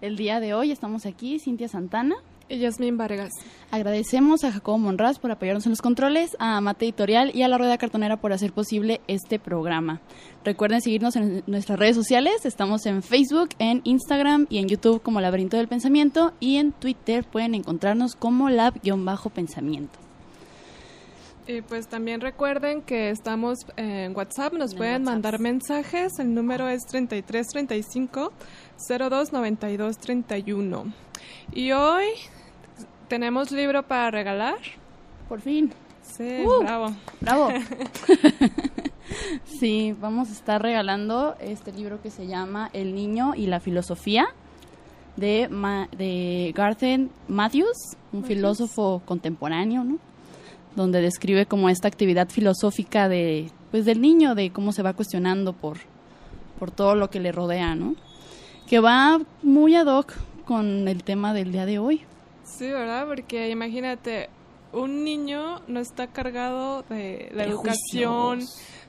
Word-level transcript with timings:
El 0.00 0.16
día 0.16 0.40
de 0.40 0.54
hoy 0.54 0.72
estamos 0.72 1.04
aquí, 1.04 1.38
Cintia 1.38 1.68
Santana. 1.68 2.16
Y 2.48 2.58
Yasmín 2.58 2.96
Vargas. 2.96 3.30
Agradecemos 3.70 4.42
a 4.42 4.50
Jacobo 4.50 4.76
Monraz 4.76 5.20
por 5.20 5.30
apoyarnos 5.30 5.66
en 5.66 5.70
los 5.70 5.82
controles, 5.82 6.36
a 6.40 6.60
Mate 6.60 6.86
Editorial 6.86 7.30
y 7.32 7.42
a 7.42 7.48
la 7.48 7.58
Rueda 7.58 7.78
Cartonera 7.78 8.16
por 8.16 8.32
hacer 8.32 8.52
posible 8.52 9.00
este 9.06 9.38
programa. 9.38 10.00
Recuerden 10.44 10.80
seguirnos 10.80 11.14
en 11.14 11.44
nuestras 11.46 11.78
redes 11.78 11.94
sociales. 11.94 12.44
Estamos 12.44 12.86
en 12.86 13.04
Facebook, 13.04 13.50
en 13.60 13.82
Instagram 13.84 14.48
y 14.50 14.58
en 14.58 14.66
YouTube 14.66 15.00
como 15.00 15.20
Laberinto 15.20 15.58
del 15.58 15.68
Pensamiento 15.68 16.32
y 16.40 16.56
en 16.56 16.72
Twitter 16.72 17.22
pueden 17.22 17.54
encontrarnos 17.54 18.16
como 18.16 18.50
lab-pensamiento. 18.50 19.99
Y 21.52 21.62
pues 21.62 21.88
también 21.88 22.20
recuerden 22.20 22.80
que 22.82 23.10
estamos 23.10 23.66
en 23.76 24.14
WhatsApp, 24.16 24.52
nos 24.52 24.70
En 24.72 24.78
pueden 24.78 24.92
WhatsApp. 25.02 25.12
mandar 25.14 25.40
mensajes, 25.40 26.18
el 26.20 26.32
número 26.32 26.68
es 26.68 26.86
3335 26.86 28.32
029231. 28.88 30.92
Y 31.52 31.72
hoy 31.72 32.04
tenemos 33.08 33.50
libro 33.50 33.82
para 33.82 34.12
regalar. 34.12 34.58
Por 35.28 35.40
fin. 35.40 35.72
Sí, 36.02 36.44
Uh. 36.44 36.60
bravo. 36.62 36.94
Bravo. 37.20 37.48
sí, 39.44 39.92
vamos 40.00 40.28
a 40.28 40.32
estar 40.32 40.62
regalando 40.62 41.34
este 41.40 41.72
libro 41.72 42.00
que 42.00 42.10
se 42.10 42.28
llama 42.28 42.70
El 42.72 42.94
niño 42.94 43.32
y 43.34 43.46
la 43.46 43.58
filosofía 43.58 44.28
de, 45.16 45.48
Ma- 45.50 45.88
de 45.96 46.52
Garthen 46.54 47.10
Matthews, 47.26 47.96
un 48.12 48.22
filósofo 48.24 49.02
contemporáneo, 49.04 49.82
¿no? 49.82 49.98
Donde 50.76 51.00
describe 51.00 51.46
como 51.46 51.68
esta 51.68 51.88
actividad 51.88 52.28
filosófica 52.28 53.08
de 53.08 53.50
pues 53.70 53.84
del 53.84 54.00
niño, 54.00 54.34
de 54.34 54.50
cómo 54.50 54.72
se 54.72 54.82
va 54.82 54.92
cuestionando 54.92 55.52
por, 55.52 55.78
por 56.58 56.70
todo 56.70 56.94
lo 56.94 57.10
que 57.10 57.20
le 57.20 57.32
rodea, 57.32 57.74
¿no? 57.74 57.94
Que 58.66 58.80
va 58.80 59.20
muy 59.42 59.74
ad 59.74 59.86
hoc 59.86 60.14
con 60.44 60.88
el 60.88 61.04
tema 61.04 61.32
del 61.32 61.52
día 61.52 61.66
de 61.66 61.78
hoy. 61.78 62.02
Sí, 62.44 62.70
¿verdad? 62.70 63.06
Porque 63.06 63.50
imagínate, 63.50 64.28
un 64.72 65.04
niño 65.04 65.60
no 65.68 65.80
está 65.80 66.08
cargado 66.08 66.82
de 66.88 67.30
la 67.32 67.44
educación 67.44 68.40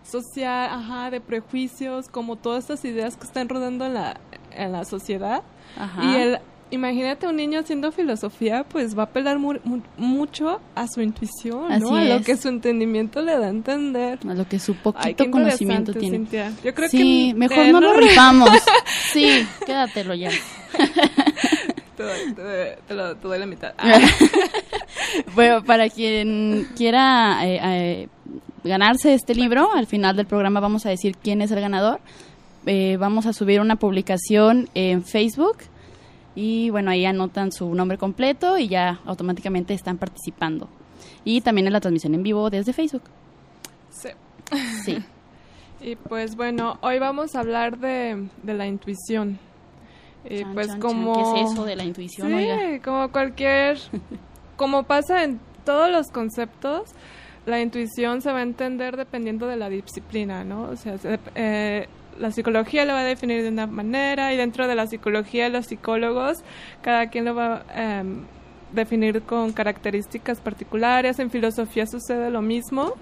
social, 0.03 0.69
ajá, 0.71 1.11
de 1.11 1.21
prejuicios, 1.21 2.07
como 2.09 2.35
todas 2.35 2.63
estas 2.63 2.83
ideas 2.85 3.17
que 3.17 3.25
están 3.25 3.49
rodando 3.49 3.85
en 3.85 3.93
la, 3.93 4.19
en 4.51 4.71
la 4.71 4.85
sociedad. 4.85 5.43
Ajá. 5.77 6.03
Y 6.03 6.15
el, 6.15 6.39
imagínate 6.71 7.27
un 7.27 7.35
niño 7.35 7.59
haciendo 7.59 7.91
filosofía, 7.91 8.63
pues 8.67 8.97
va 8.97 9.03
a 9.03 9.05
apelar 9.05 9.37
mu- 9.39 9.59
mu- 9.63 9.81
mucho 9.97 10.59
a 10.75 10.87
su 10.87 11.01
intuición, 11.01 11.71
A 11.71 11.77
lo 11.79 12.21
que 12.23 12.35
su 12.37 12.47
entendimiento 12.49 13.21
le 13.21 13.37
da 13.37 13.45
a 13.45 13.49
entender. 13.49 14.19
a 14.27 14.33
lo 14.33 14.47
que 14.47 14.57
su 14.59 14.75
poquito 14.75 15.29
conocimiento 15.29 15.93
tiene. 15.93 16.17
Cintia. 16.17 16.51
Yo 16.63 16.73
creo 16.73 16.89
sí, 16.89 17.31
que 17.33 17.37
mejor 17.37 17.65
eh, 17.65 17.71
no 17.71 17.79
lo 17.81 17.93
rifamos. 17.93 18.49
Sí, 19.13 19.45
quédatelo 19.65 20.13
ya. 20.13 20.29
te, 21.97 22.03
doy- 22.03 22.33
te 22.33 22.41
doy- 22.41 22.75
te 22.87 22.93
lo- 22.93 23.15
te 23.15 23.27
doy 23.27 23.39
la 23.39 23.45
mitad. 23.45 23.73
Ah, 23.79 23.99
bueno, 25.35 25.63
para 25.63 25.89
quien 25.89 26.67
quiera 26.77 27.45
eh, 27.45 27.59
eh, 27.63 28.07
ganarse 28.63 29.13
este 29.13 29.35
libro, 29.35 29.71
al 29.73 29.87
final 29.87 30.15
del 30.15 30.25
programa 30.25 30.59
vamos 30.59 30.85
a 30.85 30.89
decir 30.89 31.15
quién 31.21 31.41
es 31.41 31.51
el 31.51 31.59
ganador. 31.59 31.99
Eh, 32.65 32.95
vamos 32.99 33.25
a 33.25 33.33
subir 33.33 33.59
una 33.59 33.75
publicación 33.75 34.69
en 34.73 35.03
Facebook 35.03 35.57
y 36.35 36.69
bueno, 36.69 36.91
ahí 36.91 37.05
anotan 37.05 37.51
su 37.51 37.73
nombre 37.75 37.97
completo 37.97 38.57
y 38.57 38.67
ya 38.67 38.99
automáticamente 39.05 39.73
están 39.73 39.97
participando. 39.97 40.67
Y 41.25 41.41
también 41.41 41.67
en 41.67 41.73
la 41.73 41.79
transmisión 41.81 42.13
en 42.15 42.23
vivo 42.23 42.49
desde 42.49 42.73
Facebook. 42.73 43.03
sí. 43.89 44.09
Sí. 44.85 44.97
Y 45.83 45.95
pues 45.95 46.35
bueno, 46.35 46.77
hoy 46.81 46.99
vamos 46.99 47.33
a 47.35 47.39
hablar 47.39 47.79
de, 47.79 48.27
de 48.43 48.53
la 48.53 48.67
intuición. 48.67 49.39
Y 50.29 50.41
Chan, 50.41 50.53
pues 50.53 50.67
chan, 50.67 50.79
chan. 50.79 50.79
como... 50.79 51.33
¿Qué 51.33 51.41
es 51.41 51.51
eso 51.51 51.65
de 51.65 51.75
la 51.75 51.83
intuición? 51.83 52.27
Sí, 52.27 52.33
Oiga? 52.35 52.79
como 52.83 53.09
cualquier... 53.11 53.79
como 54.57 54.83
pasa 54.83 55.23
en 55.23 55.39
todos 55.65 55.89
los 55.89 56.09
conceptos, 56.09 56.91
la 57.47 57.61
intuición 57.61 58.21
se 58.21 58.31
va 58.31 58.39
a 58.39 58.43
entender 58.43 58.95
dependiendo 58.95 59.47
de 59.47 59.57
la 59.57 59.69
disciplina, 59.69 60.43
¿no? 60.43 60.65
O 60.69 60.75
sea, 60.75 60.99
se- 60.99 61.17
eh, 61.33 61.87
la 62.21 62.31
psicología 62.31 62.85
lo 62.85 62.93
va 62.93 62.99
a 62.99 63.03
definir 63.03 63.41
de 63.41 63.49
una 63.49 63.67
manera 63.67 64.31
y 64.33 64.37
dentro 64.37 64.67
de 64.67 64.75
la 64.75 64.85
psicología 64.87 65.49
los 65.49 65.65
psicólogos, 65.65 66.37
cada 66.81 67.07
quien 67.07 67.25
lo 67.25 67.35
va 67.35 67.65
a 67.67 67.99
em, 67.99 68.25
definir 68.71 69.23
con 69.23 69.51
características 69.51 70.39
particulares. 70.39 71.17
En 71.19 71.31
filosofía 71.31 71.87
sucede 71.87 72.29
lo 72.29 72.41
mismo, 72.41 72.93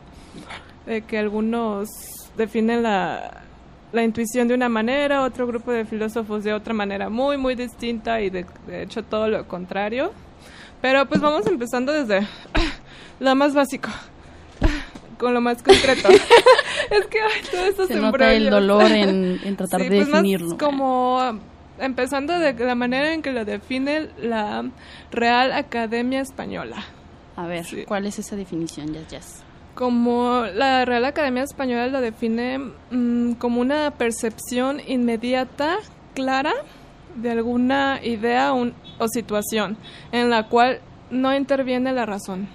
de 0.85 1.01
que 1.01 1.17
algunos 1.17 1.89
definen 2.37 2.81
la, 2.81 3.43
la 3.91 4.03
intuición 4.03 4.47
de 4.47 4.53
una 4.53 4.69
manera, 4.69 5.23
otro 5.23 5.45
grupo 5.45 5.71
de 5.71 5.83
filósofos 5.83 6.45
de 6.45 6.53
otra 6.53 6.73
manera 6.73 7.09
muy, 7.09 7.37
muy 7.37 7.55
distinta 7.55 8.21
y 8.21 8.29
de, 8.29 8.45
de 8.67 8.83
hecho 8.83 9.03
todo 9.03 9.27
lo 9.27 9.47
contrario. 9.47 10.11
Pero 10.81 11.05
pues 11.07 11.19
vamos 11.19 11.45
empezando 11.45 11.91
desde 11.91 12.25
lo 13.19 13.35
más 13.35 13.53
básico, 13.53 13.89
con 15.19 15.33
lo 15.35 15.41
más 15.41 15.61
concreto. 15.61 16.09
es 16.09 17.05
que 17.07 17.19
ay, 17.21 17.41
todo 17.51 17.61
esto 17.65 17.87
Se 17.87 17.93
se 17.93 17.99
nota 17.99 18.33
el 18.33 18.49
dolor 18.49 18.91
en, 18.91 19.39
en 19.43 19.55
tratar 19.57 19.81
Sí, 19.81 19.89
de 19.89 19.95
pues 19.97 20.07
más 20.09 20.21
definirlo. 20.21 20.57
como 20.57 21.17
um, 21.29 21.39
empezando 21.79 22.39
de 22.39 22.53
la 22.53 22.73
manera 22.75 23.13
en 23.13 23.21
que 23.21 23.31
lo 23.31 23.45
define 23.45 24.09
la 24.21 24.65
Real 25.11 25.51
Academia 25.53 26.21
Española. 26.21 26.77
A 27.35 27.45
ver, 27.47 27.63
Sí. 27.65 27.83
¿cuál 27.87 28.05
es 28.05 28.17
esa 28.19 28.35
definición, 28.35 28.93
Jazz 28.93 29.07
Jazz? 29.09 29.43
Como 29.75 30.43
la 30.55 30.83
Real 30.83 31.05
Academia 31.05 31.43
Española 31.43 31.87
lo 31.87 32.01
define 32.01 32.59
mm, 32.91 33.33
como 33.33 33.61
una 33.61 33.91
percepción 33.91 34.81
inmediata, 34.85 35.77
clara, 36.15 36.53
de 37.15 37.31
alguna 37.31 37.99
idea 38.03 38.51
un- 38.53 38.73
o 38.97 39.07
situación 39.07 39.77
en 40.11 40.29
la 40.29 40.47
cual 40.47 40.79
no 41.11 41.33
interviene 41.35 41.93
la 41.93 42.05
razón. 42.05 42.47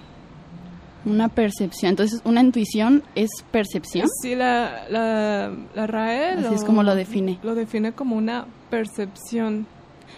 Una 1.05 1.29
percepción. 1.29 1.91
Entonces, 1.91 2.21
una 2.25 2.41
intuición 2.41 3.03
es 3.13 3.29
percepción. 3.51 4.07
Sí, 4.21 4.33
la, 4.35 4.85
la, 4.89 5.53
la 5.75 5.87
RAE 5.87 6.31
Así 6.31 6.55
es 6.55 6.63
como 6.63 6.81
lo 6.83 6.95
define. 6.95 7.39
Lo 7.43 7.53
define 7.55 7.91
como 7.93 8.15
una 8.15 8.45
percepción. 8.71 9.67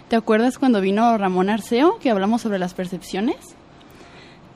¿Te 0.08 0.16
acuerdas 0.16 0.58
cuando 0.58 0.80
vino 0.80 1.16
Ramón 1.18 1.50
Arceo 1.50 1.98
que 1.98 2.10
hablamos 2.10 2.40
sobre 2.42 2.58
las 2.58 2.72
percepciones? 2.72 3.36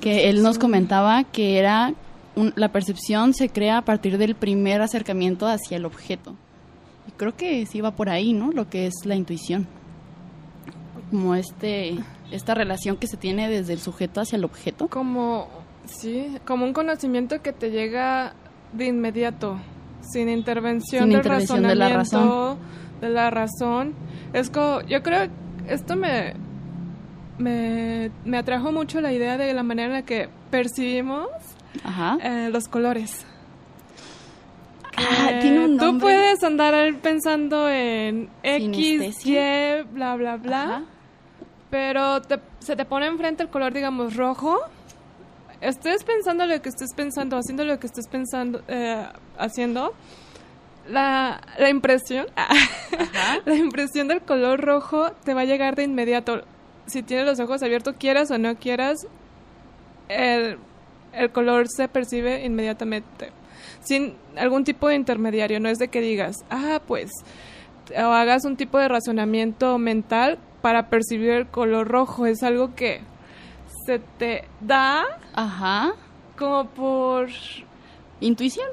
Que 0.01 0.31
él 0.31 0.43
nos 0.43 0.59
comentaba 0.59 1.25
que 1.25 1.59
era 1.59 1.93
un- 2.35 2.55
la 2.57 2.73
percepción 2.73 3.35
se 3.35 3.51
crea 3.51 3.77
a 3.79 3.83
partir 3.85 4.17
del 4.17 4.35
primer 4.35 4.81
acercamiento 4.81 5.47
hacia 5.47 5.77
el 5.77 5.85
objeto. 5.85 6.35
Y 7.07 7.11
creo 7.13 7.37
que 7.37 7.67
sí 7.67 7.81
va 7.83 7.91
por 7.91 8.09
ahí, 8.09 8.33
¿no? 8.33 8.53
Lo 8.53 8.71
que 8.71 8.87
es 8.87 8.95
la 9.05 9.15
intuición. 9.17 9.67
Como 11.11 11.35
este 11.35 11.97
esta 12.31 12.55
relación 12.55 12.97
que 12.97 13.07
se 13.07 13.19
tiene 13.19 13.51
desde 13.51 13.75
el 13.75 13.79
sujeto 13.81 14.23
hacia 14.23 14.37
el 14.37 14.45
objeto. 14.45 14.89
Como, 14.89 15.47
sí, 15.85 16.37
como 16.47 16.65
un 16.65 16.73
conocimiento 16.73 17.43
que 17.43 17.53
te 17.53 17.71
llega 17.71 18.35
de 18.73 18.87
inmediato, 18.87 19.59
sin 20.01 20.29
intervención, 20.29 21.03
Sin 21.05 21.11
del 21.11 21.19
intervención 21.19 21.63
de 21.63 21.75
la 21.75 21.89
razonamiento, 21.89 22.59
de 23.01 23.09
la 23.11 23.31
razón. 23.31 23.95
Es 24.33 24.51
como, 24.51 24.81
yo 24.83 25.03
creo, 25.03 25.29
esto 25.69 25.97
me, 25.97 26.35
me, 27.39 28.11
me 28.25 28.39
atrajo 28.39 28.73
mucho 28.73 29.01
la 29.01 29.13
idea 29.13 29.37
de 29.37 29.53
la 29.53 29.63
manera 29.63 29.89
en 29.89 29.93
la 29.95 30.03
que 30.03 30.29
percibimos 30.51 31.29
Ajá. 31.85 32.19
eh, 32.23 32.49
los 32.51 32.69
colores. 32.69 33.27
Ah, 34.97 35.29
Que 35.29 35.39
tiene 35.41 35.65
un 35.65 35.79
Tú 35.79 35.99
puedes 35.99 36.43
andar 36.45 36.75
pensando 37.01 37.69
en 37.69 38.29
X, 38.43 39.27
Y, 39.27 39.37
bla, 39.93 40.17
bla, 40.17 40.37
bla. 40.37 40.63
Ajá. 40.65 40.83
Pero 41.71 42.21
te- 42.21 42.41
se 42.59 42.77
te 42.77 42.85
pone 42.85 43.07
enfrente 43.07 43.43
el 43.43 43.49
color, 43.49 43.73
digamos, 43.73 44.15
rojo. 44.17 44.61
Estés 45.63 46.03
pensando 46.03 46.45
lo 46.45 46.61
que 46.61 46.71
estés 46.71 46.93
pensando, 46.93 47.37
haciendo 47.37 47.65
lo 47.65 47.79
que 47.79 47.87
estés 47.87 48.09
pensando, 48.09 48.63
eh, 48.67 49.07
haciendo. 49.39 49.95
La, 50.89 51.41
la 51.57 51.69
impresión, 51.69 52.27
la 53.45 53.55
impresión 53.55 54.09
del 54.09 54.23
color 54.23 54.61
rojo 54.61 55.13
te 55.25 55.35
va 55.35 55.43
a 55.43 55.45
llegar 55.45 55.77
de 55.77 55.85
inmediato. 55.85 56.43
Si 56.87 57.05
tienes 57.05 57.25
los 57.25 57.39
ojos 57.39 57.63
abiertos, 57.63 57.95
quieras 57.97 58.33
o 58.33 58.39
no 58.39 58.57
quieras, 58.57 59.07
el, 60.09 60.59
el 61.13 61.31
color 61.31 61.69
se 61.69 61.87
percibe 61.87 62.45
inmediatamente. 62.45 63.31
Sin 63.83 64.17
algún 64.37 64.65
tipo 64.65 64.89
de 64.89 64.97
intermediario. 64.97 65.61
No 65.61 65.69
es 65.69 65.79
de 65.79 65.87
que 65.87 66.01
digas, 66.01 66.39
ah, 66.51 66.83
pues 66.89 67.13
o 67.97 68.13
hagas 68.13 68.45
un 68.45 68.57
tipo 68.57 68.79
de 68.79 68.89
razonamiento 68.89 69.79
mental 69.79 70.41
para 70.61 70.89
percibir 70.89 71.31
el 71.31 71.47
color 71.47 71.87
rojo. 71.87 72.27
Es 72.27 72.43
algo 72.43 72.75
que 72.75 73.03
se 73.85 73.99
te 74.19 74.45
da 74.61 75.05
Ajá. 75.35 75.93
como 76.39 76.67
por... 76.69 77.29
Intuición. 78.21 78.69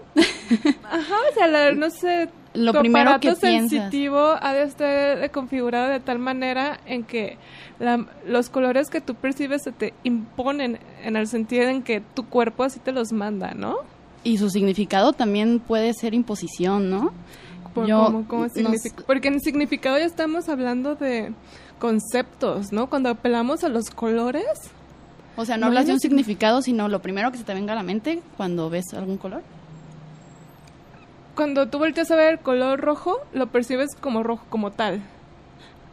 Ajá, 0.84 1.16
o 1.32 1.34
sea, 1.34 1.48
la- 1.48 1.72
no 1.72 1.90
sé, 1.90 2.30
Lo 2.54 2.72
tu 2.72 2.80
primero 2.82 3.14
que 3.20 3.30
piensas. 3.34 3.40
sensitivo 3.40 4.36
ha 4.40 4.54
de 4.54 4.62
estar 4.64 5.32
configurado 5.32 5.90
de 5.90 6.00
tal 6.00 6.20
manera 6.20 6.80
en 6.86 7.04
que 7.04 7.38
la- 7.80 8.06
los 8.28 8.50
colores 8.52 8.90
que 8.92 9.02
tú 9.02 9.16
percibes 9.16 9.64
se 9.64 9.72
te 9.72 9.94
imponen 10.04 10.78
en 11.04 11.16
el 11.16 11.26
sentido 11.28 11.64
en 11.68 11.82
que 11.82 12.00
tu 12.00 12.28
cuerpo 12.28 12.64
así 12.64 12.80
te 12.80 12.92
los 12.92 13.12
manda, 13.12 13.54
¿no? 13.56 13.78
Y 14.24 14.38
su 14.38 14.52
significado 14.52 15.14
también 15.14 15.60
puede 15.60 15.94
ser 15.96 16.14
imposición, 16.14 16.92
¿no? 16.92 17.12
Por- 17.74 17.88
Yo 17.88 18.06
como- 18.06 18.28
como 18.28 18.50
signific-. 18.50 19.04
Porque 19.08 19.30
en 19.30 19.40
significado 19.40 19.98
ya 19.98 20.06
estamos 20.06 20.48
hablando 20.48 20.94
de 20.94 21.34
conceptos, 21.80 22.72
¿no? 22.72 22.88
Cuando 22.88 23.10
apelamos 23.10 23.64
a 23.64 23.70
los 23.70 23.90
colores, 23.90 24.46
O 25.36 25.46
sea, 25.46 25.56
no, 25.58 25.62
No, 25.62 25.68
hablas 25.68 25.88
de 25.88 25.94
un 25.94 26.00
significado, 26.00 26.62
sino 26.62 26.88
lo 26.90 27.02
primero 27.02 27.32
que 27.32 27.38
se 27.38 27.44
te 27.44 27.54
venga 27.54 27.74
a 27.74 27.76
la 27.76 27.84
mente 27.84 28.22
cuando 28.38 28.70
ves 28.70 28.94
algún 28.94 29.18
color. 29.18 29.42
cuando 31.36 31.68
tú 31.70 31.78
volteas 31.78 32.12
a 32.12 32.16
ver 32.18 32.34
el 32.34 32.40
color 32.40 32.82
rojo, 32.82 33.18
lo 33.34 33.48
percibes 33.48 33.96
como 33.96 34.24
rojo, 34.24 34.46
como 34.50 34.72
tal. 34.72 35.02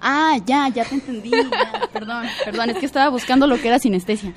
Ah, 0.01 0.37
ya, 0.45 0.69
ya 0.69 0.85
te 0.85 0.97
entendí. 0.97 1.31
ya, 1.31 1.89
perdón, 1.93 2.27
perdón, 2.45 2.71
es 2.71 2.79
que 2.79 2.87
estaba 2.87 3.09
buscando 3.11 3.47
lo 3.47 3.57
que 3.57 3.69
era 3.69 3.79
sinestesia. 3.79 4.35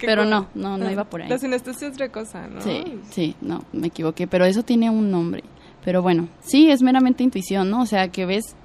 Pero 0.00 0.24
no, 0.24 0.48
no, 0.54 0.76
no 0.78 0.90
iba 0.90 1.04
por 1.04 1.22
ahí. 1.22 1.28
La 1.28 1.38
sinestesia 1.38 1.88
es 1.88 1.94
otra 1.94 2.08
cosa, 2.10 2.46
¿no? 2.48 2.60
Sí, 2.60 2.98
sí, 3.10 3.36
no, 3.40 3.64
me 3.72 3.88
equivoqué, 3.88 4.26
pero 4.26 4.44
eso 4.44 4.62
tiene 4.62 4.90
un 4.90 5.10
nombre. 5.10 5.44
Pero 5.84 6.02
bueno, 6.02 6.28
sí, 6.40 6.70
es 6.70 6.82
meramente 6.82 7.22
intuición, 7.22 7.70
¿no? 7.70 7.82
O 7.82 7.86
sea, 7.86 8.08
que 8.08 8.26
ves 8.26 8.56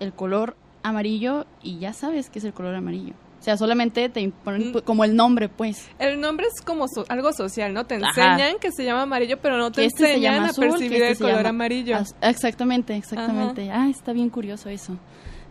el 0.00 0.12
color 0.12 0.56
amarillo 0.82 1.46
y 1.62 1.78
ya 1.78 1.92
sabes 1.92 2.28
que 2.30 2.38
es 2.38 2.44
el 2.44 2.52
color 2.52 2.74
amarillo. 2.74 3.14
O 3.40 3.42
sea, 3.42 3.56
solamente 3.56 4.06
te 4.10 4.20
imponen 4.20 4.70
Mm. 4.72 4.78
como 4.84 5.02
el 5.02 5.16
nombre, 5.16 5.48
pues. 5.48 5.88
El 5.98 6.20
nombre 6.20 6.46
es 6.54 6.60
como 6.60 6.86
so- 6.88 7.06
algo 7.08 7.32
social, 7.32 7.72
¿no? 7.72 7.86
Te 7.86 7.94
Ajá. 7.96 8.34
enseñan 8.34 8.58
que 8.60 8.70
se 8.70 8.84
llama 8.84 9.02
amarillo, 9.02 9.38
pero 9.40 9.56
no 9.56 9.72
te 9.72 9.86
este 9.86 10.04
se 10.04 10.08
enseñan 10.16 10.44
a 10.44 10.52
percibir 10.52 11.02
este 11.02 11.08
el 11.12 11.18
color 11.18 11.36
llama- 11.38 11.48
amarillo. 11.48 11.96
As- 11.96 12.14
Exactamente, 12.20 12.94
exactamente. 12.94 13.70
Ah, 13.70 13.88
está 13.88 14.12
bien 14.12 14.28
curioso 14.28 14.68
eso. 14.68 14.96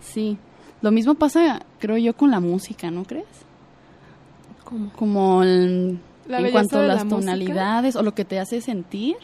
Sí. 0.01 0.37
Lo 0.81 0.91
mismo 0.91 1.15
pasa, 1.15 1.61
creo 1.79 1.97
yo, 1.97 2.15
con 2.15 2.29
la 2.31 2.39
música, 2.39 2.91
¿no 2.91 3.03
crees? 3.05 3.25
¿Cómo? 4.63 4.91
Como 4.93 5.43
el- 5.43 5.99
La 6.27 6.39
en 6.39 6.51
cuanto 6.51 6.77
a 6.77 6.81
la 6.83 6.87
las 6.95 7.05
música. 7.05 7.19
tonalidades 7.21 7.95
o 7.95 8.03
lo 8.03 8.13
que 8.13 8.23
te 8.23 8.39
hace 8.39 8.61
sentir, 8.61 9.15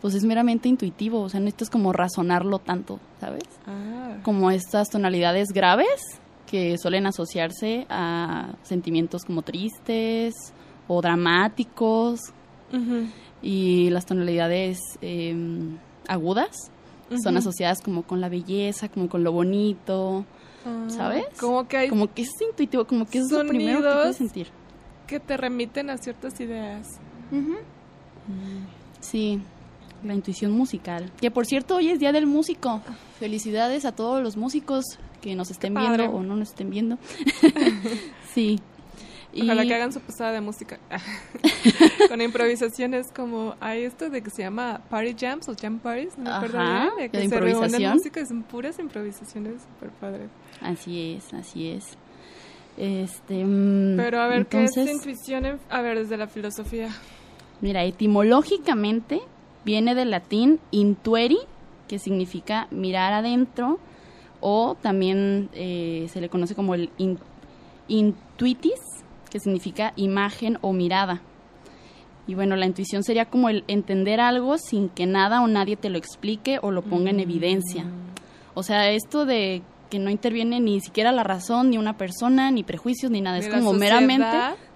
pues 0.00 0.14
es 0.14 0.24
meramente 0.24 0.68
intuitivo. 0.68 1.20
O 1.20 1.28
sea, 1.28 1.40
no 1.40 1.44
necesitas 1.44 1.68
como 1.70 1.92
razonarlo 1.92 2.58
tanto, 2.58 3.00
¿sabes? 3.20 3.42
Ah. 3.66 4.16
como 4.22 4.50
estas 4.50 4.88
tonalidades 4.88 5.48
graves 5.52 5.88
que 6.50 6.78
suelen 6.78 7.06
asociarse 7.06 7.86
a 7.90 8.54
sentimientos 8.62 9.24
como 9.24 9.42
tristes 9.42 10.34
o 10.86 11.00
dramáticos 11.02 12.20
y 13.42 13.90
las 13.90 14.06
tonalidades 14.06 14.78
eh, 15.02 15.34
agudas 16.08 16.70
son 17.22 17.36
asociadas 17.36 17.80
como 17.80 18.02
con 18.02 18.20
la 18.20 18.28
belleza, 18.28 18.88
como 18.88 19.08
con 19.08 19.24
lo 19.24 19.32
bonito, 19.32 20.24
Ah, 20.66 20.86
¿sabes? 20.88 21.24
Como 21.38 21.68
que 21.68 21.76
hay 21.76 21.88
como 21.88 22.12
que 22.12 22.22
es 22.22 22.30
intuitivo, 22.46 22.84
como 22.84 23.06
que 23.06 23.18
es 23.18 23.30
lo 23.30 23.46
primero 23.46 23.80
que 23.80 23.88
puedes 23.88 24.16
sentir. 24.16 24.48
que 25.06 25.20
te 25.20 25.36
remiten 25.36 25.88
a 25.88 25.96
ciertas 25.96 26.38
ideas. 26.40 26.86
Sí, 29.00 29.40
la 30.04 30.14
intuición 30.14 30.52
musical. 30.52 31.10
Que 31.20 31.30
por 31.30 31.46
cierto, 31.46 31.76
hoy 31.76 31.88
es 31.90 32.00
Día 32.00 32.12
del 32.12 32.26
Músico. 32.26 32.82
Felicidades 33.18 33.84
a 33.84 33.92
todos 33.92 34.22
los 34.22 34.36
músicos 34.36 34.84
que 35.20 35.34
nos 35.34 35.50
estén 35.50 35.74
viendo 35.74 36.04
o 36.10 36.22
no 36.22 36.36
nos 36.36 36.50
estén 36.50 36.70
viendo. 36.70 36.98
sí. 38.34 38.60
Ojalá 39.40 39.64
Y- 39.64 39.68
que 39.68 39.74
hagan 39.74 39.92
su 39.92 40.00
posada 40.00 40.32
de 40.32 40.40
música. 40.40 40.78
Con 42.08 42.20
improvisaciones 42.22 43.08
como 43.14 43.54
hay 43.60 43.84
esto 43.84 44.08
de 44.10 44.22
que 44.22 44.30
se 44.30 44.42
llama 44.42 44.80
party 44.88 45.14
jams 45.18 45.48
o 45.48 45.54
jam 45.54 45.78
parties, 45.78 46.16
no 46.16 46.24
me 46.24 46.30
acuerdo 46.30 46.58
Ajá, 46.58 46.80
bien, 46.80 46.96
de 46.96 47.08
que 47.10 47.18
de 47.18 47.28
se 47.28 47.34
reúnen 47.36 47.52
improvisación. 47.54 47.92
música, 47.94 48.26
son 48.26 48.42
puras 48.42 48.78
improvisaciones 48.78 49.62
super 49.62 49.90
padres. 49.90 50.28
Así 50.62 51.12
es, 51.16 51.34
así 51.34 51.68
es. 51.68 51.84
Este, 52.76 53.44
mm, 53.44 53.96
Pero 53.96 54.20
a 54.20 54.28
ver, 54.28 54.38
entonces, 54.38 54.74
¿qué 54.74 54.90
es 54.90 54.96
intuición? 54.96 55.44
en- 55.44 55.58
a 55.68 55.82
ver, 55.82 55.98
desde 55.98 56.16
la 56.16 56.26
filosofía. 56.28 56.88
Mira, 57.60 57.84
etimológicamente 57.84 59.20
viene 59.64 59.94
del 59.94 60.10
latín 60.10 60.58
intueri, 60.70 61.38
que 61.88 61.98
significa 61.98 62.66
mirar 62.70 63.12
adentro, 63.12 63.78
o 64.40 64.76
también 64.80 65.48
eh, 65.52 66.06
se 66.12 66.20
le 66.20 66.28
conoce 66.28 66.54
como 66.54 66.74
el 66.74 66.90
in- 66.98 67.18
intuitis, 67.88 68.80
que 69.30 69.40
significa 69.40 69.92
imagen 69.96 70.58
o 70.60 70.72
mirada. 70.72 71.20
Y 72.26 72.34
bueno, 72.34 72.56
la 72.56 72.66
intuición 72.66 73.02
sería 73.04 73.24
como 73.24 73.48
el 73.48 73.64
entender 73.68 74.20
algo 74.20 74.58
sin 74.58 74.90
que 74.90 75.06
nada 75.06 75.40
o 75.40 75.46
nadie 75.46 75.76
te 75.76 75.88
lo 75.88 75.96
explique 75.98 76.58
o 76.62 76.70
lo 76.70 76.82
ponga 76.82 77.10
en 77.10 77.20
evidencia. 77.20 77.84
O 78.54 78.62
sea, 78.62 78.90
esto 78.90 79.24
de 79.24 79.62
que 79.88 79.98
no 79.98 80.10
interviene 80.10 80.60
ni 80.60 80.80
siquiera 80.80 81.10
la 81.12 81.22
razón, 81.24 81.70
ni 81.70 81.78
una 81.78 81.96
persona, 81.96 82.50
ni 82.50 82.62
prejuicios, 82.64 83.10
ni 83.10 83.22
nada. 83.22 83.38
Es 83.38 83.48
como 83.48 83.72
sociedad. 83.72 84.00
meramente... 84.02 84.26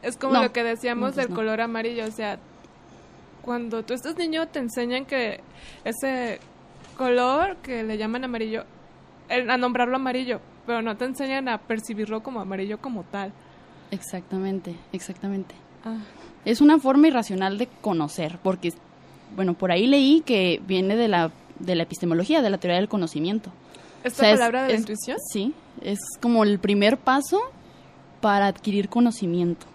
Es 0.03 0.17
como 0.17 0.33
No. 0.35 0.43
lo 0.45 0.53
que 0.53 0.65
decíamos 0.65 1.11
No, 1.11 1.15
pues 1.15 1.17
del 1.27 1.29
no. 1.31 1.37
color 1.37 1.61
amarillo, 1.61 2.07
o 2.07 2.11
sea, 2.11 2.39
cuando 3.43 3.83
tú 3.85 3.93
estás 3.93 4.17
niño 4.17 4.49
te 4.49 4.59
enseñan 4.61 5.05
que 5.05 5.41
ese 5.85 6.39
color 6.97 7.57
que 7.57 7.83
le 7.83 7.99
llaman 7.99 8.25
amarillo, 8.25 8.65
a 9.31 9.57
nombrarlo 9.57 9.97
amarillo, 9.97 10.41
pero 10.67 10.83
no 10.83 10.97
te 10.97 11.05
enseñan 11.05 11.49
a 11.49 11.59
percibirlo 11.59 12.23
como 12.23 12.41
amarillo 12.41 12.79
como 12.81 13.03
tal. 13.05 13.33
Exactamente, 13.91 14.75
exactamente. 14.93 15.55
Ah. 15.85 15.97
Es 16.45 16.61
una 16.61 16.79
forma 16.79 17.09
irracional 17.09 17.59
de 17.59 17.67
conocer, 17.81 18.39
porque, 18.43 18.73
bueno, 19.37 19.55
por 19.55 19.71
ahí 19.73 19.87
leí 19.87 20.23
que 20.23 20.61
viene 20.67 20.97
de 20.97 21.09
la, 21.09 21.31
de 21.59 21.75
la 21.77 21.85
epistemología, 21.85 22.43
de 22.43 22.51
la 22.51 22.59
teoría 22.59 22.79
del 22.79 22.89
conocimiento. 22.89 23.51
¿Esta 24.05 24.23
O 24.23 24.25
sea, 24.25 24.31
es- 24.33 24.39
palabra 24.41 24.63
de 24.63 24.69
la 24.69 24.75
es- 24.75 24.81
intuición? 24.81 25.19
Sí, 25.31 25.55
es 25.81 25.99
como 26.21 26.43
el 26.45 26.59
primer 26.59 26.99
paso 26.99 27.41
para 28.21 28.47
adquirir 28.47 28.89
conocimiento. 28.89 29.67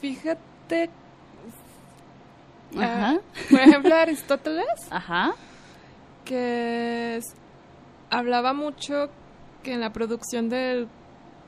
Fíjate, 0.00 0.90
Ajá, 2.76 3.10
ah, 3.12 3.18
por 3.50 3.60
ejemplo, 3.60 3.94
Aristóteles, 4.02 4.66
ajá, 4.90 5.34
que 6.24 7.16
es- 7.16 7.34
hablaba 8.10 8.52
mucho 8.52 9.08
que 9.62 9.72
en 9.72 9.80
la 9.80 9.92
producción 9.92 10.48
del 10.48 10.88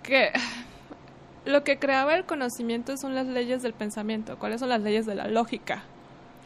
que 0.03 0.31
lo 1.45 1.63
que 1.65 1.79
creaba 1.79 2.15
el 2.17 2.25
conocimiento 2.25 2.97
son 2.97 3.15
las 3.15 3.27
leyes 3.27 3.63
del 3.63 3.73
pensamiento. 3.73 4.39
¿Cuáles 4.39 4.61
son 4.61 4.69
las 4.69 4.81
leyes 4.83 5.07
de 5.07 5.15
la 5.15 5.29
lógica? 5.29 5.83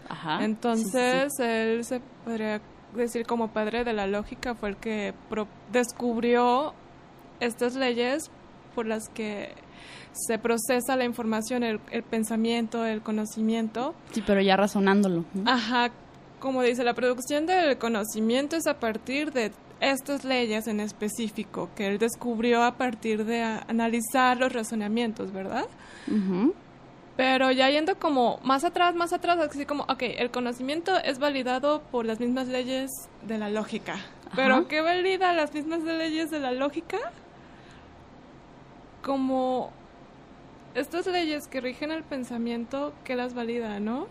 ajá. 0.09 0.43
Entonces, 0.45 1.33
sí, 1.37 1.43
sí, 1.43 1.49
él 1.49 1.85
se 1.85 2.00
podría 2.25 2.61
decir 2.95 3.25
como 3.26 3.49
padre 3.52 3.85
de 3.85 3.93
la 3.93 4.07
lógica 4.09 4.54
fue 4.54 4.71
el 4.71 4.76
que 4.76 5.14
pro- 5.28 5.47
descubrió 5.71 6.75
estas 7.38 7.76
leyes 7.76 8.31
por 8.75 8.87
las 8.87 9.09
que 9.09 9.54
se 10.12 10.38
procesa 10.38 10.97
la 10.97 11.04
información, 11.04 11.62
el, 11.62 11.81
el 11.93 12.02
pensamiento, 12.02 12.85
el 12.85 13.00
conocimiento. 13.02 13.95
sí. 14.11 14.23
Pero 14.26 14.40
ya 14.40 14.57
razonándolo. 14.57 15.25
Ajá, 15.47 15.90
como 16.40 16.62
dice, 16.62 16.82
la 16.85 16.94
producción 16.94 17.47
del 17.47 17.78
conocimiento 17.78 18.56
es 18.56 18.66
a 18.66 18.80
partir 18.80 19.32
de 19.32 19.52
estas 19.80 20.25
leyes 20.25 20.66
en 20.66 20.80
específico 20.80 21.70
que 21.76 21.87
él 21.87 21.99
descubrió 21.99 22.62
a 22.64 22.76
partir 22.76 23.25
de 23.25 23.42
a- 23.42 23.64
analizar 23.68 24.37
los 24.38 24.52
razonamientos, 24.52 25.32
¿verdad? 25.32 25.66
Pero 27.16 27.50
ya 27.50 27.68
yendo 27.70 27.99
como 27.99 28.38
más 28.42 28.64
atrás, 28.64 28.94
más 28.94 29.12
atrás, 29.12 29.38
así 29.38 29.66
como, 29.66 29.82
ok, 29.85 30.02
el 30.18 30.30
conocimiento 30.30 30.97
es 31.04 31.18
validado 31.18 31.82
por 31.90 32.04
las 32.06 32.18
mismas 32.20 32.49
leyes 32.49 32.90
de 33.26 33.37
la 33.38 33.49
lógica. 33.50 33.97
Pero 34.35 34.68
¿qué 34.68 34.80
valida 34.80 35.32
las 35.35 35.52
mismas 35.52 35.82
leyes 35.82 36.30
de 36.30 36.40
la 36.40 36.52
lógica? 36.52 36.99
Como 39.02 39.70
estas 40.75 41.06
leyes 41.06 41.47
que 41.49 41.61
rigen 41.61 41.90
el 41.90 42.02
pensamiento, 42.04 42.92
¿qué 43.04 43.16
las 43.16 43.35
valida, 43.35 43.80
no? 43.80 44.06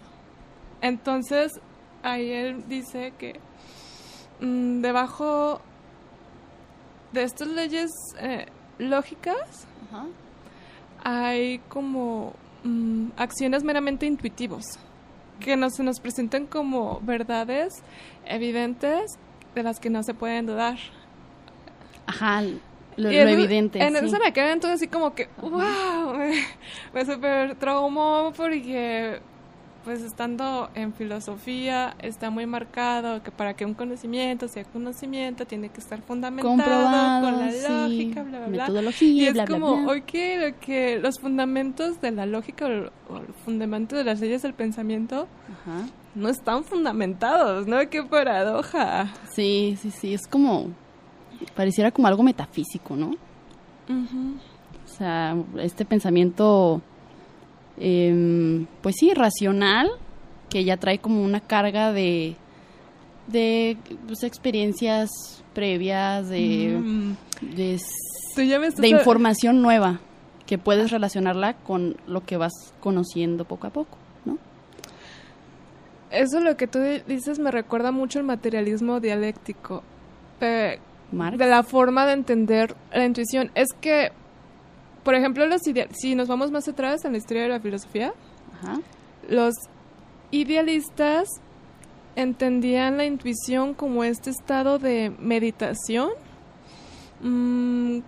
Entonces, 0.81 1.59
ahí 2.03 2.32
él 2.32 2.63
dice 2.68 3.13
que 3.18 3.39
mm, 4.41 4.82
debajo 4.82 5.62
de 7.12 7.24
estas 7.24 7.48
leyes 7.48 7.89
eh, 8.20 8.46
lógicas, 8.77 9.68
Ajá. 9.91 10.06
hay 11.03 11.60
como 11.70 12.34
mm, 12.63 13.08
acciones 13.18 13.63
meramente 13.63 14.06
intuitivos 14.06 14.63
que 15.39 15.56
no 15.56 15.70
se 15.70 15.84
nos 15.84 16.00
presentan 16.00 16.46
como 16.46 17.00
verdades 17.01 17.82
evidentes 18.25 19.18
de 19.56 19.63
las 19.63 19.79
que 19.79 19.89
no 19.89 20.03
se 20.03 20.13
pueden 20.13 20.46
dudar. 20.46 20.77
Ajá, 22.06 22.41
lo, 22.41 22.51
Y 23.12 23.15
lo 23.15 23.22
en- 23.22 23.29
evidente. 23.29 23.79
En 23.82 23.96
sí. 23.96 24.06
eso 24.06 24.18
me 24.24 24.34
quedé 24.34 24.51
entonces 24.51 24.82
así 24.82 24.88
como 24.88 25.15
que, 25.15 25.29
wow, 25.41 26.13
me, 26.18 26.44
me 26.94 27.06
super 27.06 27.56
traumó 27.56 28.34
porque 28.36 29.22
pues 29.89 30.03
estando 30.03 30.69
en 30.75 30.93
filosofía 30.93 31.96
está 31.98 32.29
muy 32.29 32.46
marcado 32.46 33.24
que 33.24 33.31
para 33.31 33.55
que 33.55 33.65
un 33.65 33.74
conocimiento 33.74 34.48
sea 34.48 34.63
conocimiento 34.63 35.48
tiene 35.48 35.69
que 35.69 35.79
estar 35.79 36.00
fundamentado 36.03 36.55
Comprobado, 36.55 37.25
con 37.25 37.39
la 37.43 37.51
sí, 37.51 37.63
lógica, 37.67 38.22
bla, 38.22 38.38
bla, 38.38 38.48
bla. 38.50 38.63
metodología, 38.65 39.08
Y 39.24 39.25
es 39.25 39.34
bla, 39.34 39.48
como, 39.48 39.86
bla. 39.86 39.93
ok, 39.93 40.13
lo 40.41 40.60
que 40.60 41.00
los 41.01 41.19
fundamentos 41.19 42.00
de 42.01 42.12
la 42.12 42.27
lógica 42.27 42.67
o 42.67 42.91
o 43.12 43.17
el 43.17 43.34
fundamento 43.43 43.96
de 43.96 44.03
las 44.03 44.19
leyes 44.19 44.43
del 44.43 44.53
pensamiento 44.53 45.27
Ajá. 45.51 45.88
no 46.13 46.29
están 46.29 46.63
fundamentados, 46.63 47.65
¿no? 47.65 47.77
Qué 47.89 48.03
paradoja. 48.03 49.12
Sí, 49.31 49.75
sí, 49.81 49.89
sí, 49.89 50.13
es 50.13 50.27
como, 50.27 50.67
pareciera 51.55 51.89
como 51.89 52.08
algo 52.08 52.22
metafísico, 52.22 52.96
¿no? 52.96 53.15
O 53.89 54.88
sea, 54.88 55.36
este 55.58 55.84
pensamiento, 55.84 56.79
em, 57.79 58.65
pues 58.81 58.95
sí, 59.00 59.13
racional, 59.13 59.89
que 60.50 60.63
ya 60.63 60.77
trae 60.77 61.00
como 61.00 61.24
una 61.24 61.39
carga 61.39 61.91
de, 61.91 62.36
de 63.27 63.77
pues, 64.07 64.24
experiencias 64.24 65.09
previas, 65.53 66.29
de, 66.29 66.77
Mm. 66.79 67.15
de, 67.55 67.79
información 68.88 69.62
nueva, 69.62 70.00
que 70.45 70.57
puedes 70.57 70.91
relacionarla 70.91 71.53
con 71.53 71.98
lo 72.07 72.25
que 72.25 72.38
vas 72.38 72.74
conociendo 72.79 73.45
poco 73.45 73.67
a 73.67 73.69
poco, 73.69 73.98
¿no? 74.25 74.38
Eso 76.12 76.39
lo 76.39 76.57
que 76.57 76.67
tú 76.67 76.79
dices 77.07 77.39
me 77.39 77.51
recuerda 77.51 77.91
mucho 77.91 78.19
el 78.19 78.25
materialismo 78.25 79.00
dialéctico. 79.00 79.83
Marx. 81.12 81.38
de 81.38 81.48
la 81.48 81.63
forma 81.63 82.05
de 82.05 82.13
entender 82.13 82.75
la 82.93 83.05
intuición. 83.05 83.51
Es 83.55 83.67
que, 83.81 84.12
por 85.03 85.15
ejemplo, 85.15 85.46
los 85.46 85.62
si 85.62 86.15
nos 86.15 86.27
vamos 86.27 86.51
más 86.51 86.68
atrás 86.68 87.06
en 87.06 87.13
la 87.13 87.18
historia 87.18 87.44
de 87.44 87.50
la 87.50 87.60
filosofía, 87.60 88.13
Ajá. 88.62 88.79
los 89.29 89.56
idealistas 90.32 91.27
entendían 92.15 92.98
la 92.98 93.06
intuición 93.06 93.74
como 93.74 94.03
este 94.03 94.29
estado 94.29 94.79
de 94.79 95.12
meditación, 95.20 96.10
mm, 97.22 98.00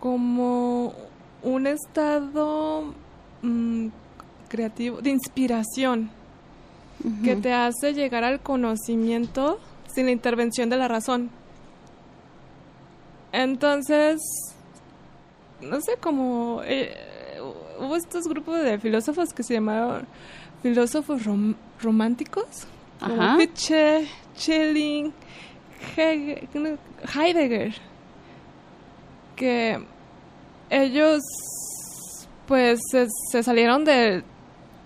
como 0.00 0.94
un 1.42 1.66
estado 1.66 2.92
mm, 3.42 3.88
creativo, 4.48 5.00
de 5.00 5.10
inspiración, 5.10 6.10
que 7.24 7.34
te 7.34 7.52
hace 7.52 7.94
llegar 7.94 8.22
al 8.22 8.40
conocimiento 8.40 9.58
sin 9.92 10.06
la 10.06 10.12
intervención 10.12 10.70
de 10.70 10.76
la 10.76 10.86
razón. 10.86 11.30
Entonces, 13.32 14.20
no 15.62 15.80
sé 15.80 15.96
cómo 16.00 16.60
eh, 16.64 16.94
hubo 17.78 17.96
estos 17.96 18.26
grupos 18.28 18.62
de 18.62 18.78
filósofos 18.78 19.32
que 19.32 19.42
se 19.42 19.54
llamaron 19.54 20.06
filósofos 20.62 21.24
rom- 21.24 21.56
románticos, 21.80 22.44
como 23.00 23.20
Ajá. 23.22 23.38
Schelling, 24.36 25.12
Hege- 25.96 26.78
Heidegger, 27.14 27.74
que 29.36 29.84
ellos 30.70 31.20
pues 32.46 32.80
se, 32.90 33.06
se 33.30 33.42
salieron 33.42 33.84
del 33.84 34.24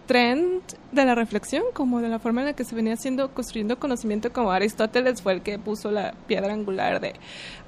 trend 0.07 0.63
de 0.93 1.05
la 1.05 1.15
reflexión, 1.15 1.65
como 1.73 2.01
de 2.01 2.09
la 2.09 2.19
forma 2.19 2.41
en 2.43 2.49
la 2.49 2.53
que 2.55 2.65
se 2.65 2.75
venía 2.75 2.95
haciendo, 2.95 3.33
construyendo 3.35 3.79
conocimiento, 3.79 4.33
como 4.33 4.51
Aristóteles 4.51 5.23
fue 5.23 5.35
el 5.35 5.43
que 5.43 5.59
puso 5.59 5.91
la 5.91 6.15
piedra 6.27 6.53
angular 6.53 7.01
de, 7.01 7.15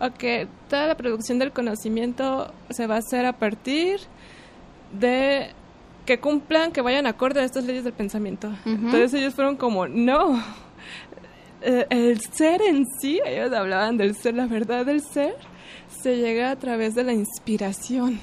ok, 0.01 0.49
toda 0.69 0.87
la 0.87 0.97
producción 0.97 1.39
del 1.39 1.53
conocimiento 1.53 2.53
se 2.71 2.87
va 2.87 2.97
a 2.97 2.99
hacer 2.99 3.27
a 3.27 3.35
partir 3.35 4.01
de 4.99 5.51
que 6.07 6.19
cumplan, 6.19 6.73
que 6.73 6.81
vayan 6.81 7.07
acorde 7.07 7.41
a 7.41 7.45
estas 7.45 7.65
leyes 7.65 7.85
del 7.85 7.93
pensamiento. 7.93 8.51
Entonces 8.65 9.13
ellos 9.15 9.35
fueron 9.35 9.57
como, 9.57 9.87
no, 9.87 10.43
eh, 11.61 11.87
el 11.91 12.21
ser 12.21 12.63
en 12.63 12.87
sí, 13.01 13.21
ellos 13.27 13.53
hablaban 13.53 13.99
del 13.99 14.15
ser, 14.15 14.35
la 14.35 14.47
verdad 14.47 14.87
del 14.87 15.03
ser, 15.03 15.37
se 16.03 16.17
llega 16.17 16.51
a 16.51 16.57
través 16.57 16.95
de 16.95 17.05
la 17.05 17.13
inspiración, 17.13 18.21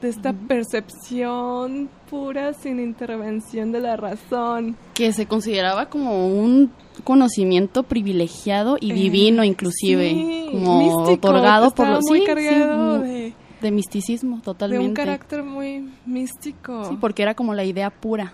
de 0.00 0.08
esta 0.08 0.32
percepción 0.32 1.88
pura 2.08 2.52
sin 2.54 2.80
intervención 2.80 3.70
de 3.72 3.80
la 3.80 3.96
razón. 3.96 4.76
que 4.94 5.12
se 5.12 5.26
consideraba 5.26 5.86
como 5.90 6.26
un 6.28 6.70
conocimiento 7.04 7.82
privilegiado 7.82 8.76
y 8.80 8.90
Eh, 8.90 8.94
divino 8.94 9.44
inclusive, 9.44 10.10
sí, 10.10 10.48
como 10.52 10.78
místico, 10.78 11.28
otorgado 11.28 11.70
por 11.70 11.88
los 11.88 12.04
muy 12.08 12.18
sí, 12.20 12.24
sí, 12.24 12.26
cargado 12.26 12.76
mu- 12.98 13.02
de, 13.04 13.32
de 13.62 13.70
misticismo 13.70 14.36
de 14.36 14.42
totalmente. 14.42 14.86
un 14.88 14.94
carácter 14.94 15.42
muy 15.42 15.90
místico. 16.06 16.84
Sí, 16.84 16.96
porque 17.00 17.22
era 17.22 17.34
como 17.34 17.54
la 17.54 17.64
idea 17.64 17.90
pura, 17.90 18.32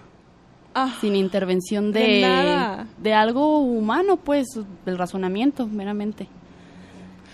Ah, 0.78 0.94
sin 1.00 1.16
intervención 1.16 1.90
de, 1.90 2.00
De 2.00 2.20
nada. 2.20 2.86
de 2.98 3.14
algo 3.14 3.60
humano, 3.60 4.18
pues, 4.18 4.46
del 4.84 4.98
razonamiento, 4.98 5.66
meramente. 5.66 6.28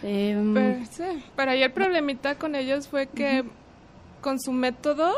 Em, 0.05 0.55
pero, 0.55 0.85
sí, 0.91 1.03
pero 1.37 1.51
ahí 1.53 1.63
el 1.63 1.73
problemita 1.73 2.37
con 2.37 2.55
ellos 2.55 2.87
fue 2.89 3.07
que 3.09 3.45
con 4.23 4.41
su 4.41 4.53
método 4.53 5.13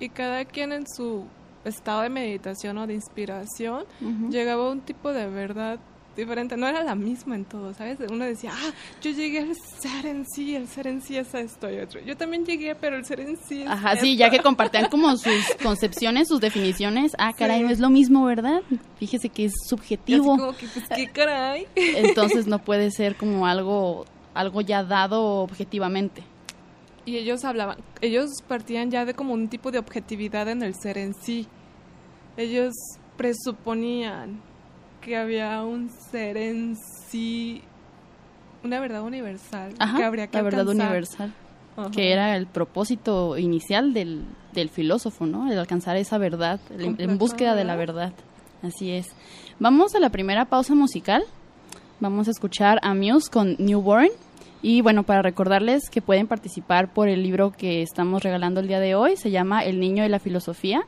y 0.00 0.08
cada 0.08 0.44
quien 0.46 0.72
en 0.72 0.86
su 0.86 1.24
estado 1.64 2.02
de 2.02 2.08
meditación 2.10 2.78
o 2.78 2.86
de 2.86 2.94
inspiración 2.94 3.84
llegaba 4.30 4.66
a 4.66 4.70
un 4.70 4.80
tipo 4.80 5.12
de 5.12 5.26
verdad 5.28 5.78
diferente, 6.16 6.56
no 6.56 6.68
era 6.68 6.84
la 6.84 6.94
misma 6.94 7.34
en 7.34 7.44
todo, 7.44 7.74
¿sabes? 7.74 7.98
Uno 8.08 8.24
decía, 8.24 8.52
ah, 8.54 8.70
yo 9.02 9.10
llegué 9.10 9.40
al 9.40 9.56
ser 9.56 10.06
en 10.06 10.24
sí, 10.24 10.54
el 10.54 10.68
ser 10.68 10.86
en 10.86 11.02
sí 11.02 11.16
es 11.16 11.34
esto 11.34 11.68
y 11.68 11.78
otro. 11.78 12.00
Yo 12.02 12.16
también 12.16 12.44
llegué, 12.46 12.76
pero 12.76 12.96
el 12.96 13.04
ser 13.04 13.18
en 13.18 13.36
sí 13.36 13.62
es 13.62 13.68
Ajá, 13.68 13.96
sí, 13.96 14.12
esto". 14.12 14.20
ya 14.20 14.30
que 14.30 14.38
compartían 14.42 14.88
como 14.90 15.16
sus 15.16 15.32
concepciones, 15.60 16.28
sus 16.28 16.40
definiciones. 16.40 17.12
Ah, 17.18 17.32
caray, 17.36 17.58
Sí. 17.58 17.64
no 17.64 17.70
es 17.70 17.80
lo 17.80 17.90
mismo, 17.90 18.24
¿verdad? 18.26 18.60
Fíjese 19.00 19.28
que 19.28 19.46
es 19.46 19.54
subjetivo. 19.66 20.36
como 20.38 20.56
que, 20.56 20.68
pues, 20.68 20.84
qué 20.94 21.08
caray. 21.08 21.66
Entonces 21.74 22.46
no 22.46 22.60
puede 22.60 22.92
ser 22.92 23.16
como 23.16 23.48
algo, 23.48 24.04
algo 24.34 24.60
ya 24.60 24.84
dado 24.84 25.38
objetivamente. 25.42 26.22
Y 27.06 27.16
ellos 27.18 27.44
hablaban, 27.44 27.78
ellos 28.00 28.30
partían 28.48 28.90
ya 28.90 29.04
de 29.04 29.14
como 29.14 29.34
un 29.34 29.48
tipo 29.48 29.70
de 29.70 29.78
objetividad 29.78 30.48
en 30.48 30.62
el 30.62 30.74
ser 30.74 30.96
en 30.98 31.14
sí. 31.14 31.46
Ellos 32.36 32.72
presuponían 33.16 34.40
que 35.00 35.16
había 35.16 35.62
un 35.62 35.90
ser 36.10 36.36
en 36.36 36.76
sí, 37.08 37.62
una 38.62 38.80
verdad 38.80 39.02
universal 39.02 39.74
Ajá, 39.78 39.96
que 39.98 40.04
habría 40.04 40.26
que 40.28 40.36
la 40.38 40.42
verdad 40.42 40.66
universal. 40.68 41.32
Ajá. 41.76 41.90
que 41.90 42.12
era 42.12 42.36
el 42.36 42.46
propósito 42.46 43.36
inicial 43.36 43.92
del, 43.92 44.24
del 44.52 44.70
filósofo, 44.70 45.26
¿no? 45.26 45.50
El 45.50 45.58
alcanzar 45.58 45.96
esa 45.96 46.18
verdad, 46.18 46.60
el- 46.70 46.94
en 47.00 47.18
búsqueda 47.18 47.54
de 47.54 47.64
la 47.64 47.76
verdad. 47.76 48.12
Así 48.62 48.92
es. 48.92 49.08
Vamos 49.58 49.94
a 49.94 49.98
la 50.00 50.08
primera 50.08 50.46
pausa 50.46 50.74
musical. 50.74 51.22
Vamos 52.00 52.28
a 52.28 52.30
escuchar 52.30 52.78
a 52.82 52.94
Muse 52.94 53.28
con 53.30 53.56
Newborn. 53.58 54.08
Y 54.66 54.80
bueno, 54.80 55.02
para 55.02 55.20
recordarles 55.20 55.90
que 55.90 56.00
pueden 56.00 56.26
participar 56.26 56.90
por 56.90 57.06
el 57.08 57.22
libro 57.22 57.52
que 57.52 57.82
estamos 57.82 58.22
regalando 58.22 58.60
el 58.60 58.66
día 58.66 58.80
de 58.80 58.94
hoy, 58.94 59.14
se 59.14 59.30
llama 59.30 59.62
El 59.62 59.78
niño 59.78 60.06
y 60.06 60.08
la 60.08 60.18
filosofía. 60.18 60.86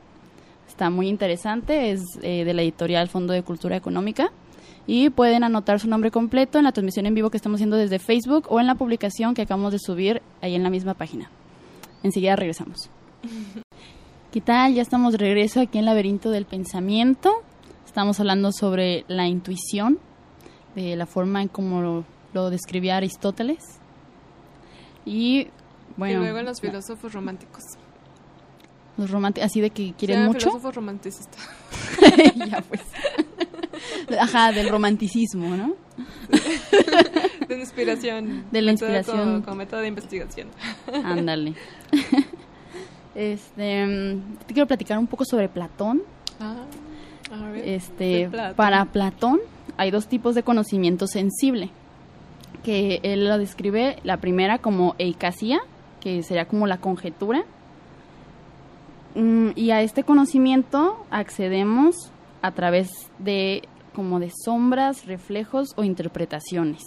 Está 0.67 0.89
muy 0.89 1.07
interesante, 1.07 1.91
es 1.91 2.01
eh, 2.23 2.43
de 2.43 2.55
la 2.55 2.63
editorial 2.63 3.07
Fondo 3.07 3.33
de 3.33 3.43
Cultura 3.43 3.75
Económica. 3.75 4.31
Y 4.87 5.11
pueden 5.11 5.43
anotar 5.43 5.79
su 5.79 5.87
nombre 5.87 6.09
completo 6.09 6.57
en 6.57 6.63
la 6.63 6.71
transmisión 6.71 7.05
en 7.05 7.13
vivo 7.13 7.29
que 7.29 7.37
estamos 7.37 7.57
haciendo 7.57 7.75
desde 7.75 7.99
Facebook 7.99 8.47
o 8.49 8.59
en 8.59 8.65
la 8.65 8.73
publicación 8.73 9.35
que 9.35 9.43
acabamos 9.43 9.73
de 9.73 9.77
subir 9.77 10.23
ahí 10.41 10.55
en 10.55 10.63
la 10.63 10.71
misma 10.71 10.95
página. 10.95 11.29
Enseguida 12.01 12.35
regresamos. 12.35 12.89
¿Qué 14.31 14.41
tal? 14.41 14.73
Ya 14.73 14.81
estamos 14.81 15.11
de 15.11 15.19
regreso 15.19 15.61
aquí 15.61 15.77
en 15.77 15.85
Laberinto 15.85 16.31
del 16.31 16.45
Pensamiento. 16.45 17.43
Estamos 17.85 18.19
hablando 18.19 18.51
sobre 18.51 19.05
la 19.07 19.27
intuición, 19.27 19.99
de 20.73 20.95
la 20.95 21.05
forma 21.05 21.43
en 21.43 21.47
cómo 21.47 22.05
lo, 22.33 22.49
describía 22.49 22.97
Aristóteles. 22.97 23.79
Y 25.05 25.47
bueno, 25.95 26.19
y 26.19 26.23
luego 26.23 26.41
los 26.41 26.59
filósofos 26.59 27.13
románticos. 27.13 27.63
los 28.97 29.09
románticos, 29.09 29.45
así 29.49 29.61
de 29.61 29.69
que 29.69 29.93
quieren 29.93 30.21
Sí, 30.21 30.27
mucho. 30.27 30.39
filósofos 30.39 30.75
romanticistas. 30.75 31.49
ya 32.35 32.61
pues. 32.61 32.81
Ajá, 34.19 34.51
del 34.51 34.69
romanticismo, 34.69 35.55
¿no? 35.55 35.75
De 37.47 37.59
inspiración. 37.59 38.45
De 38.51 38.61
la 38.61 38.71
inspiración. 38.71 39.17
Como, 39.17 39.43
como 39.43 39.55
método 39.57 39.79
de 39.81 39.87
investigación. 39.87 40.49
Ándale. 41.03 41.53
Este, 43.15 43.85
mm, 43.85 44.37
te 44.45 44.53
quiero 44.53 44.67
platicar 44.67 44.97
un 44.99 45.07
poco 45.07 45.23
sobre 45.25 45.49
Platón. 45.49 46.03
Ah. 46.39 46.65
Este, 47.63 48.29
Platón. 48.29 48.55
para 48.55 48.85
Platón 48.85 49.39
hay 49.77 49.91
dos 49.91 50.07
tipos 50.07 50.35
de 50.35 50.43
conocimiento 50.43 51.07
sensible, 51.07 51.71
que 52.63 52.99
él 53.03 53.27
lo 53.27 53.37
describe 53.37 53.97
la 54.03 54.17
primera 54.17 54.59
como 54.59 54.95
eicasía, 54.97 55.59
que 55.99 56.23
sería 56.23 56.45
como 56.45 56.67
la 56.67 56.77
conjetura, 56.77 57.45
Mm, 59.17 59.49
y 59.55 59.71
a 59.71 59.81
este 59.81 60.03
conocimiento 60.03 61.03
accedemos 61.09 62.11
a 62.43 62.51
través 62.51 63.09
de 63.17 63.63
como 63.95 64.19
de 64.19 64.31
sombras, 64.45 65.07
reflejos 65.07 65.69
o 65.75 65.83
interpretaciones, 65.83 66.83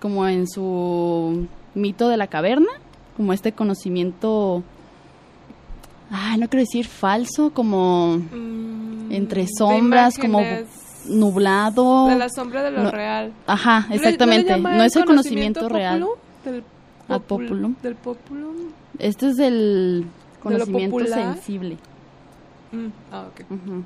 como 0.00 0.28
en 0.28 0.46
su 0.46 1.48
mito 1.74 2.08
de 2.08 2.16
la 2.16 2.28
caverna, 2.28 2.70
como 3.16 3.32
este 3.32 3.50
conocimiento, 3.50 4.62
ah, 6.12 6.36
no 6.38 6.48
quiero 6.48 6.62
decir 6.62 6.86
falso, 6.86 7.52
como 7.52 8.18
Mm, 8.18 9.10
entre 9.10 9.48
sombras, 9.48 10.16
como 10.16 10.40
nublado. 11.08 12.06
De 12.08 12.16
la 12.16 12.28
sombra 12.28 12.62
de 12.62 12.70
lo 12.70 12.84
No, 12.84 12.90
real. 12.90 13.32
Ajá, 13.46 13.80
¿No 13.82 13.88
le- 13.90 13.96
exactamente. 13.96 14.56
No, 14.58 14.82
es 14.82 14.96
el 14.96 15.04
conocimiento 15.04 15.68
real. 15.68 16.04
Del 16.44 16.62
popul- 17.08 17.22
populum. 17.26 17.74
Del 17.82 17.94
populum. 17.96 18.56
Este 18.98 19.28
es 19.28 19.38
el 19.38 20.00
lo 20.02 20.40
conocimiento 20.40 21.06
sensible. 21.06 21.76
Mm, 22.72 22.86
ah, 23.12 23.26
ok. 23.28 23.50
Ujú. 23.50 23.84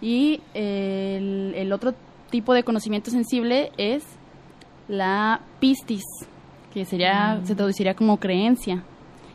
Y 0.00 0.40
el, 0.54 1.54
el 1.56 1.72
otro 1.72 1.94
tipo 2.30 2.54
de 2.54 2.62
conocimiento 2.62 3.10
sensible 3.10 3.72
es 3.78 4.04
la 4.88 5.40
pistis, 5.60 6.04
que 6.72 6.84
sería, 6.84 7.40
se 7.44 7.54
traduciría 7.54 7.94
como 7.94 8.18
creencia. 8.18 8.82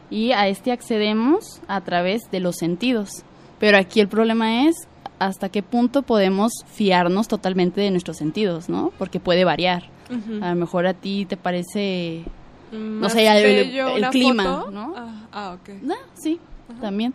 Y 0.10 0.32
a 0.32 0.48
este 0.48 0.72
accedemos 0.72 1.62
a 1.68 1.82
través 1.82 2.22
de 2.32 2.40
los 2.40 2.56
sentidos. 2.58 3.24
Pero 3.60 3.78
aquí 3.78 4.00
el 4.00 4.08
problema 4.08 4.68
es 4.68 4.76
hasta 5.20 5.50
qué 5.50 5.64
punto 5.64 6.02
podemos 6.02 6.52
fiarnos 6.68 7.28
totalmente 7.28 7.82
de 7.82 7.92
nuestros 7.92 8.18
sentidos, 8.18 8.70
¿no? 8.70 8.92
Porque 8.98 9.20
puede 9.20 9.44
variar. 9.46 9.84
A 10.42 10.50
lo 10.50 10.56
mejor 10.56 10.86
a 10.86 10.94
ti 10.94 11.26
te 11.26 11.38
parece 11.38 12.24
no 12.72 13.10
sé, 13.10 13.28
el- 13.28 14.10
clima, 14.10 14.44
foto. 14.60 14.72
¿no? 14.72 14.94
Ah, 14.96 15.28
ah, 15.32 15.58
ok. 15.60 15.70
Ah, 15.90 15.94
sí, 16.14 16.40
también. 16.82 17.14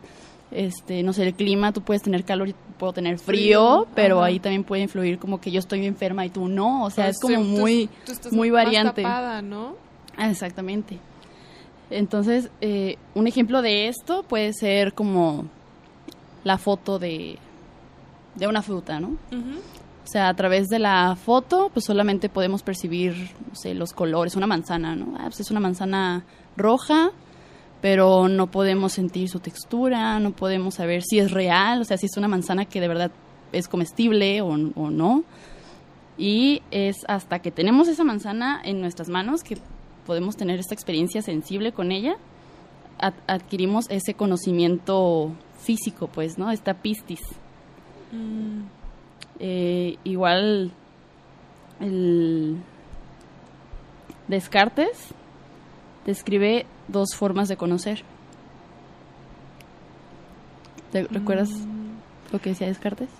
Este, 0.50 1.02
no 1.02 1.12
sé, 1.12 1.25
el 1.25 1.35
clima, 1.35 1.73
tú 1.73 1.83
puedes 1.83 2.02
tener 2.02 2.25
calor 2.25 2.49
y 2.49 2.55
puedo 2.78 2.93
tener 2.95 3.19
Frío, 3.19 3.87
pero 3.95 4.19
ajá. 4.19 4.26
ahí 4.26 4.40
también 4.40 4.64
puede 4.64 4.83
influir 4.83 5.19
como 5.19 5.40
que 5.40 5.50
yo 5.50 5.59
estoy 5.59 5.85
enferma 5.85 6.25
y 6.25 6.31
tú 6.31 6.49
no, 6.49 6.85
o 6.85 6.90
sea, 6.90 7.05
Ah, 7.07 7.09
es 7.11 7.21
como 7.21 7.37
sí, 7.43 7.45
muy, 7.45 7.90
tú 8.07 8.35
muy 8.35 8.50
variante. 8.50 9.02
tapada, 9.02 9.43
¿no? 9.43 9.75
Ah, 10.17 10.31
exactamente. 10.31 10.99
Entonces, 11.90 12.50
eh, 12.61 12.97
un 13.14 13.26
ejemplo 13.26 13.62
de 13.62 13.88
esto 13.88 14.23
puede 14.23 14.52
ser 14.52 14.95
como 14.95 15.47
la 16.45 16.59
foto 16.59 16.99
de, 16.99 17.38
de 18.38 18.47
una 18.47 18.62
fruta, 18.62 19.00
¿no? 19.00 19.16
O 20.04 20.11
sea, 20.11 20.28
a 20.28 20.35
través 20.35 20.68
de 20.68 20.78
la 20.78 21.16
foto, 21.16 21.71
pues 21.73 21.85
solamente 21.85 22.28
podemos 22.30 22.62
percibir, 22.62 23.30
no 23.49 23.54
sé, 23.54 23.75
los 23.75 23.92
colores, 23.92 24.37
una 24.37 24.47
manzana, 24.47 24.97
¿no? 24.97 25.14
Ah, 25.18 25.25
pues 25.25 25.40
es 25.40 25.50
una 25.50 25.61
manzana 25.61 26.25
roja, 26.57 27.11
pero 27.83 28.26
no 28.28 28.47
podemos 28.50 28.92
sentir 28.95 29.28
su 29.28 29.38
textura, 29.40 30.18
no 30.18 30.30
podemos 30.33 30.76
saber 30.76 31.02
si 31.02 31.18
es 31.18 31.30
real, 31.30 31.83
o 31.83 31.85
sea, 31.85 31.99
si 31.99 32.07
es 32.07 32.16
una 32.16 32.26
manzana 32.28 32.64
que 32.64 32.80
de 32.80 32.88
verdad 32.88 33.11
es 33.52 33.68
comestible 33.68 34.40
o, 34.40 34.49
o 34.49 34.90
no. 34.90 35.25
Y 36.16 36.62
es 36.71 37.04
hasta 37.07 37.38
que 37.40 37.50
tenemos 37.50 37.87
esa 37.87 38.02
manzana 38.02 38.61
en 38.64 38.80
nuestras 38.80 39.09
manos 39.09 39.42
que 39.45 39.59
podemos 40.07 40.37
tener 40.37 40.59
esta 40.59 40.75
experiencia 40.75 41.23
sensible 41.23 41.73
con 41.73 41.92
ella, 41.92 42.16
ad- 42.99 43.12
adquirimos 43.26 43.85
ese 43.90 44.14
conocimiento 44.14 45.33
físico, 45.61 46.09
pues, 46.09 46.38
¿no? 46.38 46.50
Esta 46.50 46.75
pistis. 46.75 47.21
Mm, 48.12 48.62
Eh, 49.41 49.97
igual 50.03 50.73
el 51.81 52.57
Descartes 54.27 55.15
describe 56.07 56.67
dos 56.88 57.15
formas 57.15 57.49
de 57.49 57.57
conocer. 57.57 58.03
¿Te 60.93 61.05
recuerdas 61.05 61.50
lo 62.33 62.41
que 62.41 62.50
decía 62.50 62.67
Descartes? 62.67 63.11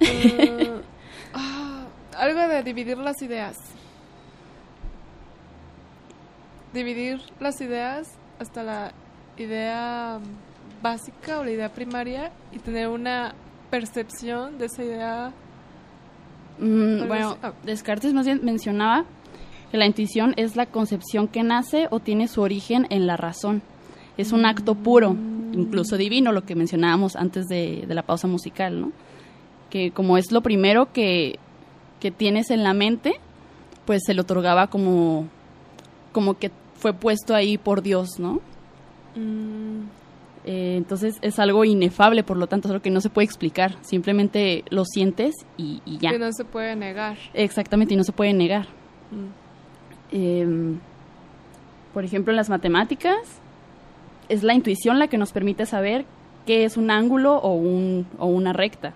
eh, 0.00 0.80
ah, 1.34 1.84
algo 2.16 2.40
de 2.48 2.62
dividir 2.62 2.96
las 2.98 3.20
ideas. 3.22 3.56
Dividir 6.72 7.20
las 7.40 7.60
ideas 7.60 8.08
hasta 8.38 8.62
la 8.62 8.92
idea 9.36 10.18
básica 10.82 11.40
o 11.40 11.44
la 11.44 11.50
idea 11.50 11.68
primaria 11.72 12.30
y 12.52 12.58
tener 12.58 12.88
una 12.88 13.34
percepción 13.70 14.58
de 14.58 14.66
esa 14.66 14.84
idea. 14.84 15.32
Mm, 16.58 17.06
bueno. 17.06 17.38
Ah. 17.42 17.52
Descartes 17.64 18.12
más 18.12 18.26
bien 18.26 18.40
mencionaba 18.42 19.04
que 19.70 19.76
la 19.76 19.86
intuición 19.86 20.34
es 20.36 20.56
la 20.56 20.66
concepción 20.66 21.28
que 21.28 21.42
nace 21.42 21.88
o 21.90 22.00
tiene 22.00 22.28
su 22.28 22.40
origen 22.40 22.86
en 22.90 23.06
la 23.06 23.16
razón. 23.16 23.62
Es 24.16 24.32
un 24.32 24.46
acto 24.46 24.74
puro, 24.74 25.14
incluso 25.52 25.96
divino, 25.96 26.32
lo 26.32 26.44
que 26.44 26.54
mencionábamos 26.54 27.14
antes 27.14 27.46
de, 27.46 27.84
de 27.86 27.94
la 27.94 28.02
pausa 28.02 28.26
musical, 28.26 28.80
¿no? 28.80 28.92
Que 29.70 29.92
como 29.92 30.16
es 30.16 30.32
lo 30.32 30.40
primero 30.40 30.92
que, 30.92 31.38
que 32.00 32.10
tienes 32.10 32.50
en 32.50 32.64
la 32.64 32.74
mente, 32.74 33.14
pues 33.84 34.02
se 34.04 34.14
le 34.14 34.22
otorgaba 34.22 34.68
como, 34.68 35.28
como 36.12 36.34
que 36.34 36.50
fue 36.76 36.92
puesto 36.92 37.34
ahí 37.34 37.58
por 37.58 37.82
Dios, 37.82 38.18
¿no? 38.18 38.40
Mm, 39.14 39.84
Eh, 40.44 40.76
entonces 40.76 41.16
es 41.20 41.38
algo 41.38 41.64
inefable, 41.64 42.22
por 42.22 42.36
lo 42.36 42.46
tanto 42.46 42.68
es 42.68 42.72
algo 42.72 42.82
que 42.82 42.90
no 42.90 43.00
se 43.00 43.10
puede 43.10 43.26
explicar, 43.26 43.76
simplemente 43.82 44.64
lo 44.70 44.84
sientes 44.84 45.34
y, 45.56 45.82
y 45.84 45.98
ya. 45.98 46.10
Que 46.10 46.18
no 46.18 46.32
se 46.32 46.44
puede 46.44 46.76
negar. 46.76 47.18
Exactamente, 47.34 47.94
y 47.94 47.96
no 47.96 48.04
se 48.04 48.12
puede 48.12 48.32
negar. 48.32 48.66
Mm. 49.10 49.48
Eh, 50.12 50.78
por 51.92 52.04
ejemplo, 52.04 52.32
en 52.32 52.36
las 52.36 52.48
matemáticas, 52.48 53.18
es 54.28 54.42
la 54.42 54.54
intuición 54.54 54.98
la 54.98 55.08
que 55.08 55.18
nos 55.18 55.32
permite 55.32 55.66
saber 55.66 56.04
qué 56.46 56.64
es 56.64 56.76
un 56.76 56.90
ángulo 56.90 57.36
o, 57.36 57.54
un, 57.54 58.06
o 58.18 58.26
una 58.26 58.52
recta. 58.52 58.94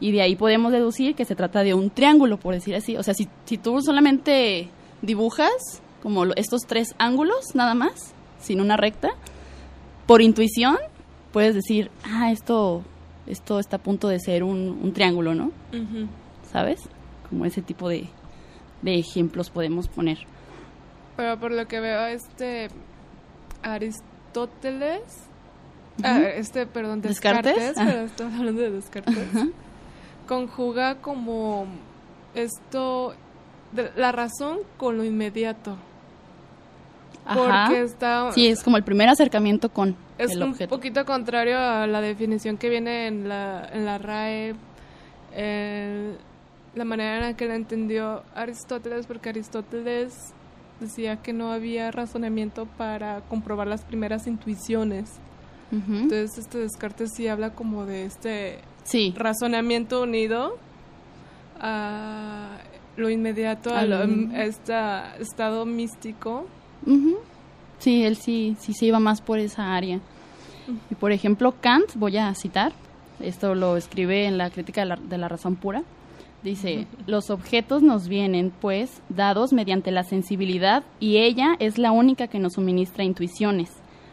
Y 0.00 0.12
de 0.12 0.22
ahí 0.22 0.36
podemos 0.36 0.72
deducir 0.72 1.14
que 1.14 1.24
se 1.24 1.34
trata 1.34 1.62
de 1.62 1.74
un 1.74 1.90
triángulo, 1.90 2.38
por 2.38 2.54
decir 2.54 2.74
así. 2.74 2.96
O 2.96 3.02
sea, 3.02 3.14
si, 3.14 3.28
si 3.44 3.58
tú 3.58 3.82
solamente 3.82 4.68
dibujas 5.02 5.82
como 6.02 6.24
estos 6.36 6.62
tres 6.66 6.94
ángulos 6.98 7.54
nada 7.54 7.74
más, 7.74 8.14
sin 8.38 8.60
una 8.60 8.76
recta, 8.76 9.10
por 10.10 10.22
intuición 10.22 10.76
puedes 11.32 11.54
decir, 11.54 11.88
ah, 12.02 12.32
esto, 12.32 12.82
esto 13.28 13.60
está 13.60 13.76
a 13.76 13.78
punto 13.78 14.08
de 14.08 14.18
ser 14.18 14.42
un, 14.42 14.80
un 14.82 14.92
triángulo, 14.92 15.36
¿no? 15.36 15.52
¿Sabes? 16.50 16.80
Como 17.28 17.44
ese 17.44 17.62
tipo 17.62 17.88
de, 17.88 18.08
de 18.82 18.98
ejemplos 18.98 19.50
podemos 19.50 19.86
poner. 19.86 20.18
Pero 21.16 21.38
por 21.38 21.52
lo 21.52 21.68
que 21.68 21.78
veo, 21.78 22.06
este 22.06 22.70
Aristóteles, 23.62 25.00
ah, 26.02 26.18
este, 26.18 26.66
perdón, 26.66 27.02
Descartes, 27.02 27.54
Descartes, 27.54 27.78
ah. 27.78 27.84
pero 27.86 28.00
estamos 28.06 28.34
hablando 28.40 28.62
de 28.62 28.70
Descartes, 28.72 29.14
conjuga 30.26 30.96
como 30.96 31.66
esto, 32.34 33.14
de- 33.70 33.92
la 33.94 34.10
razón 34.10 34.58
con 34.76 34.96
lo 34.96 35.04
inmediato. 35.04 35.76
Ajá. 37.32 37.64
Porque 37.66 37.82
está, 37.82 38.32
Sí, 38.32 38.46
es 38.48 38.62
como 38.62 38.76
el 38.76 38.82
primer 38.84 39.08
acercamiento 39.08 39.68
con 39.70 39.96
es 40.18 40.32
el 40.32 40.42
un 40.42 40.54
poquito 40.68 41.04
contrario 41.04 41.58
a 41.58 41.86
la 41.86 42.00
definición 42.00 42.56
que 42.58 42.68
viene 42.68 43.06
en 43.06 43.28
la, 43.28 43.68
en 43.72 43.84
la 43.86 43.98
RAE, 43.98 44.54
eh, 45.32 46.14
la 46.74 46.84
manera 46.84 47.16
en 47.16 47.22
la 47.22 47.36
que 47.36 47.46
la 47.46 47.54
entendió 47.54 48.22
Aristóteles, 48.34 49.06
porque 49.06 49.28
Aristóteles 49.30 50.32
decía 50.80 51.16
que 51.16 51.32
no 51.32 51.52
había 51.52 51.90
razonamiento 51.90 52.66
para 52.76 53.20
comprobar 53.28 53.66
las 53.66 53.82
primeras 53.84 54.26
intuiciones. 54.26 55.10
Entonces, 55.72 56.36
este 56.36 56.58
Descartes 56.58 57.10
sí 57.14 57.28
habla 57.28 57.50
como 57.50 57.86
de 57.86 58.04
este 58.04 58.58
Sí, 58.82 59.14
razonamiento 59.16 60.02
unido 60.02 60.56
a 61.60 62.58
lo 62.96 63.08
inmediato, 63.10 63.72
a, 63.74 63.84
lo- 63.84 63.98
a 63.98 64.42
este 64.44 64.74
estado 65.20 65.64
místico. 65.66 66.46
Ujú. 66.86 67.16
sí, 67.78 68.04
él 68.04 68.16
sí, 68.16 68.56
sí 68.58 68.72
se 68.72 68.86
iba 68.86 68.98
más 68.98 69.20
por 69.20 69.38
esa 69.38 69.74
área. 69.74 70.00
Y 70.90 70.94
por 70.94 71.12
ejemplo, 71.12 71.54
Kant, 71.60 71.94
voy 71.94 72.16
a 72.16 72.32
citar, 72.34 72.72
esto 73.20 73.54
lo 73.54 73.76
escribe 73.76 74.26
en 74.26 74.38
la 74.38 74.50
crítica 74.50 74.82
de 74.82 74.86
la, 74.86 74.96
de 74.96 75.18
la 75.18 75.28
razón 75.28 75.56
pura, 75.56 75.82
dice, 76.42 76.86
los 77.06 77.30
objetos 77.30 77.82
nos 77.82 78.08
vienen, 78.08 78.52
pues, 78.60 79.02
dados 79.08 79.52
mediante 79.52 79.90
la 79.90 80.04
sensibilidad 80.04 80.84
y 80.98 81.18
ella 81.18 81.56
es 81.58 81.78
la 81.78 81.92
única 81.92 82.28
que 82.28 82.38
nos 82.38 82.54
suministra 82.54 83.04
intuiciones. 83.04 83.70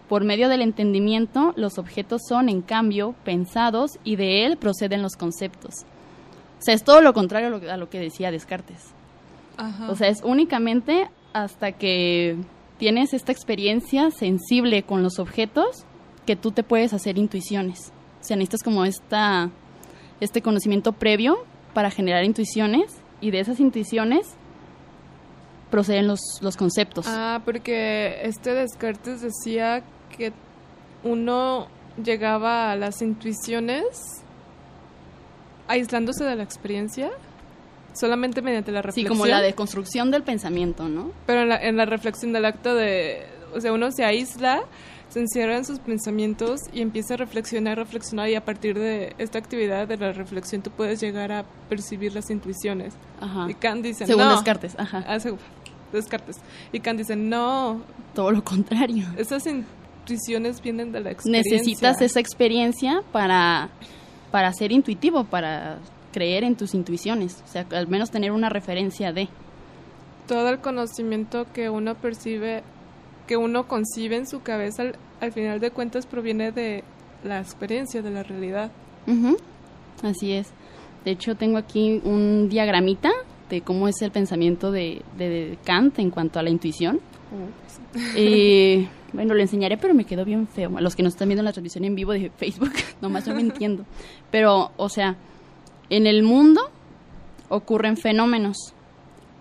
Por 0.09 0.23
medio 0.23 0.49
del 0.49 0.61
entendimiento, 0.61 1.53
los 1.57 1.77
objetos 1.77 2.21
son, 2.27 2.49
en 2.49 2.61
cambio, 2.61 3.13
pensados 3.23 3.99
y 4.03 4.15
de 4.15 4.45
él 4.45 4.57
proceden 4.57 5.01
los 5.01 5.15
conceptos. 5.15 5.85
O 6.59 6.61
sea, 6.61 6.73
es 6.73 6.83
todo 6.83 7.01
lo 7.01 7.13
contrario 7.13 7.47
a 7.47 7.51
lo, 7.51 7.71
a 7.71 7.77
lo 7.77 7.89
que 7.89 7.99
decía 7.99 8.31
Descartes. 8.31 8.93
Ajá. 9.57 9.91
O 9.91 9.95
sea, 9.95 10.07
es 10.07 10.21
únicamente 10.23 11.09
hasta 11.33 11.73
que 11.73 12.37
tienes 12.77 13.13
esta 13.13 13.31
experiencia 13.31 14.11
sensible 14.11 14.83
con 14.83 15.03
los 15.03 15.19
objetos 15.19 15.85
que 16.25 16.35
tú 16.35 16.51
te 16.51 16.63
puedes 16.63 16.93
hacer 16.93 17.17
intuiciones. 17.17 17.91
O 18.21 18.23
sea, 18.23 18.37
necesitas 18.37 18.63
como 18.63 18.85
esta, 18.85 19.49
este 20.19 20.41
conocimiento 20.41 20.93
previo 20.93 21.37
para 21.73 21.91
generar 21.91 22.23
intuiciones 22.23 22.97
y 23.21 23.31
de 23.31 23.39
esas 23.39 23.59
intuiciones 23.59 24.27
proceden 25.71 26.07
los, 26.07 26.19
los 26.41 26.55
conceptos. 26.57 27.05
Ah, 27.07 27.41
porque 27.43 28.21
este 28.23 28.53
Descartes 28.53 29.21
decía 29.21 29.83
que 30.15 30.31
uno 31.03 31.67
llegaba 32.03 32.71
a 32.71 32.75
las 32.75 33.01
intuiciones 33.01 34.23
aislándose 35.67 36.23
de 36.23 36.35
la 36.35 36.43
experiencia 36.43 37.11
solamente 37.99 38.41
mediante 38.41 38.71
la 38.71 38.81
sí, 38.81 38.87
reflexión. 38.87 39.13
como 39.17 39.25
la 39.25 39.41
deconstrucción 39.41 40.11
del 40.11 40.23
pensamiento, 40.23 40.87
¿no? 40.87 41.11
Pero 41.25 41.41
en 41.41 41.49
la, 41.49 41.57
en 41.57 41.77
la 41.77 41.85
reflexión 41.85 42.33
del 42.33 42.45
acto 42.45 42.75
de, 42.75 43.25
o 43.53 43.61
sea, 43.61 43.73
uno 43.73 43.91
se 43.91 44.03
aísla 44.03 44.63
se 45.09 45.21
encierra 45.21 45.57
en 45.57 45.65
sus 45.65 45.79
pensamientos 45.79 46.61
y 46.73 46.81
empieza 46.81 47.13
a 47.13 47.17
reflexionar, 47.17 47.77
reflexionar 47.77 48.29
y 48.29 48.35
a 48.35 48.43
partir 48.43 48.77
de 48.77 49.15
esta 49.17 49.39
actividad 49.39 49.87
de 49.87 49.97
la 49.97 50.11
reflexión 50.11 50.61
tú 50.61 50.71
puedes 50.71 50.99
llegar 50.99 51.31
a 51.31 51.45
percibir 51.69 52.13
las 52.13 52.29
intuiciones. 52.29 52.93
Ajá. 53.21 53.49
Y 53.49 53.53
Kant 53.53 53.83
dice, 53.83 54.05
Según 54.05 54.25
no. 54.25 54.31
Descartes, 54.35 54.75
ajá. 54.77 55.05
Ah, 55.07 55.19
según 55.19 55.39
Descartes. 55.93 56.37
Y 56.73 56.79
Kant 56.81 56.99
dice, 56.99 57.15
no, 57.15 57.81
Todo 58.13 58.31
lo 58.31 58.43
contrario. 58.43 59.05
esas 59.17 59.45
intuiciones 59.47 60.61
vienen 60.61 60.91
de 60.91 60.99
la 60.99 61.11
experiencia. 61.11 61.53
Necesitas 61.53 62.01
esa 62.01 62.19
experiencia 62.19 63.01
para, 63.13 63.69
para 64.31 64.51
ser 64.51 64.73
intuitivo, 64.73 65.23
para 65.23 65.79
creer 66.11 66.43
en 66.43 66.55
tus 66.55 66.73
intuiciones. 66.73 67.43
O 67.45 67.47
sea, 67.51 67.65
al 67.71 67.87
menos 67.87 68.11
tener 68.11 68.31
una 68.31 68.49
referencia 68.49 69.11
de. 69.13 69.27
Todo 70.27 70.49
el 70.49 70.59
conocimiento 70.59 71.45
que 71.53 71.69
uno 71.69 71.95
percibe, 71.95 72.63
que 73.27 73.37
uno 73.37 73.67
concibe 73.67 74.17
en 74.17 74.27
su 74.27 74.41
cabeza, 74.41 74.81
al, 74.83 74.95
al 75.21 75.31
final 75.31 75.59
de 75.59 75.71
cuentas 75.71 76.05
proviene 76.05 76.51
de 76.51 76.83
la 77.23 77.39
experiencia, 77.39 78.01
de 78.01 78.11
la 78.11 78.23
realidad. 78.23 78.71
Ujú, 79.07 79.37
Así 80.03 80.33
es. 80.33 80.49
De 81.05 81.11
hecho, 81.11 81.35
tengo 81.35 81.57
aquí 81.57 82.01
un 82.03 82.49
diagramita 82.49 83.09
de 83.49 83.61
cómo 83.61 83.87
es 83.87 84.01
el 84.01 84.11
pensamiento 84.11 84.71
de, 84.71 85.01
de- 85.17 85.29
de 85.29 85.57
Kant 85.63 85.97
en 85.99 86.11
cuanto 86.11 86.39
a 86.39 86.43
la 86.43 86.49
intuición. 86.49 86.99
Eh, 88.15 88.87
bueno, 89.13 89.33
lo 89.33 89.41
enseñaré, 89.41 89.77
pero 89.77 89.93
me 89.93 90.03
quedó 90.05 90.25
bien 90.25 90.47
feo. 90.47 90.77
A 90.77 90.81
los 90.81 90.95
que 90.95 91.03
nos 91.03 91.13
están 91.13 91.29
viendo 91.29 91.43
la 91.43 91.53
transmisión 91.53 91.85
en 91.85 91.95
vivo 91.95 92.11
de 92.11 92.29
Facebook, 92.35 92.73
nomás 93.01 93.25
yo 93.25 93.33
me 93.33 93.41
entiendo. 93.41 93.85
Pero, 94.31 94.71
o 94.77 94.89
sea, 94.89 95.15
en 95.89 96.07
el 96.07 96.23
mundo 96.23 96.61
ocurren 97.49 97.97
fenómenos 97.97 98.73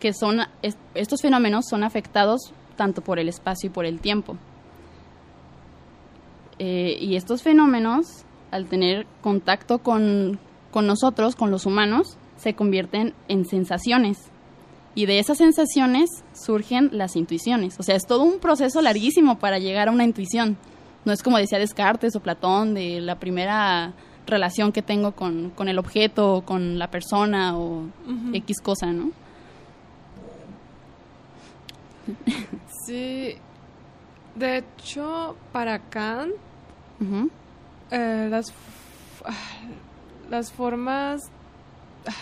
que 0.01 0.13
son, 0.13 0.41
es- 0.63 0.77
estos 0.95 1.23
fenómenos 1.23 1.67
son 1.69 1.83
afectados 1.83 2.53
tanto 2.77 3.01
por 3.03 3.19
el 3.19 3.29
espacio 3.29 3.69
y 3.69 3.71
por 3.73 3.87
el 3.87 3.99
tiempo. 4.01 4.37
Eh, 6.59 6.97
y 7.01 7.17
estos 7.17 7.43
fenómenos, 7.43 8.25
al 8.51 8.67
tener 8.67 9.07
contacto 9.23 9.79
con, 9.79 10.39
con 10.71 10.87
nosotros, 10.87 11.37
con 11.37 11.51
los 11.51 11.67
humanos, 11.67 12.17
se 12.37 12.55
convierten 12.55 13.15
en 13.29 13.45
sensaciones. 13.45 14.19
Y 14.95 15.05
de 15.07 15.19
esas 15.19 15.39
sensaciones 15.39 16.09
surgen 16.33 16.89
las 16.93 17.17
intuiciones. 17.17 17.79
O 17.79 17.83
sea, 17.83 17.97
es 17.97 18.07
todo 18.07 18.23
un 18.23 18.39
proceso 18.39 18.81
larguísimo 18.81 19.39
para 19.39 19.59
llegar 19.59 19.89
a 19.89 19.93
una 19.93 20.05
intuición. 20.05 20.57
No 21.05 21.13
es 21.13 21.23
como 21.23 21.37
decía 21.39 21.59
Descartes 21.59 22.17
o 22.17 22.21
Platón, 22.21 22.73
de 22.75 23.01
la 23.01 23.19
primera 23.19 23.93
relación 24.27 24.73
que 24.73 24.83
tengo 24.83 25.13
con, 25.13 25.51
con 25.51 25.69
el 25.69 25.79
objeto, 25.79 26.35
o 26.35 26.43
con 26.43 26.79
la 26.79 26.91
persona 26.91 27.57
o 27.57 27.87
X 28.33 28.61
cosa, 28.61 28.93
¿no? 28.93 29.11
Sí, 32.85 33.35
de 34.35 34.59
hecho, 34.59 35.37
para 35.53 35.79
Kant, 35.79 36.33
eh, 37.91 38.29
las, 38.31 38.53
ah, 39.25 39.33
las 40.31 40.53
formas 40.53 41.21
ah, 42.07 42.13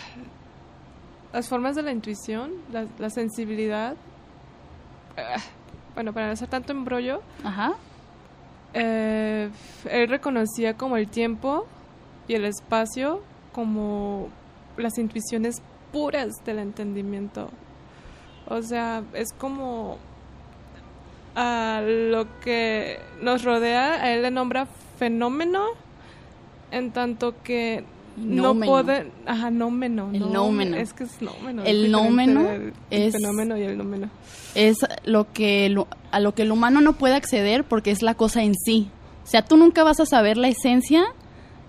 las 1.32 1.48
formas 1.48 1.74
de 1.74 1.82
la 1.82 1.92
intuición, 1.92 2.52
la, 2.72 2.86
la 2.98 3.10
sensibilidad, 3.10 3.96
ah, 5.16 5.40
bueno, 5.94 6.12
para 6.12 6.26
no 6.26 6.32
hacer 6.32 6.48
tanto 6.48 6.72
embrollo, 6.72 7.22
Ajá. 7.42 7.74
eh, 8.72 9.50
él 9.90 10.08
reconocía 10.08 10.74
como 10.74 10.96
el 10.96 11.08
tiempo 11.08 11.66
y 12.28 12.34
el 12.34 12.44
espacio 12.44 13.22
como 13.52 14.28
las 14.76 14.98
intuiciones 14.98 15.62
puras 15.92 16.32
del 16.44 16.58
entendimiento. 16.58 17.48
O 18.48 18.60
sea, 18.62 19.02
es 19.14 19.32
como 19.32 19.98
a 21.34 21.80
lo 21.84 22.26
que 22.40 22.98
nos 23.20 23.42
rodea, 23.44 23.94
a 24.02 24.12
él 24.12 24.22
le 24.22 24.30
nombra 24.30 24.66
fenómeno, 24.98 25.64
en 26.70 26.92
tanto 26.92 27.34
que 27.42 27.84
no 28.16 28.54
puede, 28.60 29.10
ajá, 29.26 29.50
nómeno, 29.50 30.10
El 30.12 30.20
no, 30.20 30.28
nómeno. 30.28 30.76
es 30.76 30.92
que 30.92 31.04
es 31.04 31.20
nómeno. 31.20 31.64
El 31.64 31.90
nómeno 31.90 32.48
el 32.50 32.72
es- 32.90 33.12
fenómeno 33.14 33.56
y 33.56 33.62
el 33.62 33.76
nómeno. 33.76 34.08
es 34.54 34.76
lo 35.04 35.32
que 35.32 35.68
lo- 35.68 35.88
a 36.12 36.20
lo 36.20 36.32
que 36.34 36.42
el 36.42 36.52
humano 36.52 36.80
no 36.80 36.92
puede 36.92 37.14
acceder 37.16 37.64
porque 37.64 37.90
es 37.90 38.02
la 38.02 38.14
cosa 38.14 38.44
en 38.44 38.54
sí. 38.54 38.88
O 39.24 39.26
sea, 39.26 39.42
tú 39.42 39.56
nunca 39.56 39.82
vas 39.82 39.98
a 39.98 40.06
saber 40.06 40.36
la 40.36 40.46
esencia 40.48 41.04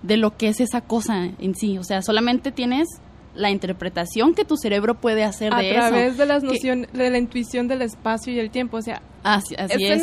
de 0.06 0.16
lo 0.16 0.36
que 0.36 0.48
es 0.48 0.60
esa 0.60 0.80
cosa 0.80 1.24
en 1.38 1.54
sí. 1.54 1.78
O 1.78 1.84
sea, 1.84 2.02
solamente 2.02 2.52
tienes 2.52 2.88
la 3.34 3.50
interpretación 3.50 4.34
que 4.34 4.44
tu 4.46 4.56
cerebro 4.56 4.94
puede 4.94 5.22
hacer 5.22 5.52
a 5.52 5.58
de 5.58 5.72
través 5.74 6.08
eso. 6.12 6.16
de 6.18 6.26
las 6.26 6.42
nociones 6.42 6.90
de 6.92 7.10
la 7.10 7.18
intuición 7.18 7.68
del 7.68 7.82
espacio 7.82 8.32
y 8.32 8.38
el 8.38 8.50
tiempo, 8.50 8.78
o 8.78 8.82
sea, 8.82 9.02
Así, 9.22 9.54
así 9.56 9.74
Ese 9.84 9.94
es. 9.94 10.02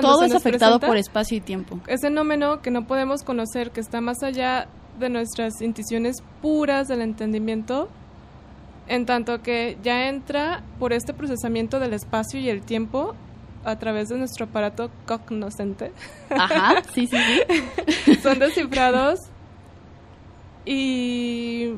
todo 0.00 0.22
es 0.24 0.34
afectado 0.34 0.78
presenta- 0.78 0.86
por 0.86 0.96
espacio 0.98 1.38
y 1.38 1.40
tiempo. 1.40 1.80
ese 1.88 2.08
fenómeno 2.08 2.60
que 2.60 2.70
no 2.70 2.86
podemos 2.86 3.22
conocer, 3.24 3.70
que 3.72 3.80
está 3.80 4.00
más 4.00 4.22
allá 4.22 4.68
de 5.00 5.08
nuestras 5.08 5.60
intuiciones 5.62 6.18
puras 6.42 6.86
del 6.86 7.00
entendimiento, 7.00 7.88
en 8.86 9.06
tanto 9.06 9.42
que 9.42 9.76
ya 9.82 10.08
entra 10.08 10.62
por 10.78 10.92
este 10.92 11.14
procesamiento 11.14 11.80
del 11.80 11.94
espacio 11.94 12.38
y 12.38 12.48
el 12.48 12.62
tiempo 12.62 13.14
a 13.64 13.76
través 13.78 14.08
de 14.10 14.18
nuestro 14.18 14.44
aparato 14.46 14.90
cognoscente, 15.06 15.92
Ajá, 16.30 16.82
sí, 16.94 17.06
sí, 17.08 17.16
sí. 18.04 18.14
son 18.22 18.38
descifrados 18.38 19.18
y, 20.68 21.74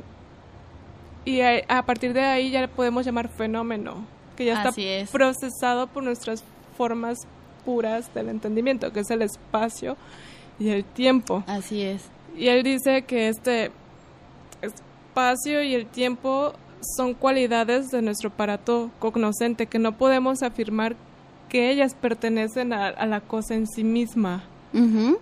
y 1.25 1.41
a, 1.43 1.63
a 1.69 1.83
partir 1.87 2.13
de 2.13 2.23
ahí 2.23 2.51
ya 2.51 2.61
le 2.61 2.69
podemos 2.69 3.07
llamar 3.07 3.29
fenómeno, 3.29 4.05
que 4.37 4.47
ya 4.47 4.63
Así 4.63 4.85
está 4.85 5.03
es. 5.03 5.11
procesado 5.11 5.87
por 5.87 6.03
nuestras 6.03 6.43
formas 6.77 7.19
puras 7.65 8.13
del 8.15 8.29
entendimiento, 8.31 8.93
que 8.93 9.01
es 9.01 9.11
el 9.11 9.23
espacio 9.23 9.97
y 10.59 10.71
el 10.71 10.85
tiempo. 10.85 11.45
Así 11.47 11.83
es. 11.83 12.03
Y 12.37 12.49
él 12.49 12.63
dice 12.63 13.03
que 13.03 13.29
este 13.29 13.71
espacio 14.63 15.63
y 15.63 15.75
el 15.75 15.87
tiempo 15.87 16.53
son 16.97 17.15
cualidades 17.15 17.89
de 17.89 18.01
nuestro 18.03 18.31
aparato 18.31 18.91
cognoscente, 18.99 19.67
que 19.67 19.79
no 19.79 19.97
podemos 19.99 20.43
afirmar 20.43 20.97
que 21.49 21.71
ellas 21.71 21.95
pertenecen 21.95 22.73
a, 22.73 22.89
a 22.89 23.07
la 23.07 23.21
cosa 23.21 23.55
en 23.55 23.67
sí 23.67 23.85
misma. 23.85 24.45
Ujú. 24.73 25.19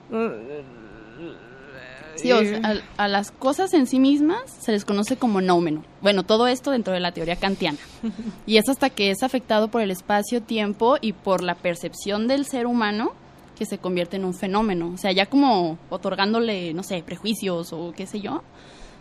Sí, 2.18 2.32
o 2.32 2.40
sea, 2.40 2.82
a, 2.96 3.04
a 3.04 3.08
las 3.08 3.30
cosas 3.30 3.72
en 3.74 3.86
sí 3.86 3.98
mismas 3.98 4.40
se 4.60 4.72
les 4.72 4.84
conoce 4.84 5.16
como 5.16 5.40
nómeno. 5.40 5.84
Bueno, 6.02 6.24
todo 6.24 6.46
esto 6.46 6.70
dentro 6.70 6.92
de 6.92 7.00
la 7.00 7.12
teoría 7.12 7.36
kantiana. 7.36 7.78
Y 8.46 8.56
es 8.56 8.68
hasta 8.68 8.90
que 8.90 9.10
es 9.10 9.22
afectado 9.22 9.68
por 9.68 9.82
el 9.82 9.90
espacio-tiempo 9.90 10.96
y 11.00 11.12
por 11.12 11.42
la 11.42 11.54
percepción 11.54 12.26
del 12.26 12.44
ser 12.44 12.66
humano 12.66 13.12
que 13.58 13.66
se 13.66 13.78
convierte 13.78 14.16
en 14.16 14.24
un 14.24 14.34
fenómeno. 14.34 14.92
O 14.94 14.96
sea, 14.96 15.12
ya 15.12 15.26
como 15.26 15.78
otorgándole, 15.90 16.72
no 16.74 16.82
sé, 16.82 17.02
prejuicios 17.02 17.72
o 17.72 17.92
qué 17.94 18.06
sé 18.06 18.20
yo. 18.20 18.42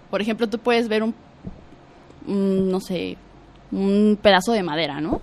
Por 0.10 0.22
ejemplo, 0.22 0.50
tú 0.50 0.58
puedes 0.58 0.88
ver 0.88 1.04
un, 1.04 1.14
un, 2.28 2.70
no 2.72 2.80
sé, 2.80 3.18
un 3.72 4.18
pedazo 4.22 4.52
de 4.54 4.64
madera, 4.64 5.00
¿no? 5.00 5.22